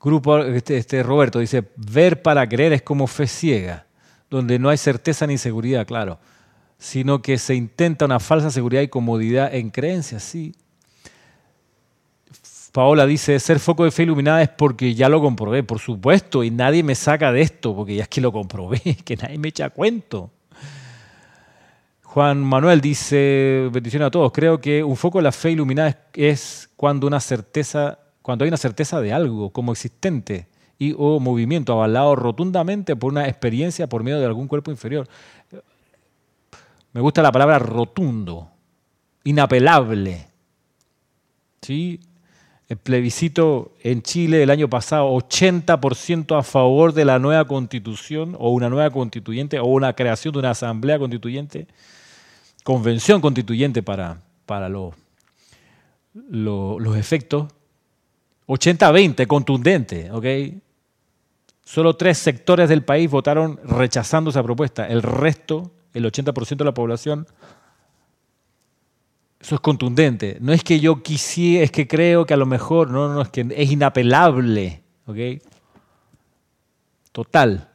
Grupo, 0.00 0.38
este, 0.44 0.76
este 0.76 1.02
Roberto 1.02 1.40
dice, 1.40 1.64
ver 1.74 2.22
para 2.22 2.48
creer 2.48 2.72
es 2.72 2.82
como 2.82 3.08
fe 3.08 3.26
ciega, 3.26 3.86
donde 4.30 4.60
no 4.60 4.68
hay 4.68 4.76
certeza 4.76 5.26
ni 5.26 5.38
seguridad, 5.38 5.84
claro, 5.88 6.20
sino 6.78 7.20
que 7.20 7.36
se 7.36 7.56
intenta 7.56 8.04
una 8.04 8.20
falsa 8.20 8.52
seguridad 8.52 8.82
y 8.82 8.86
comodidad 8.86 9.52
en 9.52 9.70
creencias, 9.70 10.22
sí. 10.22 10.54
Paola 12.74 13.06
dice, 13.06 13.38
ser 13.38 13.60
foco 13.60 13.84
de 13.84 13.92
fe 13.92 14.02
iluminada 14.02 14.42
es 14.42 14.48
porque 14.48 14.96
ya 14.96 15.08
lo 15.08 15.20
comprobé, 15.20 15.62
por 15.62 15.78
supuesto, 15.78 16.42
y 16.42 16.50
nadie 16.50 16.82
me 16.82 16.96
saca 16.96 17.30
de 17.30 17.40
esto, 17.40 17.72
porque 17.72 17.94
ya 17.94 18.02
es 18.02 18.08
que 18.08 18.20
lo 18.20 18.32
comprobé, 18.32 18.80
que 19.04 19.14
nadie 19.14 19.38
me 19.38 19.50
echa 19.50 19.70
cuento. 19.70 20.32
Juan 22.02 22.42
Manuel 22.42 22.80
dice, 22.80 23.70
bendiciones 23.72 24.08
a 24.08 24.10
todos, 24.10 24.32
creo 24.32 24.60
que 24.60 24.82
un 24.82 24.96
foco 24.96 25.18
de 25.18 25.22
la 25.22 25.30
fe 25.30 25.52
iluminada 25.52 26.08
es, 26.14 26.68
cuando, 26.74 27.06
una 27.06 27.20
certeza, 27.20 28.00
cuando 28.22 28.44
hay 28.44 28.48
una 28.48 28.56
certeza 28.56 29.00
de 29.00 29.12
algo 29.12 29.50
como 29.50 29.70
existente 29.70 30.48
y 30.76 30.96
o 30.98 31.20
movimiento 31.20 31.74
avalado 31.74 32.16
rotundamente 32.16 32.96
por 32.96 33.12
una 33.12 33.28
experiencia 33.28 33.86
por 33.86 34.02
medio 34.02 34.18
de 34.18 34.26
algún 34.26 34.48
cuerpo 34.48 34.72
inferior. 34.72 35.06
Me 36.92 37.00
gusta 37.00 37.22
la 37.22 37.30
palabra 37.30 37.60
rotundo, 37.60 38.50
inapelable. 39.22 40.26
¿Sí? 41.62 42.00
El 42.68 42.76
plebiscito 42.78 43.72
en 43.82 44.02
Chile 44.02 44.42
el 44.42 44.50
año 44.50 44.68
pasado, 44.68 45.10
80% 45.10 46.38
a 46.38 46.42
favor 46.42 46.94
de 46.94 47.04
la 47.04 47.18
nueva 47.18 47.46
constitución 47.46 48.36
o 48.38 48.50
una 48.50 48.70
nueva 48.70 48.90
constituyente 48.90 49.58
o 49.58 49.66
una 49.66 49.92
creación 49.92 50.32
de 50.32 50.38
una 50.38 50.50
asamblea 50.50 50.98
constituyente, 50.98 51.66
convención 52.62 53.20
constituyente 53.20 53.82
para, 53.82 54.22
para 54.46 54.68
los, 54.68 54.94
los, 56.14 56.96
efectos. 56.96 57.52
80-20, 58.46 59.26
contundente, 59.26 60.10
¿ok? 60.10 60.26
Solo 61.64 61.96
tres 61.96 62.18
sectores 62.18 62.68
del 62.68 62.82
país 62.82 63.10
votaron 63.10 63.58
rechazando 63.64 64.28
esa 64.28 64.42
propuesta. 64.42 64.86
El 64.86 65.02
resto, 65.02 65.70
el 65.94 66.04
80% 66.04 66.56
de 66.56 66.64
la 66.64 66.74
población, 66.74 67.26
eso 69.44 69.56
es 69.56 69.60
contundente. 69.60 70.38
No 70.40 70.54
es 70.54 70.64
que 70.64 70.80
yo 70.80 71.02
quisiera, 71.02 71.64
es 71.64 71.70
que 71.70 71.86
creo 71.86 72.24
que 72.24 72.32
a 72.32 72.38
lo 72.38 72.46
mejor, 72.46 72.90
no, 72.90 73.12
no, 73.12 73.20
es 73.20 73.28
que 73.28 73.46
es 73.54 73.70
inapelable. 73.70 74.82
¿Ok? 75.04 75.18
Total. 77.12 77.68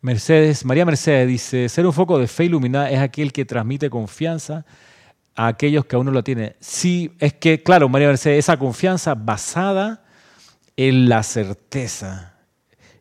Mercedes, 0.00 0.64
María 0.64 0.84
Mercedes 0.84 1.26
dice, 1.26 1.68
ser 1.68 1.84
un 1.84 1.92
foco 1.92 2.16
de 2.16 2.28
fe 2.28 2.44
iluminada 2.44 2.92
es 2.92 3.00
aquel 3.00 3.32
que 3.32 3.44
transmite 3.44 3.90
confianza 3.90 4.64
a 5.34 5.48
aquellos 5.48 5.84
que 5.84 5.96
aún 5.96 6.06
no 6.06 6.12
lo 6.12 6.22
tienen. 6.22 6.54
Sí, 6.60 7.10
es 7.18 7.34
que, 7.34 7.64
claro, 7.64 7.88
María 7.88 8.06
Mercedes, 8.06 8.44
esa 8.44 8.56
confianza 8.56 9.16
basada 9.16 10.04
en 10.76 11.08
la 11.08 11.24
certeza 11.24 12.36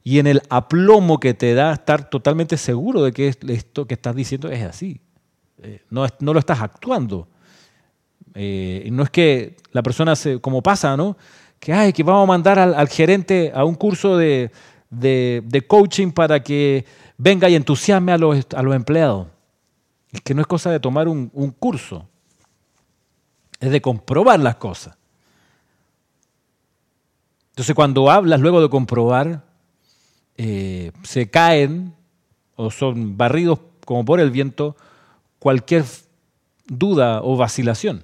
y 0.03 0.17
en 0.17 0.25
el 0.25 0.41
aplomo 0.49 1.19
que 1.19 1.35
te 1.35 1.53
da 1.53 1.73
estar 1.73 2.09
totalmente 2.09 2.57
seguro 2.57 3.03
de 3.03 3.11
que 3.11 3.27
esto 3.27 3.85
que 3.85 3.93
estás 3.93 4.15
diciendo 4.15 4.49
es 4.49 4.63
así. 4.63 5.04
Eh, 5.61 5.81
no, 5.89 6.05
no, 6.19 6.33
lo 6.33 6.39
estás 6.39 6.61
actuando. 6.61 7.27
Eh, 8.33 8.87
no 8.91 9.03
es 9.03 9.09
que 9.09 9.57
la 9.71 9.81
persona, 9.81 10.15
se, 10.15 10.39
como 10.41 10.61
pasa, 10.61 10.97
¿no? 10.97 11.17
Que, 11.59 11.73
ay, 11.73 11.93
que 11.93 12.03
vamos 12.03 12.23
a 12.23 12.27
mandar 12.27 12.59
al, 12.59 12.87
gerente 12.89 13.51
a 13.55 13.63
un 13.63 13.75
curso 13.75 14.17
de, 14.17 14.51
coaching 15.67 16.11
para 16.11 16.43
que 16.43 16.85
venga 17.17 17.49
y 17.49 17.55
entusiasme 17.55 18.11
a 18.11 18.17
los, 18.17 18.45
a 18.55 18.61
los 18.61 18.75
empleados. 18.75 19.27
Es 20.11 20.21
que 20.21 20.33
no 20.33 20.41
es 20.41 20.47
cosa 20.47 20.71
de 20.71 20.79
tomar 20.79 21.07
un, 21.07 21.29
curso, 21.59 22.07
es 23.59 23.69
de 23.69 23.81
comprobar 23.81 24.39
las 24.39 24.55
cosas. 24.55 24.95
Entonces 27.49 27.73
cuando 27.73 28.11
hablas 28.11 28.39
luego 28.39 28.61
de 28.61 28.69
comprobar, 28.69 29.43
eh, 30.37 30.91
se 31.03 31.29
caen 31.29 31.93
o 32.55 32.69
son 32.69 33.17
barridos 33.17 33.59
como 33.85 34.03
por 34.03 34.19
el 34.19 34.31
viento 34.31 34.75
cualquier 35.45 35.85
duda 36.65 37.21
o 37.21 37.37
vacilación. 37.37 38.03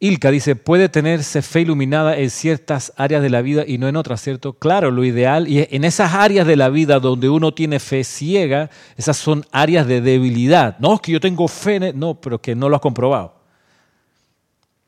Ilka 0.00 0.32
dice, 0.32 0.56
puede 0.56 0.88
tenerse 0.88 1.40
fe 1.40 1.60
iluminada 1.60 2.16
en 2.16 2.28
ciertas 2.28 2.92
áreas 2.96 3.22
de 3.22 3.30
la 3.30 3.42
vida 3.42 3.62
y 3.64 3.78
no 3.78 3.86
en 3.86 3.94
otras, 3.94 4.20
¿cierto? 4.20 4.54
Claro, 4.54 4.90
lo 4.90 5.04
ideal, 5.04 5.46
y 5.46 5.68
en 5.70 5.84
esas 5.84 6.14
áreas 6.14 6.48
de 6.48 6.56
la 6.56 6.68
vida 6.68 6.98
donde 6.98 7.28
uno 7.28 7.54
tiene 7.54 7.78
fe 7.78 8.02
ciega, 8.02 8.70
esas 8.96 9.18
son 9.18 9.46
áreas 9.52 9.86
de 9.86 10.00
debilidad. 10.00 10.76
No, 10.80 10.94
es 10.94 11.00
que 11.00 11.12
yo 11.12 11.20
tengo 11.20 11.46
fe, 11.46 11.92
no, 11.92 12.20
pero 12.20 12.42
que 12.42 12.56
no 12.56 12.68
lo 12.68 12.74
has 12.74 12.82
comprobado. 12.82 13.36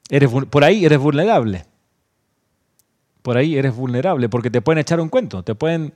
Eres, 0.08 0.28
por 0.50 0.64
ahí 0.64 0.84
eres 0.84 0.98
vulnerable. 0.98 1.66
Por 3.22 3.36
ahí 3.36 3.56
eres 3.56 3.76
vulnerable, 3.76 4.28
porque 4.28 4.50
te 4.50 4.60
pueden 4.60 4.80
echar 4.80 4.98
un 4.98 5.08
cuento, 5.08 5.44
te 5.44 5.54
pueden 5.54 5.92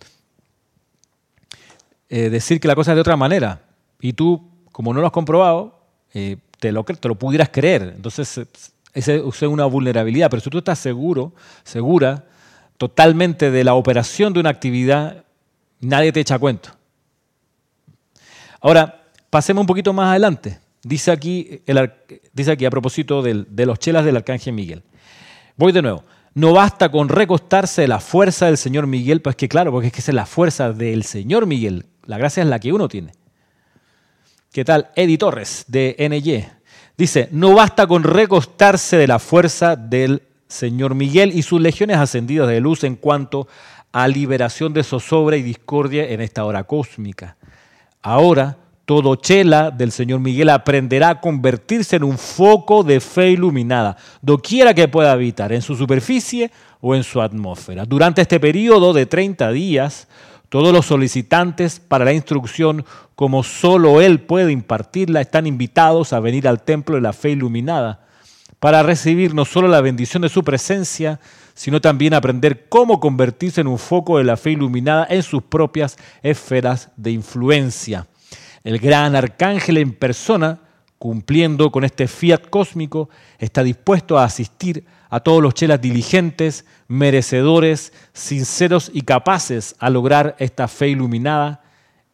eh, 2.09 2.31
decir 2.31 2.61
que 2.61 2.69
la 2.69 2.75
cosa 2.75 2.93
es 2.93 2.97
de 2.97 3.01
otra 3.01 3.17
manera. 3.17 3.63
Y 4.01 4.13
tú, 4.13 4.51
como 4.73 4.93
no 4.93 5.01
lo 5.01 5.07
has 5.07 5.13
comprobado, 5.13 5.81
eh, 6.13 6.37
te, 6.61 6.73
lo, 6.73 6.85
te 6.85 7.09
lo 7.09 7.15
pudieras 7.15 7.49
creer. 7.51 7.95
Entonces, 7.97 8.41
esa 8.93 9.13
es 9.13 9.43
una 9.43 9.65
vulnerabilidad. 9.67 10.31
Pero 10.31 10.41
si 10.41 10.51
tú 10.51 10.59
estás 10.59 10.79
seguro, 10.79 11.35
segura, 11.65 12.27
totalmente 12.77 13.51
de 13.51 13.65
la 13.65 13.75
operación 13.75 14.33
de 14.33 14.41
una 14.41 14.51
actividad, 14.51 15.25
nadie 15.81 16.13
te 16.13 16.21
echa 16.21 16.39
cuento. 16.39 16.71
Ahora, 18.61 19.03
pasemos 19.31 19.63
un 19.63 19.67
poquito 19.67 19.93
más 19.93 20.11
adelante. 20.11 20.59
Dice 20.83 21.11
aquí, 21.11 21.63
dice 22.33 22.53
aquí 22.53 22.65
a 22.67 22.71
propósito 22.71 23.23
de 23.23 23.67
los 23.67 23.79
chelas 23.79 24.05
del 24.05 24.17
Arcángel 24.17 24.53
Miguel. 24.53 24.83
Voy 25.57 25.73
de 25.73 25.83
nuevo. 25.83 26.05
No 26.35 26.53
basta 26.53 26.91
con 26.91 27.09
recostarse 27.09 27.83
de 27.83 27.89
la 27.89 28.01
fuerza 28.01 28.47
del 28.47 28.59
Señor 28.59 28.87
Miguel, 28.87 29.23
pues 29.23 29.37
que 29.37 29.49
claro, 29.49 29.71
porque 29.71 29.87
es 29.87 29.93
que 29.93 30.01
es 30.01 30.09
la 30.09 30.27
fuerza 30.27 30.73
del 30.73 31.05
Señor 31.05 31.47
Miguel 31.47 31.87
la 32.07 32.19
gracia 32.19 32.43
es 32.43 32.49
la 32.49 32.59
que 32.59 32.73
uno 32.73 32.89
tiene. 32.89 33.13
¿Qué 34.53 34.65
tal? 34.65 34.91
Eddie 34.95 35.19
Torres, 35.19 35.65
de 35.69 35.97
NY. 35.99 36.47
Dice, 36.97 37.29
no 37.33 37.55
basta 37.55 37.87
con 37.87 38.05
recostarse 38.05 38.97
de 38.97 39.09
la 39.09 39.19
fuerza 39.19 39.75
del 39.75 40.23
Señor 40.47 40.95
Miguel 40.95 41.33
y 41.37 41.43
sus 41.43 41.61
legiones 41.61 41.97
ascendidas 41.97 42.49
de 42.49 42.61
luz 42.61 42.85
en 42.85 42.95
cuanto 42.95 43.49
a 43.93 44.07
liberación 44.07 44.73
de 44.73 44.85
zozobra 44.85 45.37
y 45.37 45.43
discordia 45.43 46.09
en 46.09 46.21
esta 46.21 46.45
hora 46.45 46.65
cósmica. 46.65 47.37
Ahora, 48.03 48.59
todo 48.85 49.17
chela 49.17 49.71
del 49.71 49.93
Señor 49.93 50.21
Miguel 50.21 50.51
aprenderá 50.51 51.09
a 51.09 51.21
convertirse 51.21 51.97
en 51.97 52.05
un 52.05 52.19
foco 52.19 52.85
de 52.85 53.01
fe 53.01 53.31
iluminada, 53.31 53.97
doquiera 54.21 54.75
que 54.75 54.89
pueda 54.89 55.13
habitar, 55.13 55.53
en 55.53 55.63
su 55.63 55.75
superficie 55.75 56.51
o 56.81 56.95
en 56.95 57.03
su 57.03 57.23
atmósfera. 57.23 57.87
Durante 57.87 58.23
este 58.23 58.39
periodo 58.39 58.93
de 58.93 59.07
30 59.07 59.51
días, 59.53 60.07
todos 60.49 60.72
los 60.72 60.86
solicitantes 60.86 61.80
para 61.80 62.05
la 62.05 62.12
instrucción, 62.12 62.84
como 63.14 63.42
solo 63.42 64.01
Él 64.01 64.20
puede 64.20 64.53
impartirla, 64.53 65.20
están 65.20 65.47
invitados 65.47 66.12
a 66.12 66.20
venir 66.20 66.47
al 66.47 66.62
templo 66.62 66.97
de 66.97 67.03
la 67.03 67.12
fe 67.12 67.30
iluminada 67.30 68.05
para 68.64 68.82
recibir 68.82 69.34
no 69.34 69.45
solo 69.45 69.68
la 69.68 69.82
bendición 69.82 70.22
de 70.22 70.30
su 70.30 70.42
presencia, 70.42 71.20
sino 71.53 71.80
también 71.80 72.14
aprender 72.14 72.66
cómo 72.68 72.99
convertirse 72.99 73.61
en 73.61 73.66
un 73.66 73.78
foco 73.78 74.16
de 74.16 74.24
la 74.24 74.36
fe 74.36 74.53
iluminada 74.53 75.07
en 75.11 75.22
sus 75.22 75.42
propias 75.42 75.99
esferas 76.22 76.90
de 76.97 77.11
influencia. 77.11 78.07
El 78.64 78.78
gran 78.78 79.14
arcángel 79.14 79.76
en 79.76 79.92
persona, 79.92 80.61
cumpliendo 80.99 81.70
con 81.70 81.84
este 81.84 82.09
fiat 82.09 82.49
cósmico, 82.49 83.11
está 83.38 83.62
dispuesto 83.62 84.18
a 84.18 84.24
asistir 84.24 84.86
a 85.15 85.21
todos 85.21 85.41
los 85.41 85.55
chelas 85.55 85.81
diligentes, 85.81 86.65
merecedores, 86.89 87.93
sinceros 88.12 88.91
y 88.93 89.03
capaces 89.03 89.77
a 89.79 89.89
lograr 89.89 90.35
esta 90.41 90.67
fe 90.67 90.89
iluminada 90.89 91.62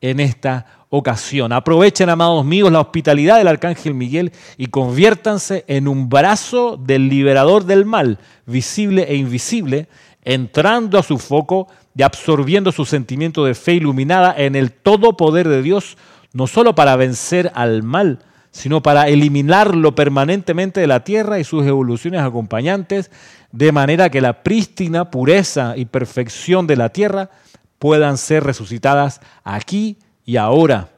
en 0.03 0.20
esta 0.20 0.66
ocasión. 0.90 1.51
Aprovechen, 1.51 2.11
amados 2.11 2.44
míos, 2.44 2.70
la 2.70 2.80
hospitalidad 2.80 3.38
del 3.38 3.48
Arcángel 3.48 3.94
Miguel 3.94 4.32
y 4.59 4.66
conviértanse 4.66 5.64
en 5.66 5.88
un 5.88 6.11
brazo 6.11 6.76
del 6.76 7.09
liberador 7.09 7.64
del 7.64 7.86
mal, 7.86 8.18
visible 8.44 9.07
e 9.09 9.16
invisible, 9.16 9.88
entrando 10.22 10.98
a 10.98 11.03
su 11.03 11.16
foco 11.16 11.68
y 11.96 12.03
absorbiendo 12.03 12.70
su 12.70 12.84
sentimiento 12.84 13.46
de 13.46 13.55
fe 13.55 13.72
iluminada 13.72 14.34
en 14.36 14.55
el 14.55 14.72
todo 14.72 15.16
poder 15.16 15.48
de 15.48 15.62
Dios, 15.62 15.96
no 16.34 16.46
solo 16.46 16.74
para 16.74 16.96
vencer 16.96 17.51
al 17.55 17.82
mal, 17.82 18.18
sino 18.51 18.82
para 18.82 19.09
eliminarlo 19.09 19.94
permanentemente 19.94 20.80
de 20.80 20.86
la 20.86 21.05
tierra 21.05 21.38
y 21.38 21.44
sus 21.44 21.66
evoluciones 21.66 22.20
acompañantes, 22.20 23.11
de 23.53 23.72
manera 23.72 24.11
que 24.11 24.20
la 24.20 24.42
prístina 24.42 25.11
pureza 25.11 25.76
y 25.76 25.84
perfección 25.84 26.66
de 26.66 26.76
la 26.76 26.88
tierra 26.88 27.30
puedan 27.78 28.18
ser 28.18 28.44
resucitadas 28.44 29.20
aquí 29.44 29.98
y 30.24 30.36
ahora. 30.36 30.90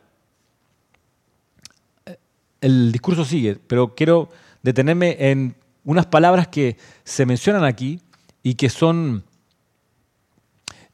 El 2.60 2.92
discurso 2.92 3.24
sigue, 3.24 3.58
pero 3.66 3.94
quiero 3.94 4.30
detenerme 4.62 5.16
en 5.18 5.54
unas 5.84 6.06
palabras 6.06 6.48
que 6.48 6.76
se 7.04 7.26
mencionan 7.26 7.64
aquí 7.64 8.00
y 8.42 8.54
que 8.54 8.68
son 8.68 9.24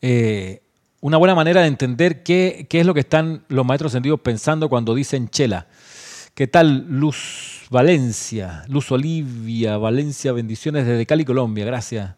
eh, 0.01 0.63
una 1.01 1.17
buena 1.17 1.35
manera 1.35 1.61
de 1.61 1.69
entender 1.69 2.23
qué, 2.23 2.67
qué, 2.69 2.81
es 2.81 2.87
lo 2.87 2.95
que 2.95 3.01
están 3.01 3.45
los 3.49 3.65
maestros 3.65 3.93
sentidos 3.93 4.21
pensando 4.21 4.69
cuando 4.69 4.95
dicen 4.95 5.29
chela. 5.29 5.67
¿Qué 6.39 6.47
tal 6.47 6.87
Luz 6.89 7.67
Valencia? 7.69 8.63
Luz 8.69 8.93
Olivia, 8.93 9.77
Valencia, 9.77 10.31
bendiciones 10.31 10.87
desde 10.87 11.05
Cali, 11.05 11.25
Colombia, 11.25 11.65
gracias. 11.65 12.15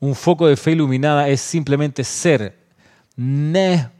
Un 0.00 0.14
foco 0.14 0.46
de 0.46 0.56
fe 0.56 0.72
iluminada 0.72 1.28
es 1.28 1.42
simplemente 1.42 2.04
ser. 2.04 2.56
Ne 3.16 3.90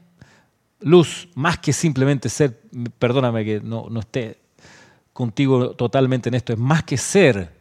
luz, 0.79 1.29
más 1.35 1.59
que 1.59 1.73
simplemente 1.73 2.27
ser, 2.27 2.59
perdóname 2.97 3.45
que 3.45 3.61
no, 3.61 3.87
esté 3.99 4.39
contigo 5.13 5.75
totalmente 5.75 6.29
en 6.29 6.33
esto, 6.33 6.53
es 6.53 6.57
más 6.57 6.83
que 6.83 6.97
ser, 6.97 7.51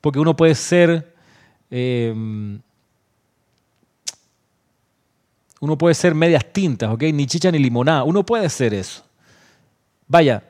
porque 0.00 0.18
uno 0.18 0.34
puede 0.34 0.54
ser, 0.54 1.14
em, 1.68 2.58
uno 5.60 5.76
puede 5.76 5.94
ser 5.94 6.14
medias 6.14 6.50
tintas, 6.54 6.90
¿ok? 6.90 7.02
Ni 7.12 7.26
chicha 7.26 7.50
ni 7.50 7.58
limonada, 7.58 8.04
uno 8.04 8.24
puede 8.24 8.48
ser 8.48 8.72
eso. 8.72 9.04
Vaya, 10.08 10.42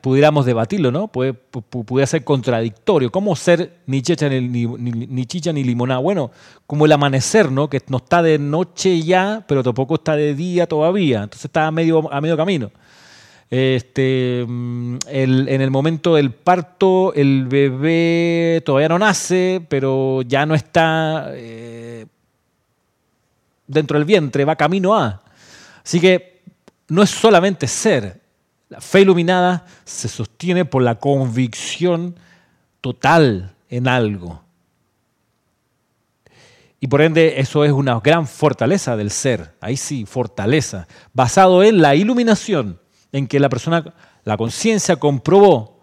pudiéramos 0.00 0.46
debatirlo, 0.46 0.90
¿no? 0.90 1.08
Puede, 1.08 1.32
pudiera 1.32 2.06
ser 2.06 2.24
contradictorio. 2.24 3.10
¿Cómo 3.10 3.34
ser 3.36 3.78
ni 3.86 4.02
chicha 4.02 4.28
ni, 4.28 5.26
chicha 5.26 5.52
ni 5.52 5.64
limonada? 5.64 6.00
Bueno, 6.00 6.30
como 6.66 6.86
el 6.86 6.92
amanecer, 6.92 7.50
¿no? 7.50 7.68
Que 7.68 7.80
no 7.88 7.98
está 7.98 8.22
de 8.22 8.38
noche 8.38 9.02
ya, 9.02 9.44
pero 9.46 9.62
tampoco 9.62 9.96
está 9.96 10.16
de 10.16 10.34
día 10.34 10.66
todavía. 10.66 11.24
Entonces 11.24 11.46
está 11.46 11.66
a 11.66 11.70
medio, 11.70 12.12
a 12.12 12.20
medio 12.20 12.36
camino. 12.36 12.70
Este, 13.50 14.44
mm, 14.46 14.96
en 15.06 15.60
el 15.60 15.70
momento 15.70 16.16
del 16.16 16.32
parto, 16.32 17.14
el 17.14 17.46
bebé 17.46 18.62
todavía 18.64 18.88
no 18.88 18.98
nace, 18.98 19.62
pero 19.68 20.22
ya 20.22 20.44
no 20.44 20.54
está 20.54 21.28
eh, 21.32 22.06
dentro 23.66 23.98
del 23.98 24.04
vientre, 24.04 24.44
va 24.44 24.56
camino 24.56 24.94
a. 24.96 25.22
Así 25.82 26.00
que 26.00 26.42
no 26.88 27.02
es 27.02 27.10
solamente 27.10 27.66
ser, 27.66 28.20
la 28.68 28.80
fe 28.80 29.00
iluminada 29.00 29.64
se 29.84 30.08
sostiene 30.08 30.64
por 30.64 30.82
la 30.82 30.96
convicción 30.96 32.16
total 32.80 33.54
en 33.68 33.88
algo. 33.88 34.42
Y 36.80 36.86
por 36.86 37.02
ende 37.02 37.40
eso 37.40 37.64
es 37.64 37.72
una 37.72 37.98
gran 38.00 38.26
fortaleza 38.26 38.96
del 38.96 39.10
ser, 39.10 39.56
ahí 39.60 39.76
sí, 39.76 40.06
fortaleza, 40.06 40.86
basado 41.12 41.64
en 41.64 41.82
la 41.82 41.96
iluminación, 41.96 42.80
en 43.10 43.26
que 43.26 43.40
la 43.40 43.48
persona, 43.48 43.94
la 44.24 44.36
conciencia 44.36 44.96
comprobó 44.96 45.80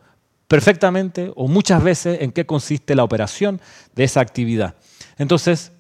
perfectamente 0.47 1.33
o 1.35 1.47
muchas 1.47 1.83
veces 1.83 2.21
en 2.21 2.31
qué 2.31 2.45
consiste 2.45 2.95
la 2.95 3.03
operación 3.03 3.59
de 3.93 4.05
esa 4.05 4.21
actividad. 4.21 4.75
Entonces, 5.17 5.73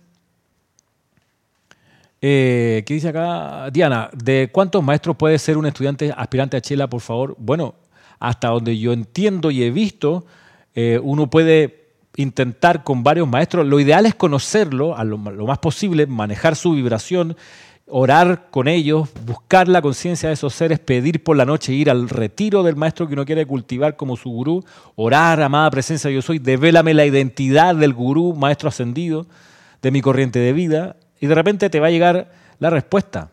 eh, 2.27 2.83
¿Qué 2.87 2.95
dice 2.95 3.09
acá? 3.09 3.69
Diana, 3.71 4.09
¿de 4.11 4.49
cuántos 4.51 4.83
maestros 4.83 5.15
puede 5.15 5.37
ser 5.37 5.59
un 5.59 5.67
estudiante 5.67 6.11
aspirante 6.17 6.57
a 6.57 6.61
Chela, 6.61 6.89
por 6.89 7.01
favor? 7.01 7.35
Bueno, 7.37 7.75
hasta 8.19 8.47
donde 8.47 8.79
yo 8.79 8.93
entiendo 8.93 9.51
y 9.51 9.61
he 9.61 9.69
visto, 9.69 10.25
eh, 10.73 10.99
uno 11.03 11.29
puede 11.29 11.91
intentar 12.15 12.83
con 12.83 13.03
varios 13.03 13.27
maestros. 13.27 13.67
Lo 13.67 13.79
ideal 13.79 14.07
es 14.07 14.15
conocerlo 14.15 14.97
a 14.97 15.03
lo, 15.03 15.19
más 15.19 15.59
posible, 15.59 16.07
manejar 16.07 16.55
su 16.55 16.71
vibración, 16.71 17.37
orar 17.85 18.47
con 18.49 18.67
ellos, 18.67 19.07
buscar 19.23 19.67
la 19.67 19.83
conciencia 19.83 20.29
de 20.29 20.33
esos 20.33 20.55
seres, 20.55 20.79
pedir 20.79 21.23
por 21.23 21.37
la 21.37 21.45
noche, 21.45 21.73
ir 21.73 21.91
al 21.91 22.09
retiro 22.09 22.63
del 22.63 22.75
maestro 22.75 23.07
que 23.07 23.13
uno 23.13 23.25
quiere 23.25 23.45
cultivar 23.45 23.97
como 23.97 24.17
su 24.17 24.31
gurú, 24.31 24.65
orar, 24.95 25.43
amada 25.43 25.69
presencia 25.69 26.09
yo 26.09 26.23
soy, 26.23 26.39
devélame 26.39 26.95
la 26.95 27.05
identidad 27.05 27.75
del 27.75 27.93
gurú, 27.93 28.33
maestro 28.33 28.69
ascendido, 28.69 29.27
de 29.83 29.91
mi 29.91 30.01
corriente 30.01 30.39
de 30.39 30.53
vida, 30.53 30.95
y 31.19 31.27
de 31.27 31.35
repente 31.35 31.69
te 31.69 31.79
va 31.79 31.87
a 31.87 31.91
llegar 31.91 32.31
la 32.59 32.69
respuesta. 32.69 33.31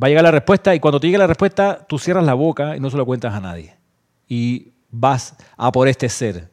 Va 0.00 0.06
a 0.06 0.08
llegar 0.08 0.24
la 0.24 0.30
respuesta 0.30 0.74
y 0.74 0.80
cuando 0.80 1.00
te 1.00 1.06
llegue 1.06 1.18
la 1.18 1.26
respuesta, 1.26 1.84
tú 1.88 1.98
cierras 1.98 2.24
la 2.24 2.34
boca 2.34 2.76
y 2.76 2.80
no 2.80 2.90
se 2.90 2.96
lo 2.96 3.06
cuentas 3.06 3.34
a 3.34 3.40
nadie. 3.40 3.76
Y 4.28 4.72
vas 4.90 5.36
a 5.56 5.72
por 5.72 5.88
este 5.88 6.08
ser, 6.08 6.50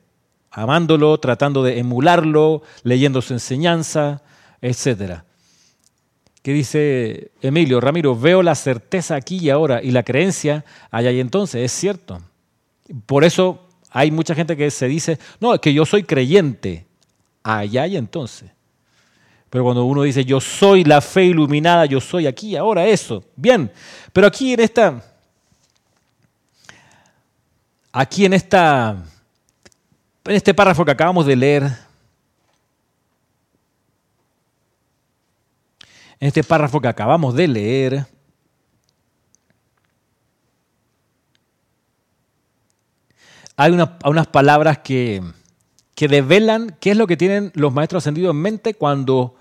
amándolo, 0.51 1.19
tratando 1.19 1.63
de 1.63 1.79
emularlo, 1.79 2.63
leyendo 2.83 3.21
su 3.21 3.33
enseñanza, 3.33 4.21
etc. 4.61 5.21
¿Qué 6.41 6.53
dice 6.53 7.31
Emilio? 7.41 7.81
Ramiro, 7.81 8.15
veo 8.15 8.43
la 8.43 8.55
certeza 8.55 9.15
aquí 9.15 9.37
y 9.37 9.49
ahora 9.49 9.81
y 9.81 9.91
la 9.91 10.03
creencia 10.03 10.63
allá 10.91 11.11
y 11.11 11.19
entonces, 11.19 11.63
es 11.63 11.71
cierto. 11.71 12.21
Por 13.05 13.23
eso 13.23 13.67
hay 13.89 14.11
mucha 14.11 14.35
gente 14.35 14.57
que 14.57 14.69
se 14.71 14.87
dice, 14.87 15.19
no, 15.39 15.53
es 15.53 15.59
que 15.59 15.73
yo 15.73 15.85
soy 15.85 16.03
creyente, 16.03 16.85
allá 17.43 17.87
y 17.87 17.97
entonces. 17.97 18.54
Pero 19.55 19.63
cuando 19.63 19.85
uno 19.85 20.01
dice, 20.01 20.25
yo 20.25 20.41
soy 20.41 20.83
la 20.83 20.99
fe 20.99 21.23
iluminada, 21.23 21.85
yo 21.85 22.01
soy 22.01 22.27
aquí, 22.27 22.57
ahora 22.57 22.87
eso, 22.87 23.23
bien. 23.37 23.71
Pero 24.11 24.27
aquí 24.27 24.51
en 24.51 24.59
esta, 24.59 25.01
aquí 27.93 28.25
en 28.25 28.33
esta, 28.33 28.97
en 30.25 30.35
este 30.35 30.53
párrafo 30.53 30.83
que 30.83 30.91
acabamos 30.91 31.25
de 31.25 31.37
leer, 31.37 31.63
en 36.19 36.27
este 36.27 36.43
párrafo 36.43 36.81
que 36.81 36.89
acabamos 36.89 37.33
de 37.33 37.47
leer, 37.47 38.05
hay 43.55 43.71
unas 43.71 44.27
palabras 44.27 44.79
que, 44.79 45.23
que 45.95 46.09
develan 46.09 46.75
qué 46.81 46.91
es 46.91 46.97
lo 46.97 47.07
que 47.07 47.15
tienen 47.15 47.53
los 47.55 47.73
maestros 47.73 48.03
ascendidos 48.03 48.31
en 48.31 48.41
mente 48.41 48.73
cuando 48.73 49.37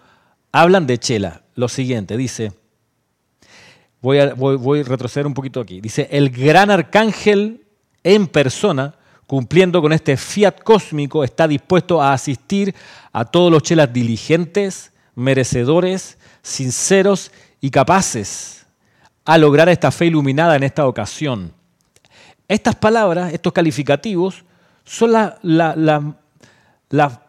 hablan 0.55 0.86
de 0.86 0.98
Chela. 0.98 1.42
Lo 1.57 1.68
siguiente, 1.68 2.16
dice, 2.16 2.52
voy 4.00 4.20
a, 4.20 4.34
voy, 4.34 4.82
retroceder 4.82 5.26
un 5.26 5.34
poquito 5.34 5.61
aquí, 5.61 5.80
dice, 5.80 6.09
el 6.12 6.30
gran 6.30 6.70
arcángel 6.70 7.66
en 8.05 8.28
persona, 8.28 8.94
cumpliendo 9.26 9.82
con 9.82 9.92
este 9.92 10.16
fiat 10.16 10.61
cósmico, 10.62 11.24
está 11.24 11.48
dispuesto 11.48 12.00
a 12.00 12.12
asistir 12.12 12.74
a 13.12 13.24
todos 13.24 13.50
los 13.50 13.62
chelas 13.62 13.92
diligentes, 13.92 14.92
merecedores, 15.16 16.18
sinceros 16.42 17.32
y 17.61 17.70
capaces 17.70 18.66
a 19.24 19.38
lograr 19.38 19.68
esta 19.68 19.90
fe 19.90 20.07
iluminada 20.07 20.55
en 20.55 20.62
esta 20.62 20.86
ocasión. 20.86 21.52
Estas 22.46 22.76
palabras, 22.76 23.32
estos 23.32 23.52
calificativos, 23.52 24.44
son 24.84 25.12
la, 25.12 25.38
la, 26.90 27.24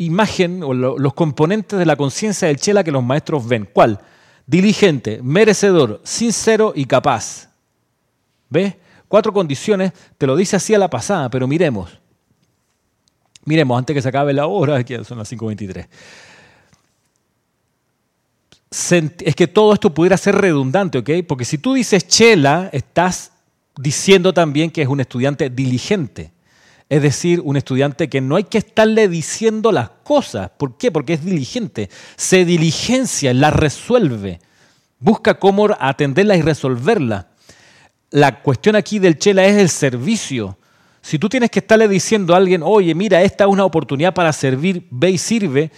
imagen 0.00 0.62
o 0.62 0.72
los 0.72 1.12
componentes 1.12 1.78
de 1.78 1.84
la 1.84 1.94
conciencia 1.94 2.48
del 2.48 2.56
Chela 2.56 2.82
que 2.82 2.90
los 2.90 3.04
maestros 3.04 3.46
ven. 3.46 3.68
¿Cuál? 3.70 4.00
Diligente, 4.46 5.20
merecedor, 5.22 6.00
sincero 6.04 6.72
y 6.74 6.86
capaz. 6.86 7.50
¿Ves? 8.48 8.74
Cuatro 9.08 9.32
condiciones, 9.32 9.92
te 10.16 10.26
lo 10.26 10.36
dice 10.36 10.56
así 10.56 10.74
a 10.74 10.78
la 10.78 10.88
pasada, 10.88 11.28
pero 11.28 11.46
miremos. 11.46 11.90
Miremos, 13.44 13.78
antes 13.78 13.92
que 13.92 14.00
se 14.00 14.08
acabe 14.08 14.32
la 14.32 14.46
hora, 14.46 14.82
que 14.82 15.04
son 15.04 15.18
las 15.18 15.30
5.23. 15.30 15.86
Es 19.26 19.34
que 19.34 19.48
todo 19.48 19.74
esto 19.74 19.92
pudiera 19.92 20.16
ser 20.16 20.36
redundante, 20.36 20.98
¿ok? 20.98 21.10
Porque 21.28 21.44
si 21.44 21.58
tú 21.58 21.74
dices 21.74 22.08
chela, 22.08 22.70
estás 22.72 23.32
diciendo 23.76 24.32
también 24.32 24.70
que 24.70 24.80
es 24.80 24.88
un 24.88 25.00
estudiante 25.00 25.50
diligente. 25.50 26.32
Es 26.90 27.02
decir, 27.02 27.40
un 27.44 27.56
estudiante 27.56 28.08
que 28.08 28.20
no 28.20 28.34
hay 28.34 28.42
que 28.44 28.58
estarle 28.58 29.06
diciendo 29.06 29.70
las 29.70 29.90
cosas. 30.02 30.50
¿Por 30.58 30.76
qué? 30.76 30.90
Porque 30.90 31.12
es 31.12 31.24
diligente. 31.24 31.88
Se 32.16 32.44
diligencia, 32.44 33.32
la 33.32 33.52
resuelve. 33.52 34.40
Busca 34.98 35.38
cómo 35.38 35.68
atenderla 35.78 36.36
y 36.36 36.42
resolverla. 36.42 37.28
La 38.10 38.42
cuestión 38.42 38.74
aquí 38.74 38.98
del 38.98 39.18
chela 39.18 39.44
es 39.44 39.56
el 39.56 39.68
servicio. 39.68 40.58
Si 41.00 41.20
tú 41.20 41.28
tienes 41.28 41.52
que 41.52 41.60
estarle 41.60 41.86
diciendo 41.86 42.34
a 42.34 42.38
alguien, 42.38 42.60
oye, 42.64 42.92
mira, 42.96 43.22
esta 43.22 43.44
es 43.44 43.50
una 43.50 43.64
oportunidad 43.64 44.12
para 44.12 44.32
servir, 44.32 44.88
ve 44.90 45.10
y 45.10 45.18
sirve, 45.18 45.70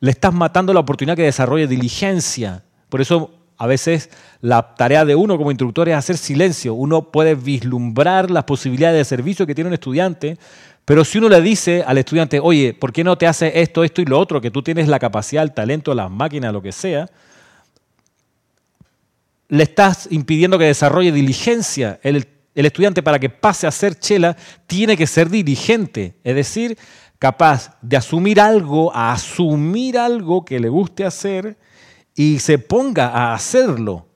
le 0.00 0.10
estás 0.10 0.34
matando 0.34 0.74
la 0.74 0.80
oportunidad 0.80 1.16
que 1.16 1.22
desarrolle 1.22 1.68
diligencia. 1.68 2.64
Por 2.88 3.00
eso 3.00 3.35
a 3.58 3.66
veces 3.66 4.10
la 4.40 4.74
tarea 4.74 5.04
de 5.04 5.14
uno 5.14 5.36
como 5.38 5.50
instructor 5.50 5.88
es 5.88 5.94
hacer 5.94 6.16
silencio. 6.16 6.74
Uno 6.74 7.10
puede 7.10 7.34
vislumbrar 7.34 8.30
las 8.30 8.44
posibilidades 8.44 8.98
de 8.98 9.04
servicio 9.04 9.46
que 9.46 9.54
tiene 9.54 9.68
un 9.68 9.74
estudiante, 9.74 10.38
pero 10.84 11.04
si 11.04 11.18
uno 11.18 11.28
le 11.28 11.40
dice 11.40 11.82
al 11.86 11.98
estudiante, 11.98 12.38
oye, 12.38 12.72
¿por 12.72 12.92
qué 12.92 13.02
no 13.02 13.18
te 13.18 13.26
haces 13.26 13.52
esto, 13.54 13.82
esto 13.82 14.02
y 14.02 14.04
lo 14.04 14.18
otro? 14.18 14.40
Que 14.40 14.50
tú 14.50 14.62
tienes 14.62 14.88
la 14.88 14.98
capacidad, 14.98 15.42
el 15.42 15.52
talento, 15.52 15.94
las 15.94 16.10
máquinas, 16.10 16.52
lo 16.52 16.62
que 16.62 16.72
sea, 16.72 17.08
le 19.48 19.62
estás 19.62 20.08
impidiendo 20.10 20.58
que 20.58 20.66
desarrolle 20.66 21.10
diligencia. 21.10 21.98
El, 22.02 22.26
el 22.54 22.66
estudiante 22.66 23.02
para 23.02 23.18
que 23.18 23.30
pase 23.30 23.66
a 23.66 23.70
ser 23.70 23.98
chela 23.98 24.36
tiene 24.66 24.96
que 24.96 25.06
ser 25.06 25.28
diligente, 25.28 26.14
es 26.22 26.34
decir, 26.34 26.78
capaz 27.18 27.76
de 27.82 27.96
asumir 27.96 28.40
algo, 28.40 28.94
a 28.94 29.12
asumir 29.12 29.98
algo 29.98 30.44
que 30.44 30.60
le 30.60 30.68
guste 30.68 31.04
hacer 31.04 31.56
y 32.16 32.38
se 32.38 32.58
ponga 32.58 33.08
a 33.08 33.34
hacerlo. 33.34 34.06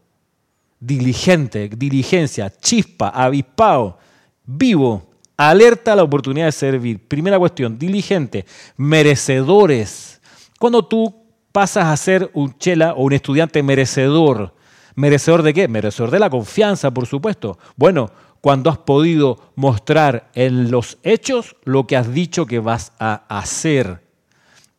Diligente, 0.80 1.68
diligencia, 1.68 2.50
chispa, 2.50 3.10
avispado, 3.10 3.98
vivo, 4.46 5.10
alerta 5.36 5.92
a 5.92 5.96
la 5.96 6.02
oportunidad 6.02 6.46
de 6.46 6.52
servir. 6.52 7.06
Primera 7.06 7.38
cuestión, 7.38 7.78
diligente, 7.78 8.46
merecedores. 8.78 10.20
Cuando 10.58 10.84
tú 10.86 11.14
pasas 11.52 11.84
a 11.84 11.96
ser 11.96 12.30
un 12.32 12.56
chela 12.58 12.94
o 12.94 13.04
un 13.04 13.12
estudiante 13.12 13.62
merecedor, 13.62 14.54
¿merecedor 14.94 15.42
de 15.42 15.52
qué? 15.52 15.68
Merecedor 15.68 16.10
de 16.10 16.18
la 16.18 16.30
confianza, 16.30 16.90
por 16.90 17.06
supuesto. 17.06 17.58
Bueno, 17.76 18.10
cuando 18.40 18.70
has 18.70 18.78
podido 18.78 19.52
mostrar 19.54 20.30
en 20.34 20.70
los 20.70 20.96
hechos 21.02 21.56
lo 21.64 21.86
que 21.86 21.98
has 21.98 22.12
dicho 22.14 22.46
que 22.46 22.58
vas 22.58 22.92
a 22.98 23.24
hacer. 23.28 24.09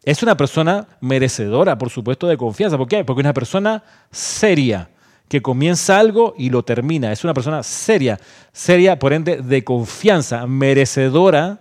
Es 0.03 0.23
una 0.23 0.35
persona 0.35 0.87
merecedora, 0.99 1.77
por 1.77 1.89
supuesto, 1.89 2.27
de 2.27 2.37
confianza. 2.37 2.77
¿Por 2.77 2.87
qué? 2.87 3.05
Porque 3.05 3.21
es 3.21 3.25
una 3.25 3.33
persona 3.33 3.83
seria, 4.09 4.89
que 5.27 5.41
comienza 5.41 5.99
algo 5.99 6.33
y 6.37 6.49
lo 6.49 6.63
termina. 6.63 7.11
Es 7.11 7.23
una 7.23 7.33
persona 7.33 7.61
seria, 7.63 8.19
seria, 8.51 8.97
por 8.97 9.13
ende, 9.13 9.37
de 9.37 9.63
confianza, 9.63 10.47
merecedora 10.47 11.59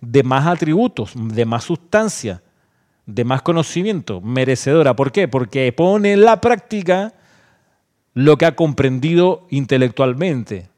de 0.00 0.22
más 0.22 0.46
atributos, 0.46 1.12
de 1.14 1.44
más 1.44 1.64
sustancia, 1.64 2.42
de 3.06 3.24
más 3.24 3.42
conocimiento, 3.42 4.20
merecedora. 4.20 4.96
¿Por 4.96 5.12
qué? 5.12 5.28
Porque 5.28 5.70
pone 5.72 6.14
en 6.14 6.22
la 6.22 6.40
práctica 6.40 7.12
lo 8.14 8.36
que 8.38 8.46
ha 8.46 8.56
comprendido 8.56 9.46
intelectualmente, 9.50 10.70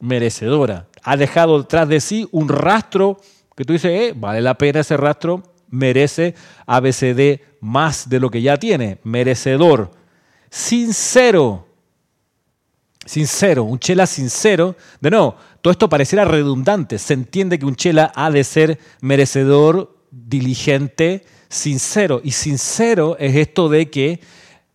merecedora. 0.00 0.88
Ha 1.02 1.16
dejado 1.16 1.60
detrás 1.60 1.88
de 1.88 2.00
sí 2.00 2.26
un 2.32 2.48
rastro 2.48 3.20
que 3.54 3.64
tú 3.64 3.74
dices, 3.74 3.90
eh, 3.92 4.14
vale 4.16 4.40
la 4.40 4.58
pena 4.58 4.80
ese 4.80 4.96
rastro 4.96 5.53
merece 5.68 6.34
ABCD 6.66 7.40
más 7.60 8.08
de 8.08 8.20
lo 8.20 8.30
que 8.30 8.42
ya 8.42 8.58
tiene, 8.58 8.98
merecedor, 9.04 9.90
sincero, 10.50 11.66
sincero, 13.04 13.64
un 13.64 13.78
chela 13.78 14.06
sincero, 14.06 14.76
de 15.00 15.10
nuevo, 15.10 15.36
todo 15.62 15.72
esto 15.72 15.88
pareciera 15.88 16.24
redundante, 16.24 16.98
se 16.98 17.14
entiende 17.14 17.58
que 17.58 17.66
un 17.66 17.76
chela 17.76 18.12
ha 18.14 18.30
de 18.30 18.44
ser 18.44 18.78
merecedor, 19.00 19.96
diligente, 20.10 21.24
sincero, 21.48 22.20
y 22.22 22.32
sincero 22.32 23.16
es 23.18 23.34
esto 23.36 23.68
de 23.68 23.90
que 23.90 24.20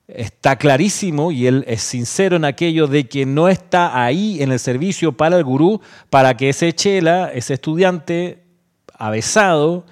está 0.07 0.55
clarísimo 0.57 1.31
y 1.31 1.45
él 1.47 1.63
es 1.67 1.81
sincero 1.81 2.35
en 2.35 2.45
aquello 2.45 2.87
de 2.87 3.07
que 3.07 3.25
no 3.25 3.47
está 3.47 4.03
ahí 4.03 4.41
en 4.41 4.51
el 4.51 4.59
servicio 4.59 5.11
para 5.11 5.37
el 5.37 5.43
gurú 5.43 5.81
para 6.09 6.35
que 6.35 6.49
ese 6.49 6.73
chela, 6.73 7.31
ese 7.33 7.53
estudiante 7.53 8.43
avesado, 8.97 9.85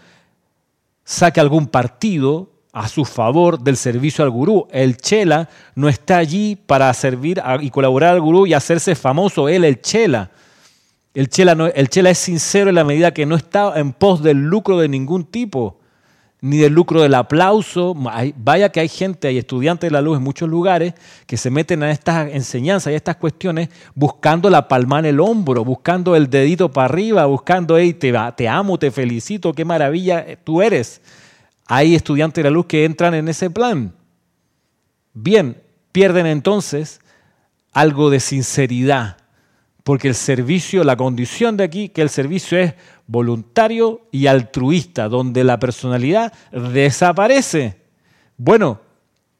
saque 1.07 1.39
algún 1.39 1.67
partido 1.67 2.51
a 2.73 2.89
su 2.89 3.05
favor 3.05 3.61
del 3.61 3.77
servicio 3.77 4.25
al 4.25 4.29
gurú. 4.29 4.67
El 4.71 4.97
chela 4.97 5.47
no 5.73 5.87
está 5.87 6.17
allí 6.17 6.57
para 6.57 6.93
servir 6.93 7.41
y 7.61 7.69
colaborar 7.69 8.13
al 8.13 8.19
gurú 8.19 8.45
y 8.45 8.53
hacerse 8.53 8.93
famoso, 8.93 9.47
él, 9.47 9.63
el 9.63 9.79
chela. 9.81 10.31
El 11.13 11.29
chela, 11.29 11.71
el 11.73 11.87
chela 11.87 12.09
es 12.09 12.17
sincero 12.17 12.69
en 12.69 12.75
la 12.75 12.83
medida 12.83 13.13
que 13.13 13.25
no 13.25 13.37
está 13.37 13.79
en 13.79 13.93
pos 13.93 14.21
del 14.21 14.37
lucro 14.37 14.77
de 14.79 14.89
ningún 14.89 15.23
tipo 15.23 15.76
ni 16.47 16.57
del 16.57 16.73
lucro 16.73 17.01
del 17.01 17.13
aplauso. 17.13 17.93
Vaya 18.37 18.69
que 18.69 18.79
hay 18.79 18.87
gente, 18.87 19.27
hay 19.27 19.37
estudiantes 19.37 19.89
de 19.89 19.91
la 19.91 20.01
luz 20.01 20.17
en 20.17 20.23
muchos 20.23 20.49
lugares 20.49 20.93
que 21.25 21.37
se 21.37 21.49
meten 21.49 21.83
a 21.83 21.91
estas 21.91 22.31
enseñanzas 22.31 22.91
y 22.91 22.93
a 22.93 22.97
estas 22.97 23.17
cuestiones 23.17 23.69
buscando 23.93 24.49
la 24.49 24.67
palma 24.67 24.99
en 24.99 25.05
el 25.05 25.19
hombro, 25.19 25.63
buscando 25.65 26.15
el 26.15 26.29
dedito 26.29 26.71
para 26.71 26.85
arriba, 26.85 27.25
buscando, 27.25 27.77
hey, 27.77 27.93
te, 27.93 28.13
te 28.35 28.47
amo, 28.47 28.79
te 28.79 28.91
felicito, 28.91 29.53
qué 29.53 29.65
maravilla 29.65 30.25
tú 30.43 30.61
eres. 30.61 31.01
Hay 31.67 31.95
estudiantes 31.95 32.43
de 32.43 32.49
la 32.49 32.53
luz 32.53 32.65
que 32.65 32.85
entran 32.85 33.13
en 33.13 33.27
ese 33.27 33.49
plan. 33.49 33.93
Bien, 35.13 35.61
pierden 35.91 36.27
entonces 36.27 37.01
algo 37.73 38.09
de 38.09 38.19
sinceridad, 38.19 39.17
porque 39.83 40.07
el 40.07 40.15
servicio, 40.15 40.83
la 40.83 40.95
condición 40.95 41.57
de 41.57 41.63
aquí, 41.63 41.89
que 41.89 42.01
el 42.01 42.09
servicio 42.09 42.57
es 42.57 42.73
voluntario 43.07 44.01
y 44.11 44.27
altruista, 44.27 45.07
donde 45.09 45.43
la 45.43 45.59
personalidad 45.59 46.33
desaparece. 46.51 47.81
Bueno, 48.37 48.81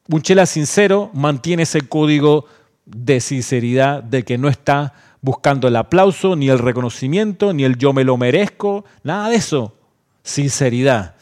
un 0.08 0.22
chela 0.22 0.46
sincero 0.46 1.10
mantiene 1.12 1.64
ese 1.64 1.82
código 1.82 2.46
de 2.86 3.20
sinceridad, 3.20 4.02
de 4.02 4.24
que 4.24 4.38
no 4.38 4.48
está 4.48 4.94
buscando 5.20 5.68
el 5.68 5.76
aplauso, 5.76 6.34
ni 6.34 6.48
el 6.48 6.58
reconocimiento, 6.58 7.52
ni 7.52 7.64
el 7.64 7.76
yo 7.76 7.92
me 7.92 8.04
lo 8.04 8.16
merezco, 8.16 8.84
nada 9.02 9.28
de 9.28 9.36
eso. 9.36 9.76
Sinceridad. 10.22 11.14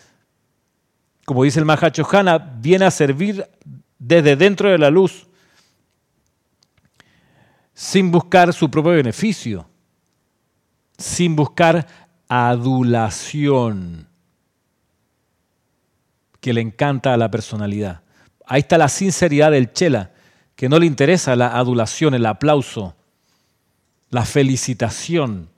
Como 1.24 1.42
dice 1.42 1.58
el 1.58 1.64
Mahachojana, 1.64 2.38
viene 2.38 2.84
a 2.84 2.90
servir 2.90 3.48
desde 3.98 4.36
dentro 4.36 4.70
de 4.70 4.78
la 4.78 4.90
luz, 4.90 5.26
sin 7.74 8.10
buscar 8.10 8.52
su 8.52 8.70
propio 8.70 8.92
beneficio, 8.92 9.68
sin 10.96 11.34
buscar 11.34 11.86
adulación 12.28 14.08
que 16.40 16.52
le 16.52 16.60
encanta 16.60 17.14
a 17.14 17.16
la 17.16 17.30
personalidad. 17.30 18.02
Ahí 18.46 18.60
está 18.60 18.78
la 18.78 18.88
sinceridad 18.88 19.50
del 19.50 19.72
Chela, 19.72 20.12
que 20.54 20.68
no 20.68 20.78
le 20.78 20.86
interesa 20.86 21.36
la 21.36 21.56
adulación, 21.56 22.14
el 22.14 22.26
aplauso, 22.26 22.94
la 24.10 24.24
felicitación. 24.24 25.48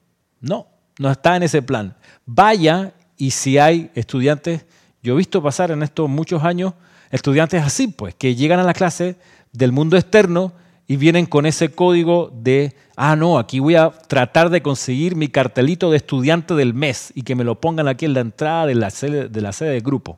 No, 0.41 0.67
no 0.99 1.11
está 1.11 1.37
en 1.37 1.43
ese 1.43 1.63
plan. 1.63 1.97
Vaya 2.25 2.95
y 3.17 3.33
si 3.33 3.59
hay 3.59 3.91
estudiantes, 3.95 4.65
yo 5.03 5.15
he 5.15 5.17
visto 5.19 5.43
pasar 5.43 5.71
en 5.71 5.83
estos 5.83 6.09
muchos 6.09 6.43
años 6.43 6.75
estudiantes 7.11 7.63
así, 7.63 7.89
pues, 7.89 8.15
que 8.15 8.35
llegan 8.35 8.61
a 8.61 8.65
la 8.65 8.75
clase 8.75 9.17
del 9.53 9.73
mundo 9.73 9.97
externo 9.97 10.53
y 10.91 10.97
vienen 10.97 11.27
con 11.27 11.45
ese 11.45 11.71
código 11.71 12.33
de, 12.35 12.75
ah, 12.97 13.15
no, 13.15 13.39
aquí 13.39 13.61
voy 13.61 13.75
a 13.75 13.91
tratar 13.91 14.49
de 14.49 14.63
conseguir 14.63 15.17
mi 15.17 15.29
cartelito 15.29 15.91
de 15.91 15.99
estudiante 15.99 16.55
del 16.55 16.73
mes 16.73 17.13
y 17.15 17.23
que 17.23 17.35
me 17.35 17.45
lo 17.45 17.61
pongan 17.61 17.89
aquí 17.89 18.07
en 18.07 18.15
la 18.15 18.21
entrada 18.21 18.65
de 18.65 18.75
la 18.75 18.91
sede, 18.91 19.29
de 19.29 19.67
del 19.71 19.83
grupo. 19.83 20.17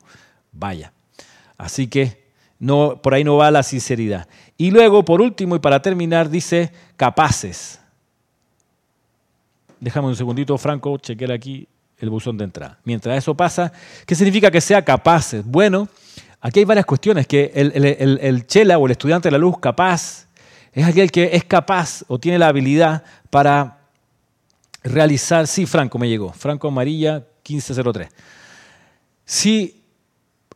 Vaya. 0.53 0.93
Así 1.59 1.89
que 1.89 2.23
no, 2.61 3.01
por 3.03 3.15
ahí 3.15 3.25
no 3.25 3.37
va 3.37 3.51
la 3.51 3.65
sinceridad. 3.65 4.29
Y 4.57 4.71
luego, 4.71 5.05
por 5.05 5.21
último 5.21 5.57
y 5.57 5.59
para 5.59 5.83
terminar, 5.83 6.31
dice 6.31 6.73
capaces. 6.97 7.81
Déjame 9.81 10.07
un 10.07 10.17
segundito, 10.17 10.57
Franco, 10.57 10.99
chequear 10.99 11.33
aquí 11.33 11.67
el 11.99 12.11
buzón 12.11 12.39
de 12.39 12.45
entrada. 12.45 12.79
Mientras 12.85 13.19
eso 13.19 13.35
pasa, 13.35 13.73
¿qué 14.07 14.15
significa 14.15 14.53
que 14.53 14.61
sea 14.61 14.85
capaces? 14.85 15.45
Bueno, 15.45 15.89
aquí 16.41 16.61
hay 16.61 16.65
varias 16.65 16.87
cuestiones, 16.87 17.27
que 17.27 17.51
el, 17.57 17.73
el 17.75 18.47
chela 18.47 18.79
o 18.79 18.87
el 18.87 18.93
estudiante 18.93 19.27
de 19.27 19.33
la 19.33 19.39
luz 19.39 19.59
capaz 19.59 20.30
es 20.73 20.87
aquel 20.87 21.11
que 21.11 21.31
es 21.33 21.45
capaz 21.45 22.05
o 22.09 22.19
tiene 22.19 22.39
la 22.39 22.49
habilidad 22.49 23.03
para 23.31 23.79
realizar, 24.83 25.47
sí, 25.47 25.67
Franco 25.67 25.99
me 25.99 26.09
llegó, 26.09 26.33
Franco 26.33 26.69
Amarilla 26.69 27.25
1503. 27.47 28.09
Si 29.25 29.77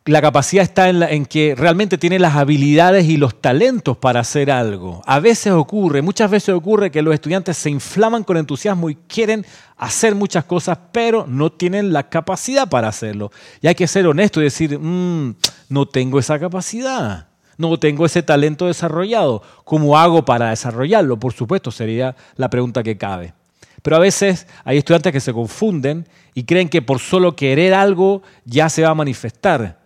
la 0.06 0.20
capacidad 0.20 0.62
está 0.62 0.90
en, 0.90 1.02
en, 1.02 1.24
que 1.24 1.54
realmente 1.56 1.96
tiene 1.96 2.18
las 2.18 2.36
habilidades 2.36 3.06
y 3.06 3.16
los 3.16 3.40
talentos 3.40 3.96
para 3.96 4.20
hacer 4.20 4.50
algo. 4.50 5.02
A 5.06 5.18
veces 5.18 5.52
ocurre, 5.52 6.02
muchas 6.02 6.30
veces 6.30 6.54
ocurre 6.54 6.90
que 6.90 7.00
los 7.00 7.14
estudiantes 7.14 7.56
se 7.56 7.70
inflaman 7.70 8.22
con 8.22 8.36
entusiasmo 8.36 8.90
y 8.90 8.96
quieren 8.96 9.46
hacer 9.78 10.14
muchas 10.14 10.44
cosas, 10.44 10.78
pero 10.92 11.26
no 11.26 11.50
tienen 11.50 11.92
la 11.92 12.10
capacidad 12.10 12.68
para 12.68 12.88
hacerlo. 12.88 13.32
Y 13.62 13.66
hay 13.66 13.74
que 13.74 13.86
ser 13.86 14.06
honesto 14.06 14.40
y 14.40 14.44
decir, 14.44 14.78
mm, 14.78 15.36
no 15.70 15.86
tengo 15.86 16.18
esa 16.18 16.38
capacidad, 16.38 17.28
no 17.58 17.78
tengo 17.78 18.06
ese 18.06 18.22
talento 18.22 18.66
desarrollado. 18.66 19.42
¿Cómo 19.64 19.98
hago 19.98 20.24
para 20.24 20.50
desarrollarlo? 20.50 21.18
Por 21.18 21.32
supuesto, 21.32 21.70
sería 21.70 22.16
la 22.36 22.50
pregunta 22.50 22.82
que 22.82 22.96
cabe. 22.96 23.34
Pero 23.82 23.96
a 23.96 24.00
veces 24.00 24.46
hay 24.64 24.78
estudiantes 24.78 25.12
que 25.12 25.20
se 25.20 25.32
confunden 25.32 26.08
y 26.34 26.44
creen 26.44 26.68
que 26.68 26.82
por 26.82 26.98
solo 27.00 27.36
querer 27.36 27.74
algo 27.74 28.22
ya 28.44 28.68
se 28.68 28.82
va 28.82 28.90
a 28.90 28.94
manifestar. 28.94 29.78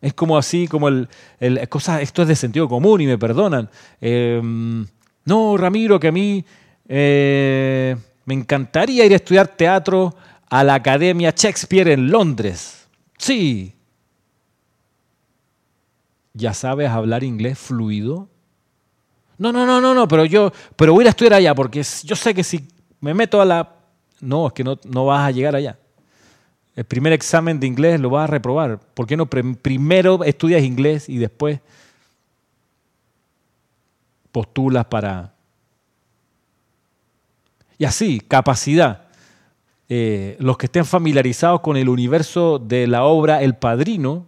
Es 0.00 0.14
como 0.14 0.38
así, 0.38 0.68
como 0.68 0.88
el, 0.88 1.08
el 1.40 1.68
cosa, 1.68 2.00
esto 2.00 2.22
es 2.22 2.28
de 2.28 2.36
sentido 2.36 2.68
común 2.68 3.00
y 3.00 3.06
me 3.06 3.18
perdonan. 3.18 3.68
Eh, 4.00 4.40
no, 5.24 5.56
Ramiro, 5.56 6.00
que 6.00 6.08
a 6.08 6.12
mí 6.12 6.44
eh, 6.88 7.96
me 8.24 8.34
encantaría 8.34 9.04
ir 9.04 9.12
a 9.12 9.16
estudiar 9.16 9.48
teatro 9.48 10.14
a 10.48 10.64
la 10.64 10.74
Academia 10.74 11.32
Shakespeare 11.36 11.88
en 11.88 12.10
Londres. 12.10 12.86
Sí. 13.18 13.74
¿Ya 16.34 16.54
sabes 16.54 16.90
hablar 16.90 17.24
inglés 17.24 17.58
fluido? 17.58 18.28
No, 19.38 19.52
no, 19.52 19.66
no, 19.66 19.80
no, 19.80 19.94
no, 19.94 20.08
pero 20.08 20.24
yo, 20.24 20.52
pero 20.76 20.92
voy 20.92 21.06
a 21.06 21.10
estudiar 21.10 21.34
allá 21.34 21.54
porque 21.54 21.82
yo 22.04 22.16
sé 22.16 22.34
que 22.34 22.44
si 22.44 22.68
me 23.00 23.14
meto 23.14 23.40
a 23.40 23.44
la... 23.44 23.74
No, 24.20 24.46
es 24.46 24.52
que 24.52 24.62
no, 24.62 24.78
no 24.84 25.06
vas 25.06 25.26
a 25.26 25.30
llegar 25.30 25.56
allá 25.56 25.78
el 26.74 26.84
primer 26.84 27.12
examen 27.12 27.60
de 27.60 27.66
inglés 27.66 28.00
lo 28.00 28.10
vas 28.10 28.24
a 28.24 28.32
reprobar. 28.32 28.78
¿Por 28.78 29.06
qué 29.06 29.16
no 29.16 29.26
primero 29.26 30.24
estudias 30.24 30.62
inglés 30.62 31.08
y 31.08 31.18
después 31.18 31.60
postulas 34.30 34.86
para... 34.86 35.34
Y 37.76 37.84
así, 37.84 38.20
capacidad. 38.20 39.08
Eh, 39.88 40.36
los 40.38 40.56
que 40.56 40.66
estén 40.66 40.86
familiarizados 40.86 41.60
con 41.60 41.76
el 41.76 41.88
universo 41.88 42.58
de 42.58 42.86
la 42.86 43.04
obra 43.04 43.42
El 43.42 43.56
Padrino, 43.56 44.26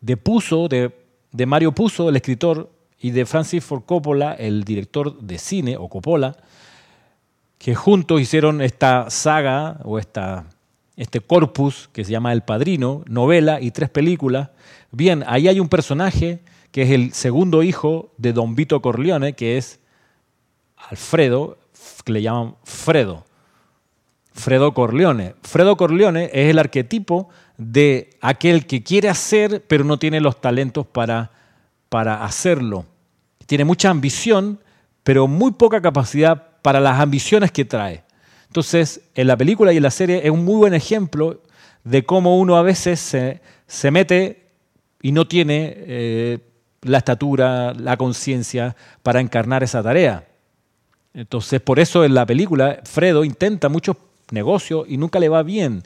de 0.00 0.16
Puzo, 0.16 0.68
de, 0.68 0.92
de 1.32 1.46
Mario 1.46 1.72
Puzo, 1.72 2.08
el 2.08 2.16
escritor, 2.16 2.70
y 2.98 3.10
de 3.10 3.26
Francis 3.26 3.64
Ford 3.64 3.82
Coppola, 3.84 4.32
el 4.34 4.64
director 4.64 5.18
de 5.20 5.38
cine, 5.38 5.76
o 5.76 5.88
Coppola, 5.88 6.36
que 7.58 7.74
juntos 7.74 8.20
hicieron 8.20 8.60
esta 8.62 9.10
saga 9.10 9.80
o 9.84 9.98
esta 9.98 10.46
este 10.96 11.20
corpus 11.20 11.90
que 11.92 12.04
se 12.04 12.12
llama 12.12 12.32
El 12.32 12.42
Padrino, 12.42 13.04
novela 13.06 13.60
y 13.60 13.70
tres 13.70 13.90
películas. 13.90 14.48
Bien, 14.90 15.24
ahí 15.26 15.46
hay 15.46 15.60
un 15.60 15.68
personaje 15.68 16.40
que 16.72 16.82
es 16.82 16.90
el 16.90 17.12
segundo 17.12 17.62
hijo 17.62 18.12
de 18.16 18.32
Don 18.32 18.54
Vito 18.54 18.80
Corleone, 18.80 19.34
que 19.34 19.58
es 19.58 19.78
Alfredo, 20.76 21.58
que 22.04 22.12
le 22.12 22.22
llaman 22.22 22.56
Fredo. 22.64 23.24
Fredo 24.32 24.74
Corleone. 24.74 25.34
Fredo 25.42 25.76
Corleone 25.76 26.30
es 26.32 26.50
el 26.50 26.58
arquetipo 26.58 27.28
de 27.58 28.10
aquel 28.20 28.66
que 28.66 28.82
quiere 28.82 29.08
hacer, 29.08 29.64
pero 29.66 29.84
no 29.84 29.98
tiene 29.98 30.20
los 30.20 30.40
talentos 30.40 30.86
para, 30.86 31.30
para 31.88 32.24
hacerlo. 32.24 32.86
Tiene 33.46 33.64
mucha 33.64 33.90
ambición, 33.90 34.60
pero 35.02 35.26
muy 35.26 35.52
poca 35.52 35.80
capacidad 35.80 36.60
para 36.62 36.80
las 36.80 37.00
ambiciones 37.00 37.52
que 37.52 37.64
trae. 37.64 38.02
Entonces, 38.48 39.00
en 39.14 39.26
la 39.26 39.36
película 39.36 39.72
y 39.72 39.76
en 39.76 39.82
la 39.82 39.90
serie 39.90 40.20
es 40.24 40.30
un 40.30 40.44
muy 40.44 40.56
buen 40.56 40.74
ejemplo 40.74 41.42
de 41.84 42.04
cómo 42.04 42.38
uno 42.38 42.56
a 42.56 42.62
veces 42.62 43.00
se, 43.00 43.90
mete 43.90 44.48
y 45.00 45.12
no 45.12 45.28
tiene 45.28 45.74
eh, 45.76 46.38
la 46.82 46.98
estatura, 46.98 47.72
la 47.74 47.96
conciencia 47.96 48.74
para 49.02 49.20
encarnar 49.20 49.62
esa 49.62 49.82
tarea. 49.82 50.26
Entonces, 51.14 51.60
por 51.60 51.78
eso 51.78 52.04
en 52.04 52.14
la 52.14 52.26
película 52.26 52.80
Fredo 52.84 53.24
intenta 53.24 53.68
muchos 53.68 53.96
negocios 54.30 54.84
y 54.88 54.96
nunca 54.96 55.18
le 55.18 55.28
va 55.28 55.42
bien. 55.42 55.82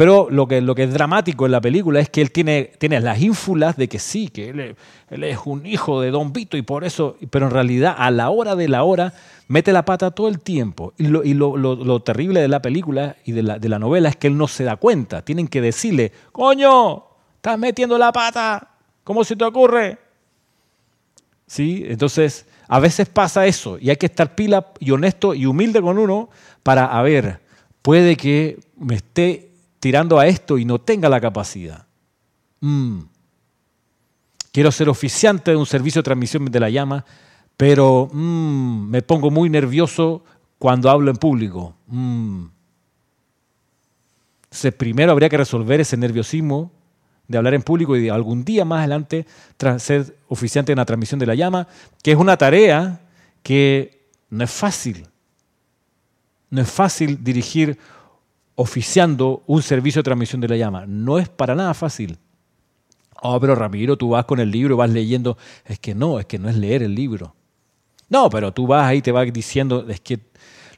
Pero 0.00 0.28
lo 0.30 0.48
que, 0.48 0.62
lo 0.62 0.74
que 0.74 0.84
es 0.84 0.94
dramático 0.94 1.44
en 1.44 1.52
la 1.52 1.60
película 1.60 2.00
es 2.00 2.08
que 2.08 2.22
él 2.22 2.32
tiene, 2.32 2.72
tiene 2.78 2.98
las 3.02 3.20
ínfulas 3.20 3.76
de 3.76 3.86
que 3.86 3.98
sí, 3.98 4.28
que 4.28 4.48
él, 4.48 4.74
es 5.10 5.38
un 5.44 5.66
hijo 5.66 6.00
de 6.00 6.10
Don 6.10 6.32
Vito 6.32 6.56
y 6.56 6.62
por 6.62 6.84
eso, 6.84 7.18
pero 7.28 7.48
en 7.48 7.52
realidad 7.52 7.94
a 7.98 8.10
la 8.10 8.30
hora 8.30 8.56
de 8.56 8.66
la 8.66 8.82
hora 8.82 9.12
mete 9.48 9.74
la 9.74 9.84
pata 9.84 10.10
todo 10.10 10.28
el 10.28 10.40
tiempo. 10.40 10.94
Y 10.96 11.08
lo, 11.08 11.22
y 11.22 11.34
lo, 11.34 11.54
lo, 11.54 12.00
terrible 12.00 12.40
de 12.40 12.48
la 12.48 12.62
película 12.62 13.16
y 13.26 13.32
de 13.32 13.42
la, 13.42 13.58
de 13.58 13.68
la 13.68 13.78
novela 13.78 14.08
es 14.08 14.16
que 14.16 14.28
él 14.28 14.38
no 14.38 14.48
se 14.48 14.64
da 14.64 14.76
cuenta. 14.76 15.22
Tienen 15.22 15.48
que 15.48 15.60
decirle, 15.60 16.12
coño, 16.32 17.04
estás 17.36 17.58
metiendo 17.58 17.98
la 17.98 18.10
pata, 18.10 18.70
¿cómo 19.04 19.22
se 19.22 19.36
te 19.36 19.44
ocurre? 19.44 19.98
¿Sí? 21.46 21.84
Entonces, 21.86 22.46
a 22.68 22.80
veces 22.80 23.06
pasa 23.06 23.44
eso 23.44 23.76
y 23.78 23.90
hay 23.90 23.96
que 23.96 24.06
estar 24.06 24.34
pila 24.34 24.68
y 24.78 24.92
honesto 24.92 25.34
y 25.34 25.44
humilde 25.44 25.82
con 25.82 25.98
uno 25.98 26.30
para, 26.62 26.86
a 26.86 27.02
ver, 27.02 27.40
puede 27.82 28.16
que 28.16 28.60
me 28.78 28.94
esté 28.94 29.49
tirando 29.80 30.18
a 30.18 30.26
esto 30.26 30.58
y 30.58 30.64
no 30.64 30.78
tenga 30.78 31.08
la 31.08 31.20
capacidad. 31.20 31.86
Mm. 32.60 33.00
Quiero 34.52 34.70
ser 34.70 34.88
oficiante 34.88 35.52
de 35.52 35.56
un 35.56 35.66
servicio 35.66 36.00
de 36.00 36.04
transmisión 36.04 36.44
de 36.44 36.60
la 36.60 36.70
llama, 36.70 37.04
pero 37.56 38.08
mm, 38.12 38.88
me 38.88 39.02
pongo 39.02 39.30
muy 39.30 39.48
nervioso 39.48 40.22
cuando 40.58 40.90
hablo 40.90 41.10
en 41.10 41.16
público. 41.16 41.74
Mm. 41.86 42.44
Primero 44.76 45.12
habría 45.12 45.28
que 45.28 45.36
resolver 45.36 45.80
ese 45.80 45.96
nerviosismo 45.96 46.72
de 47.28 47.38
hablar 47.38 47.54
en 47.54 47.62
público 47.62 47.96
y 47.96 48.02
de 48.02 48.10
algún 48.10 48.44
día 48.44 48.64
más 48.64 48.80
adelante 48.80 49.24
ser 49.78 50.16
oficiante 50.28 50.72
en 50.72 50.78
la 50.78 50.84
transmisión 50.84 51.20
de 51.20 51.26
la 51.26 51.36
llama, 51.36 51.68
que 52.02 52.10
es 52.10 52.18
una 52.18 52.36
tarea 52.36 53.00
que 53.44 54.08
no 54.28 54.42
es 54.42 54.50
fácil. 54.50 55.06
No 56.50 56.60
es 56.60 56.68
fácil 56.68 57.22
dirigir 57.22 57.78
oficiando 58.60 59.42
un 59.46 59.62
servicio 59.62 60.00
de 60.00 60.04
transmisión 60.04 60.40
de 60.42 60.48
la 60.48 60.56
llama. 60.56 60.84
No 60.86 61.18
es 61.18 61.30
para 61.30 61.54
nada 61.54 61.72
fácil. 61.72 62.18
Oh, 63.22 63.40
pero 63.40 63.54
Ramiro, 63.54 63.96
tú 63.96 64.10
vas 64.10 64.26
con 64.26 64.38
el 64.38 64.50
libro 64.50 64.76
vas 64.76 64.90
leyendo. 64.90 65.38
Es 65.64 65.78
que 65.78 65.94
no, 65.94 66.20
es 66.20 66.26
que 66.26 66.38
no 66.38 66.50
es 66.50 66.56
leer 66.56 66.82
el 66.82 66.94
libro. 66.94 67.34
No, 68.10 68.28
pero 68.28 68.52
tú 68.52 68.66
vas 68.66 68.86
ahí 68.86 69.00
te 69.00 69.12
vas 69.12 69.32
diciendo, 69.32 69.86
es 69.88 70.00
que 70.00 70.20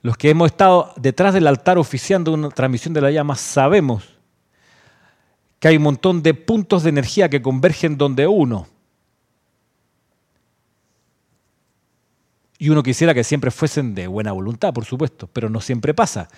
los 0.00 0.16
que 0.16 0.30
hemos 0.30 0.46
estado 0.46 0.92
detrás 0.96 1.34
del 1.34 1.48
altar 1.48 1.76
oficiando 1.76 2.32
una 2.32 2.50
transmisión 2.50 2.94
de 2.94 3.00
la 3.00 3.10
llama 3.10 3.34
sabemos 3.34 4.04
que 5.58 5.68
hay 5.68 5.76
un 5.76 5.82
montón 5.82 6.22
de 6.22 6.34
puntos 6.34 6.84
de 6.84 6.90
energía 6.90 7.28
que 7.28 7.42
convergen 7.42 7.98
donde 7.98 8.28
uno. 8.28 8.66
Y 12.62 12.68
uno 12.70 12.84
quisiera 12.84 13.12
que 13.12 13.24
siempre 13.24 13.50
fuesen 13.50 13.92
de 13.92 14.06
buena 14.06 14.30
voluntad, 14.30 14.72
por 14.72 14.84
supuesto, 14.84 15.26
pero 15.26 15.50
no 15.50 15.60
siempre 15.60 15.94
pasa. 15.94 16.28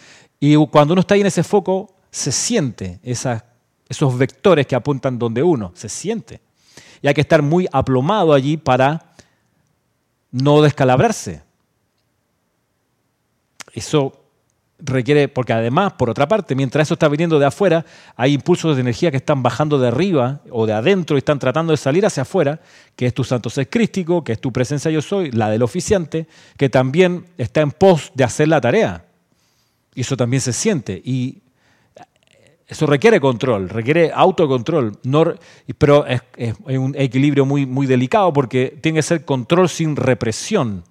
Y 0.41 0.57
cuando 0.68 0.95
uno 0.95 1.01
está 1.01 1.12
ahí 1.12 1.20
en 1.20 1.27
ese 1.27 1.43
foco, 1.43 1.97
se 2.11 2.33
siente 2.33 2.99
esos 3.03 4.16
vectores 4.16 4.66
que 4.66 4.75
apuntan 4.75 5.18
donde 5.18 5.43
uno, 5.43 5.72
se 5.75 5.91
siente. 5.91 6.41
Y 7.03 7.09
hay 7.09 7.12
que 7.12 7.20
estar 7.20 7.43
muy 7.43 7.68
aplomado 7.70 8.33
allí 8.33 8.57
para 8.57 9.12
no 10.31 10.62
descalabrarse. 10.62 11.43
Eso 13.75 14.24
requiere, 14.79 15.29
porque 15.29 15.53
además, 15.53 15.93
por 15.95 16.11
otra 16.11 16.27
parte, 16.29 16.55
mientras 16.55 16.89
eso 16.89 16.95
está 16.95 17.09
viniendo 17.09 17.39
de 17.39 17.47
afuera, 17.47 17.85
hay 18.16 18.35
impulsos 18.35 18.77
de 18.77 18.83
energía 18.83 19.11
que 19.11 19.18
están 19.18 19.43
bajando 19.43 19.79
de 19.79 19.89
arriba 19.89 20.41
o 20.51 20.66
de 20.66 20.72
adentro 20.72 21.16
y 21.16 21.18
están 21.18 21.39
tratando 21.39 21.72
de 21.72 21.77
salir 21.77 22.05
hacia 22.05 22.22
afuera, 22.22 22.61
que 22.97 23.07
es 23.07 23.14
tu 23.14 23.25
santo 23.25 23.51
ser 23.51 23.68
crístico, 23.68 24.25
que 24.25 24.33
es 24.33 24.41
tu 24.41 24.53
presencia 24.53 24.91
yo 24.91 25.03
soy, 25.03 25.31
la 25.31 25.51
del 25.51 25.62
oficiante, 25.62 26.27
que 26.57 26.68
también 26.68 27.27
está 27.39 27.61
en 27.61 27.70
pos 27.70 28.12
de 28.14 28.25
hacer 28.25 28.49
la 28.49 28.61
tarea. 28.61 29.05
Y 29.95 30.01
eso 30.01 30.16
también 30.16 30.41
se 30.41 30.53
siente. 30.53 31.01
Y 31.05 31.39
eso 32.66 32.87
requiere 32.87 33.20
control, 33.20 33.68
requiere 33.68 34.11
autocontrol, 34.12 34.99
pero 35.79 36.07
es, 36.07 36.22
es, 36.37 36.55
un 36.66 36.95
equilibrio 36.99 37.45
muy, 37.45 37.66
muy 37.66 37.87
delicado 37.87 38.33
porque 38.33 38.79
tiene 38.81 38.99
que 38.99 39.03
ser 39.03 39.25
control 39.25 39.68
sin 39.68 39.95
represión. 39.95 40.83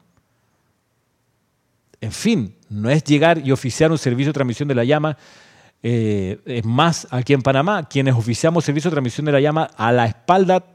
En 1.99 2.11
fin, 2.11 2.55
no 2.73 2.89
es 2.89 3.03
llegar 3.03 3.39
y 3.45 3.51
oficiar 3.51 3.91
un 3.91 3.97
servicio 3.97 4.29
de 4.29 4.33
transmisión 4.33 4.67
de 4.67 4.75
la 4.75 4.83
llama. 4.83 5.17
Eh, 5.81 6.39
es 6.45 6.65
más, 6.65 7.07
aquí 7.11 7.33
en 7.33 7.41
Panamá, 7.41 7.87
quienes 7.87 8.15
oficiamos 8.15 8.65
servicio 8.65 8.89
de 8.89 8.95
transmisión 8.95 9.25
de 9.25 9.31
la 9.31 9.41
llama, 9.41 9.69
a 9.75 9.91
la 9.91 10.05
espalda 10.05 10.65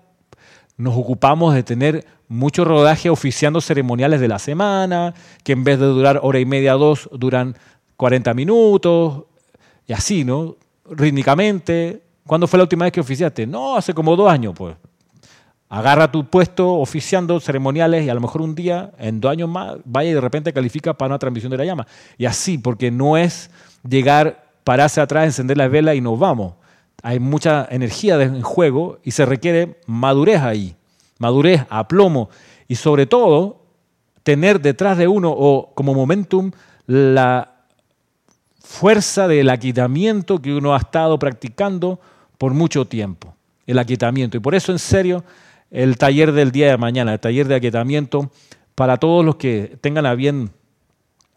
nos 0.77 0.97
ocupamos 0.97 1.55
de 1.55 1.63
tener 1.63 2.07
mucho 2.29 2.65
rodaje 2.65 3.11
oficiando 3.11 3.61
ceremoniales 3.61 4.21
de 4.21 4.29
la 4.29 4.39
semana, 4.39 5.13
que 5.43 5.53
en 5.53 5.65
vez 5.65 5.79
de 5.81 5.87
durar 5.87 6.21
hora 6.23 6.39
y 6.39 6.47
media, 6.47 6.75
dos, 6.75 7.09
duran 7.13 7.57
40 7.97 8.33
minutos, 8.35 9.25
y 9.87 9.93
así, 9.93 10.25
¿no? 10.25 10.57
Rítmicamente. 10.91 12.03
¿Cuándo 12.27 12.47
fue 12.47 12.59
la 12.59 12.65
última 12.65 12.85
vez 12.85 12.93
que 12.93 13.01
oficiaste? 13.01 13.47
No, 13.47 13.77
hace 13.77 13.93
como 13.93 14.15
dos 14.15 14.31
años, 14.31 14.55
pues 14.57 14.77
agarra 15.69 16.11
tu 16.11 16.25
puesto 16.25 16.75
oficiando 16.75 17.39
ceremoniales 17.41 18.05
y 18.05 18.09
a 18.09 18.15
lo 18.15 18.21
mejor 18.21 18.43
un 18.43 18.55
día, 18.55 18.93
en 18.99 19.21
dos 19.21 19.31
años 19.31 19.49
más, 19.49 19.77
vaya 19.85 20.11
y 20.11 20.15
de 20.15 20.21
repente 20.21 20.53
califica 20.53 20.95
para 20.95 21.11
una 21.11 21.19
transmisión 21.19 21.51
de 21.51 21.59
la 21.59 21.65
llama. 21.65 21.87
Y 22.17 22.25
así, 22.25 22.59
porque 22.59 22.91
no 22.91 23.17
es 23.17 23.51
llegar, 23.87 24.47
pararse 24.65 25.01
atrás, 25.01 25.27
encender 25.27 25.59
las 25.59 25.71
velas 25.71 25.95
y 25.95 26.01
nos 26.01 26.19
vamos. 26.19 26.55
hay 27.03 27.21
mucha 27.21 27.67
energía 27.71 28.21
en 28.21 28.43
juego 28.43 28.99
y 29.05 29.13
se 29.13 29.25
requiere 29.25 29.79
madurez 29.87 30.41
ahí, 30.41 30.75
madurez, 31.19 31.65
aplomo 31.71 32.29
y 32.67 32.75
sobre 32.75 33.07
todo 33.07 33.63
tener 34.23 34.61
detrás 34.61 34.99
de 34.99 35.07
uno 35.07 35.31
o 35.31 35.73
como 35.75 35.95
momentum 35.95 36.51
la 36.87 37.53
fuerza 38.61 39.29
del 39.29 39.49
aquitamiento 39.49 40.43
que 40.43 40.53
uno 40.55 40.75
ha 40.75 40.79
estado 40.79 41.19
practicando 41.19 42.01
por 42.37 42.53
mucho 42.53 42.87
tiempo, 42.87 43.35
el 43.67 43.79
aquitamiento. 43.79 44.37
Y 44.37 44.41
por 44.41 44.55
eso 44.55 44.73
en 44.73 44.79
serio 44.79 45.25
el 45.71 45.99
taller 45.99 46.33
del 46.33 46.51
día 46.53 46.71
de 46.71 46.79
mañana, 46.79 47.13
el 47.15 47.21
taller 47.21 47.49
de 47.49 47.57
aquietamiento, 47.57 48.31
para 48.75 48.97
todos 48.97 49.23
los 49.25 49.37
que 49.37 49.79
tengan 49.81 50.05
a 50.07 50.15
bien, 50.15 50.51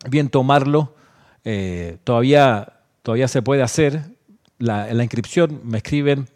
bien 0.09 0.29
tomarlo, 0.29 0.95
eh, 1.43 1.97
todavía, 2.03 2.73
todavía 3.01 3.27
se 3.27 3.41
puede 3.41 3.63
hacer. 3.63 4.03
La, 4.59 4.91
inscripción 4.91 5.61
me 5.63 5.77
escriben, 5.77 6.27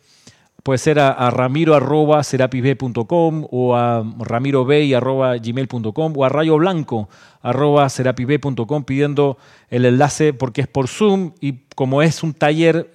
puede 0.64 0.80
ser 0.80 0.98
a, 1.00 1.12
a 1.12 1.30
ramiro.serapisb.com 1.30 3.48
o 3.52 3.76
a 3.76 4.04
ramirobey.gmail.com 4.18 6.14
o 6.18 6.26
a 6.26 6.30
rayoblanco.serapisb.com 6.30 8.84
pidiendo 8.84 9.38
el 9.70 9.86
enlace 9.86 10.34
porque 10.34 10.62
es 10.62 10.68
por 10.68 10.88
Zoom 10.88 11.34
y 11.40 11.66
como 11.76 12.02
es 12.02 12.24
un 12.24 12.34
taller 12.34 12.95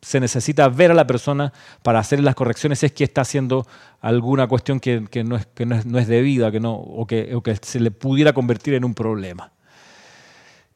se 0.00 0.20
necesita 0.20 0.68
ver 0.68 0.90
a 0.90 0.94
la 0.94 1.06
persona 1.06 1.52
para 1.82 1.98
hacer 1.98 2.20
las 2.20 2.34
correcciones 2.34 2.82
es 2.82 2.92
que 2.92 3.04
está 3.04 3.22
haciendo 3.22 3.66
alguna 4.00 4.46
cuestión 4.46 4.80
que, 4.80 5.00
no, 5.00 5.36
es, 5.36 5.46
que 5.46 5.66
no, 5.66 5.76
es, 5.76 5.86
no, 5.86 5.98
es, 5.98 6.06
debida 6.06 6.50
que 6.52 6.60
no, 6.60 6.74
o, 6.74 7.06
que, 7.06 7.34
o 7.34 7.42
que 7.42 7.56
se 7.56 7.80
le 7.80 7.90
pudiera 7.90 8.32
convertir 8.32 8.74
en 8.74 8.84
un 8.84 8.94
problema. 8.94 9.52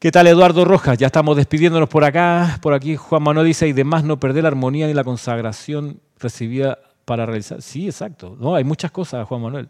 ¿Qué 0.03 0.11
tal 0.11 0.27
Eduardo 0.27 0.65
Rojas? 0.65 0.97
Ya 0.97 1.07
estamos 1.07 1.37
despidiéndonos 1.37 1.87
por 1.87 2.03
acá. 2.03 2.59
Por 2.61 2.73
aquí 2.73 2.97
Juan 2.97 3.23
Manuel 3.23 3.47
dice, 3.47 3.69
y 3.69 3.71
demás 3.71 4.03
no 4.03 4.19
perder 4.19 4.43
la 4.43 4.49
armonía 4.49 4.85
ni 4.85 4.93
la 4.93 5.05
consagración 5.05 6.01
recibida 6.19 6.77
para 7.05 7.25
realizar. 7.25 7.61
Sí, 7.61 7.85
exacto. 7.85 8.35
No, 8.37 8.55
hay 8.55 8.65
muchas 8.65 8.91
cosas, 8.91 9.25
Juan 9.25 9.41
Manuel. 9.41 9.69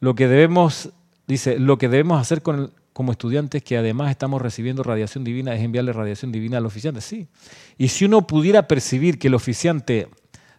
Lo 0.00 0.14
que 0.14 0.28
debemos, 0.28 0.90
dice, 1.26 1.58
lo 1.58 1.76
que 1.76 1.90
debemos 1.90 2.18
hacer 2.18 2.40
con, 2.40 2.72
como 2.98 3.12
estudiantes 3.12 3.62
que 3.62 3.78
además 3.78 4.10
estamos 4.10 4.42
recibiendo 4.42 4.82
radiación 4.82 5.22
divina 5.22 5.54
es 5.54 5.62
enviarle 5.62 5.92
radiación 5.92 6.32
divina 6.32 6.58
al 6.58 6.66
oficiante. 6.66 7.00
Sí. 7.00 7.28
Y 7.76 7.86
si 7.86 8.06
uno 8.06 8.26
pudiera 8.26 8.66
percibir 8.66 9.20
que 9.20 9.28
el 9.28 9.36
oficiante 9.36 10.08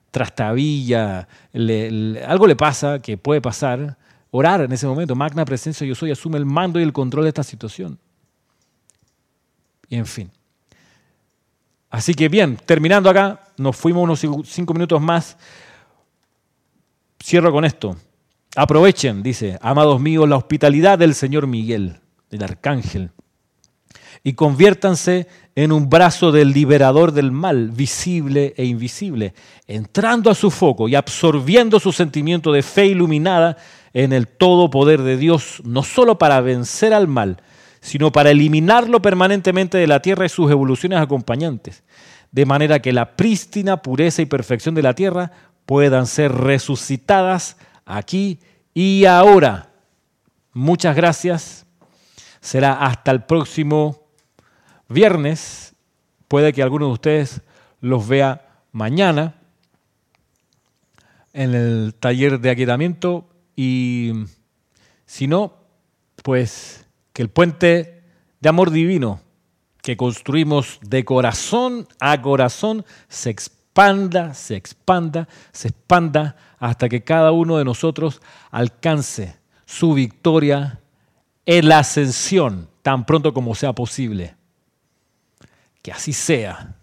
trastabilla, 0.10 1.28
algo 2.26 2.48
le 2.48 2.56
pasa, 2.56 3.02
que 3.02 3.18
puede 3.18 3.42
pasar, 3.42 3.98
orar 4.32 4.62
en 4.62 4.72
ese 4.72 4.88
momento, 4.88 5.18
magna 5.18 5.44
presencia 5.44 5.86
yo 5.86 5.96
soy, 5.96 6.12
asume 6.12 6.38
el 6.38 6.46
mando 6.46 6.80
y 6.80 6.84
el 6.84 6.94
control 6.94 7.26
de 7.26 7.28
esta 7.28 7.44
situación. 7.44 8.00
Y 9.90 9.98
en 9.98 10.06
fin. 10.06 10.32
Así 11.90 12.14
que 12.14 12.30
bien, 12.30 12.56
terminando 12.66 13.10
acá, 13.10 13.50
nos 13.58 13.76
fuimos 13.76 14.02
unos 14.02 14.48
cinco 14.50 14.74
minutos 14.74 15.02
más. 15.02 15.36
Cierro 17.22 17.52
con 17.52 17.66
esto. 17.66 17.98
Aprovechen, 18.56 19.24
dice, 19.24 19.60
amados 19.62 20.00
míos, 20.00 20.30
la 20.30 20.38
hospitalidad 20.38 20.98
del 20.98 21.16
Señor 21.16 21.46
Miguel, 21.46 22.00
del 22.30 22.43
arcángel, 22.43 23.11
y 24.23 24.34
conviértanse 24.34 25.27
en 25.55 25.71
un 25.71 25.89
brazo 25.89 26.32
del 26.32 26.51
liberador 26.51 27.11
del 27.11 27.32
mal, 27.32 27.69
visible 27.69 28.53
e 28.57 28.65
invisible, 28.65 29.34
entrando 29.67 30.30
a 30.30 30.36
su 30.36 30.51
foco 30.51 30.88
y 30.88 30.95
absorbiendo 30.95 31.80
su 31.80 31.91
sentimiento 31.91 32.51
de 32.51 32.63
fe 32.63 32.88
iluminada 32.88 33.57
en 33.93 34.13
el 34.13 34.27
todo 34.27 34.69
poder 34.69 35.01
de 35.01 35.17
Dios, 35.17 35.61
no 35.63 35.84
solo 35.84 36.17
para 36.17 36.41
vencer 36.41 36.93
al 36.93 37.07
mal, 37.07 37.41
sino 37.82 38.11
para 38.11 38.32
eliminarlo 38.32 39.01
permanentemente 39.01 39.77
de 39.77 39.88
la 39.88 40.01
tierra 40.01 40.25
y 40.25 40.30
sus 40.30 40.51
evoluciones 40.51 40.99
acompañantes, 40.99 41.84
de 42.32 42.45
manera 42.45 42.80
que 42.80 42.93
la 42.93 43.15
prístina 43.15 43.82
pureza 43.82 44.21
y 44.21 44.25
perfección 44.25 44.75
de 44.75 44.84
la 44.84 44.93
tierra 44.93 45.32
puedan 45.65 46.07
ser 46.07 46.32
resucitadas 46.32 47.57
aquí 47.86 48.39
y 48.73 49.05
ahora. 49.05 49.69
Muchas 50.53 50.95
gracias. 50.95 51.65
Será 52.42 52.86
hasta 52.86 53.12
el 53.12 53.24
próximo 53.24 54.08
viernes. 54.88 55.76
Puede 56.28 56.54
que 56.54 56.64
alguno 56.64 56.88
de 56.88 56.94
ustedes 56.94 57.42
los 57.82 58.08
vea 58.08 58.64
mañana 58.72 59.36
en 61.34 61.54
el 61.54 61.96
taller 62.00 62.40
de 62.40 62.50
aquietamiento 62.50 63.30
y 63.56 64.14
si 65.06 65.28
no, 65.28 65.54
pues 66.24 66.86
que 67.14 67.22
el 67.22 67.30
puente 67.30 68.04
de 68.40 68.50
amor 68.50 68.72
divino 68.72 69.22
que 69.82 69.98
construimos 69.98 70.80
de 70.82 71.06
corazón 71.06 71.88
a 72.00 72.22
corazón 72.22 72.86
se 73.08 73.30
expanda, 73.30 74.34
se 74.34 74.56
expanda, 74.56 75.28
se 75.52 75.70
expanda 75.70 76.36
hasta 76.60 76.90
que 76.90 77.04
cada 77.04 77.32
uno 77.32 77.58
de 77.58 77.66
nosotros 77.66 78.22
alcance 78.52 79.38
su 79.66 79.94
victoria 79.94 80.80
en 81.52 81.68
la 81.68 81.80
ascensión 81.80 82.70
tan 82.84 83.08
pronto 83.08 83.34
como 83.34 83.56
sea 83.56 83.74
posible. 83.74 84.36
Que 85.82 85.91
así 85.91 86.14
sea. 86.14 86.76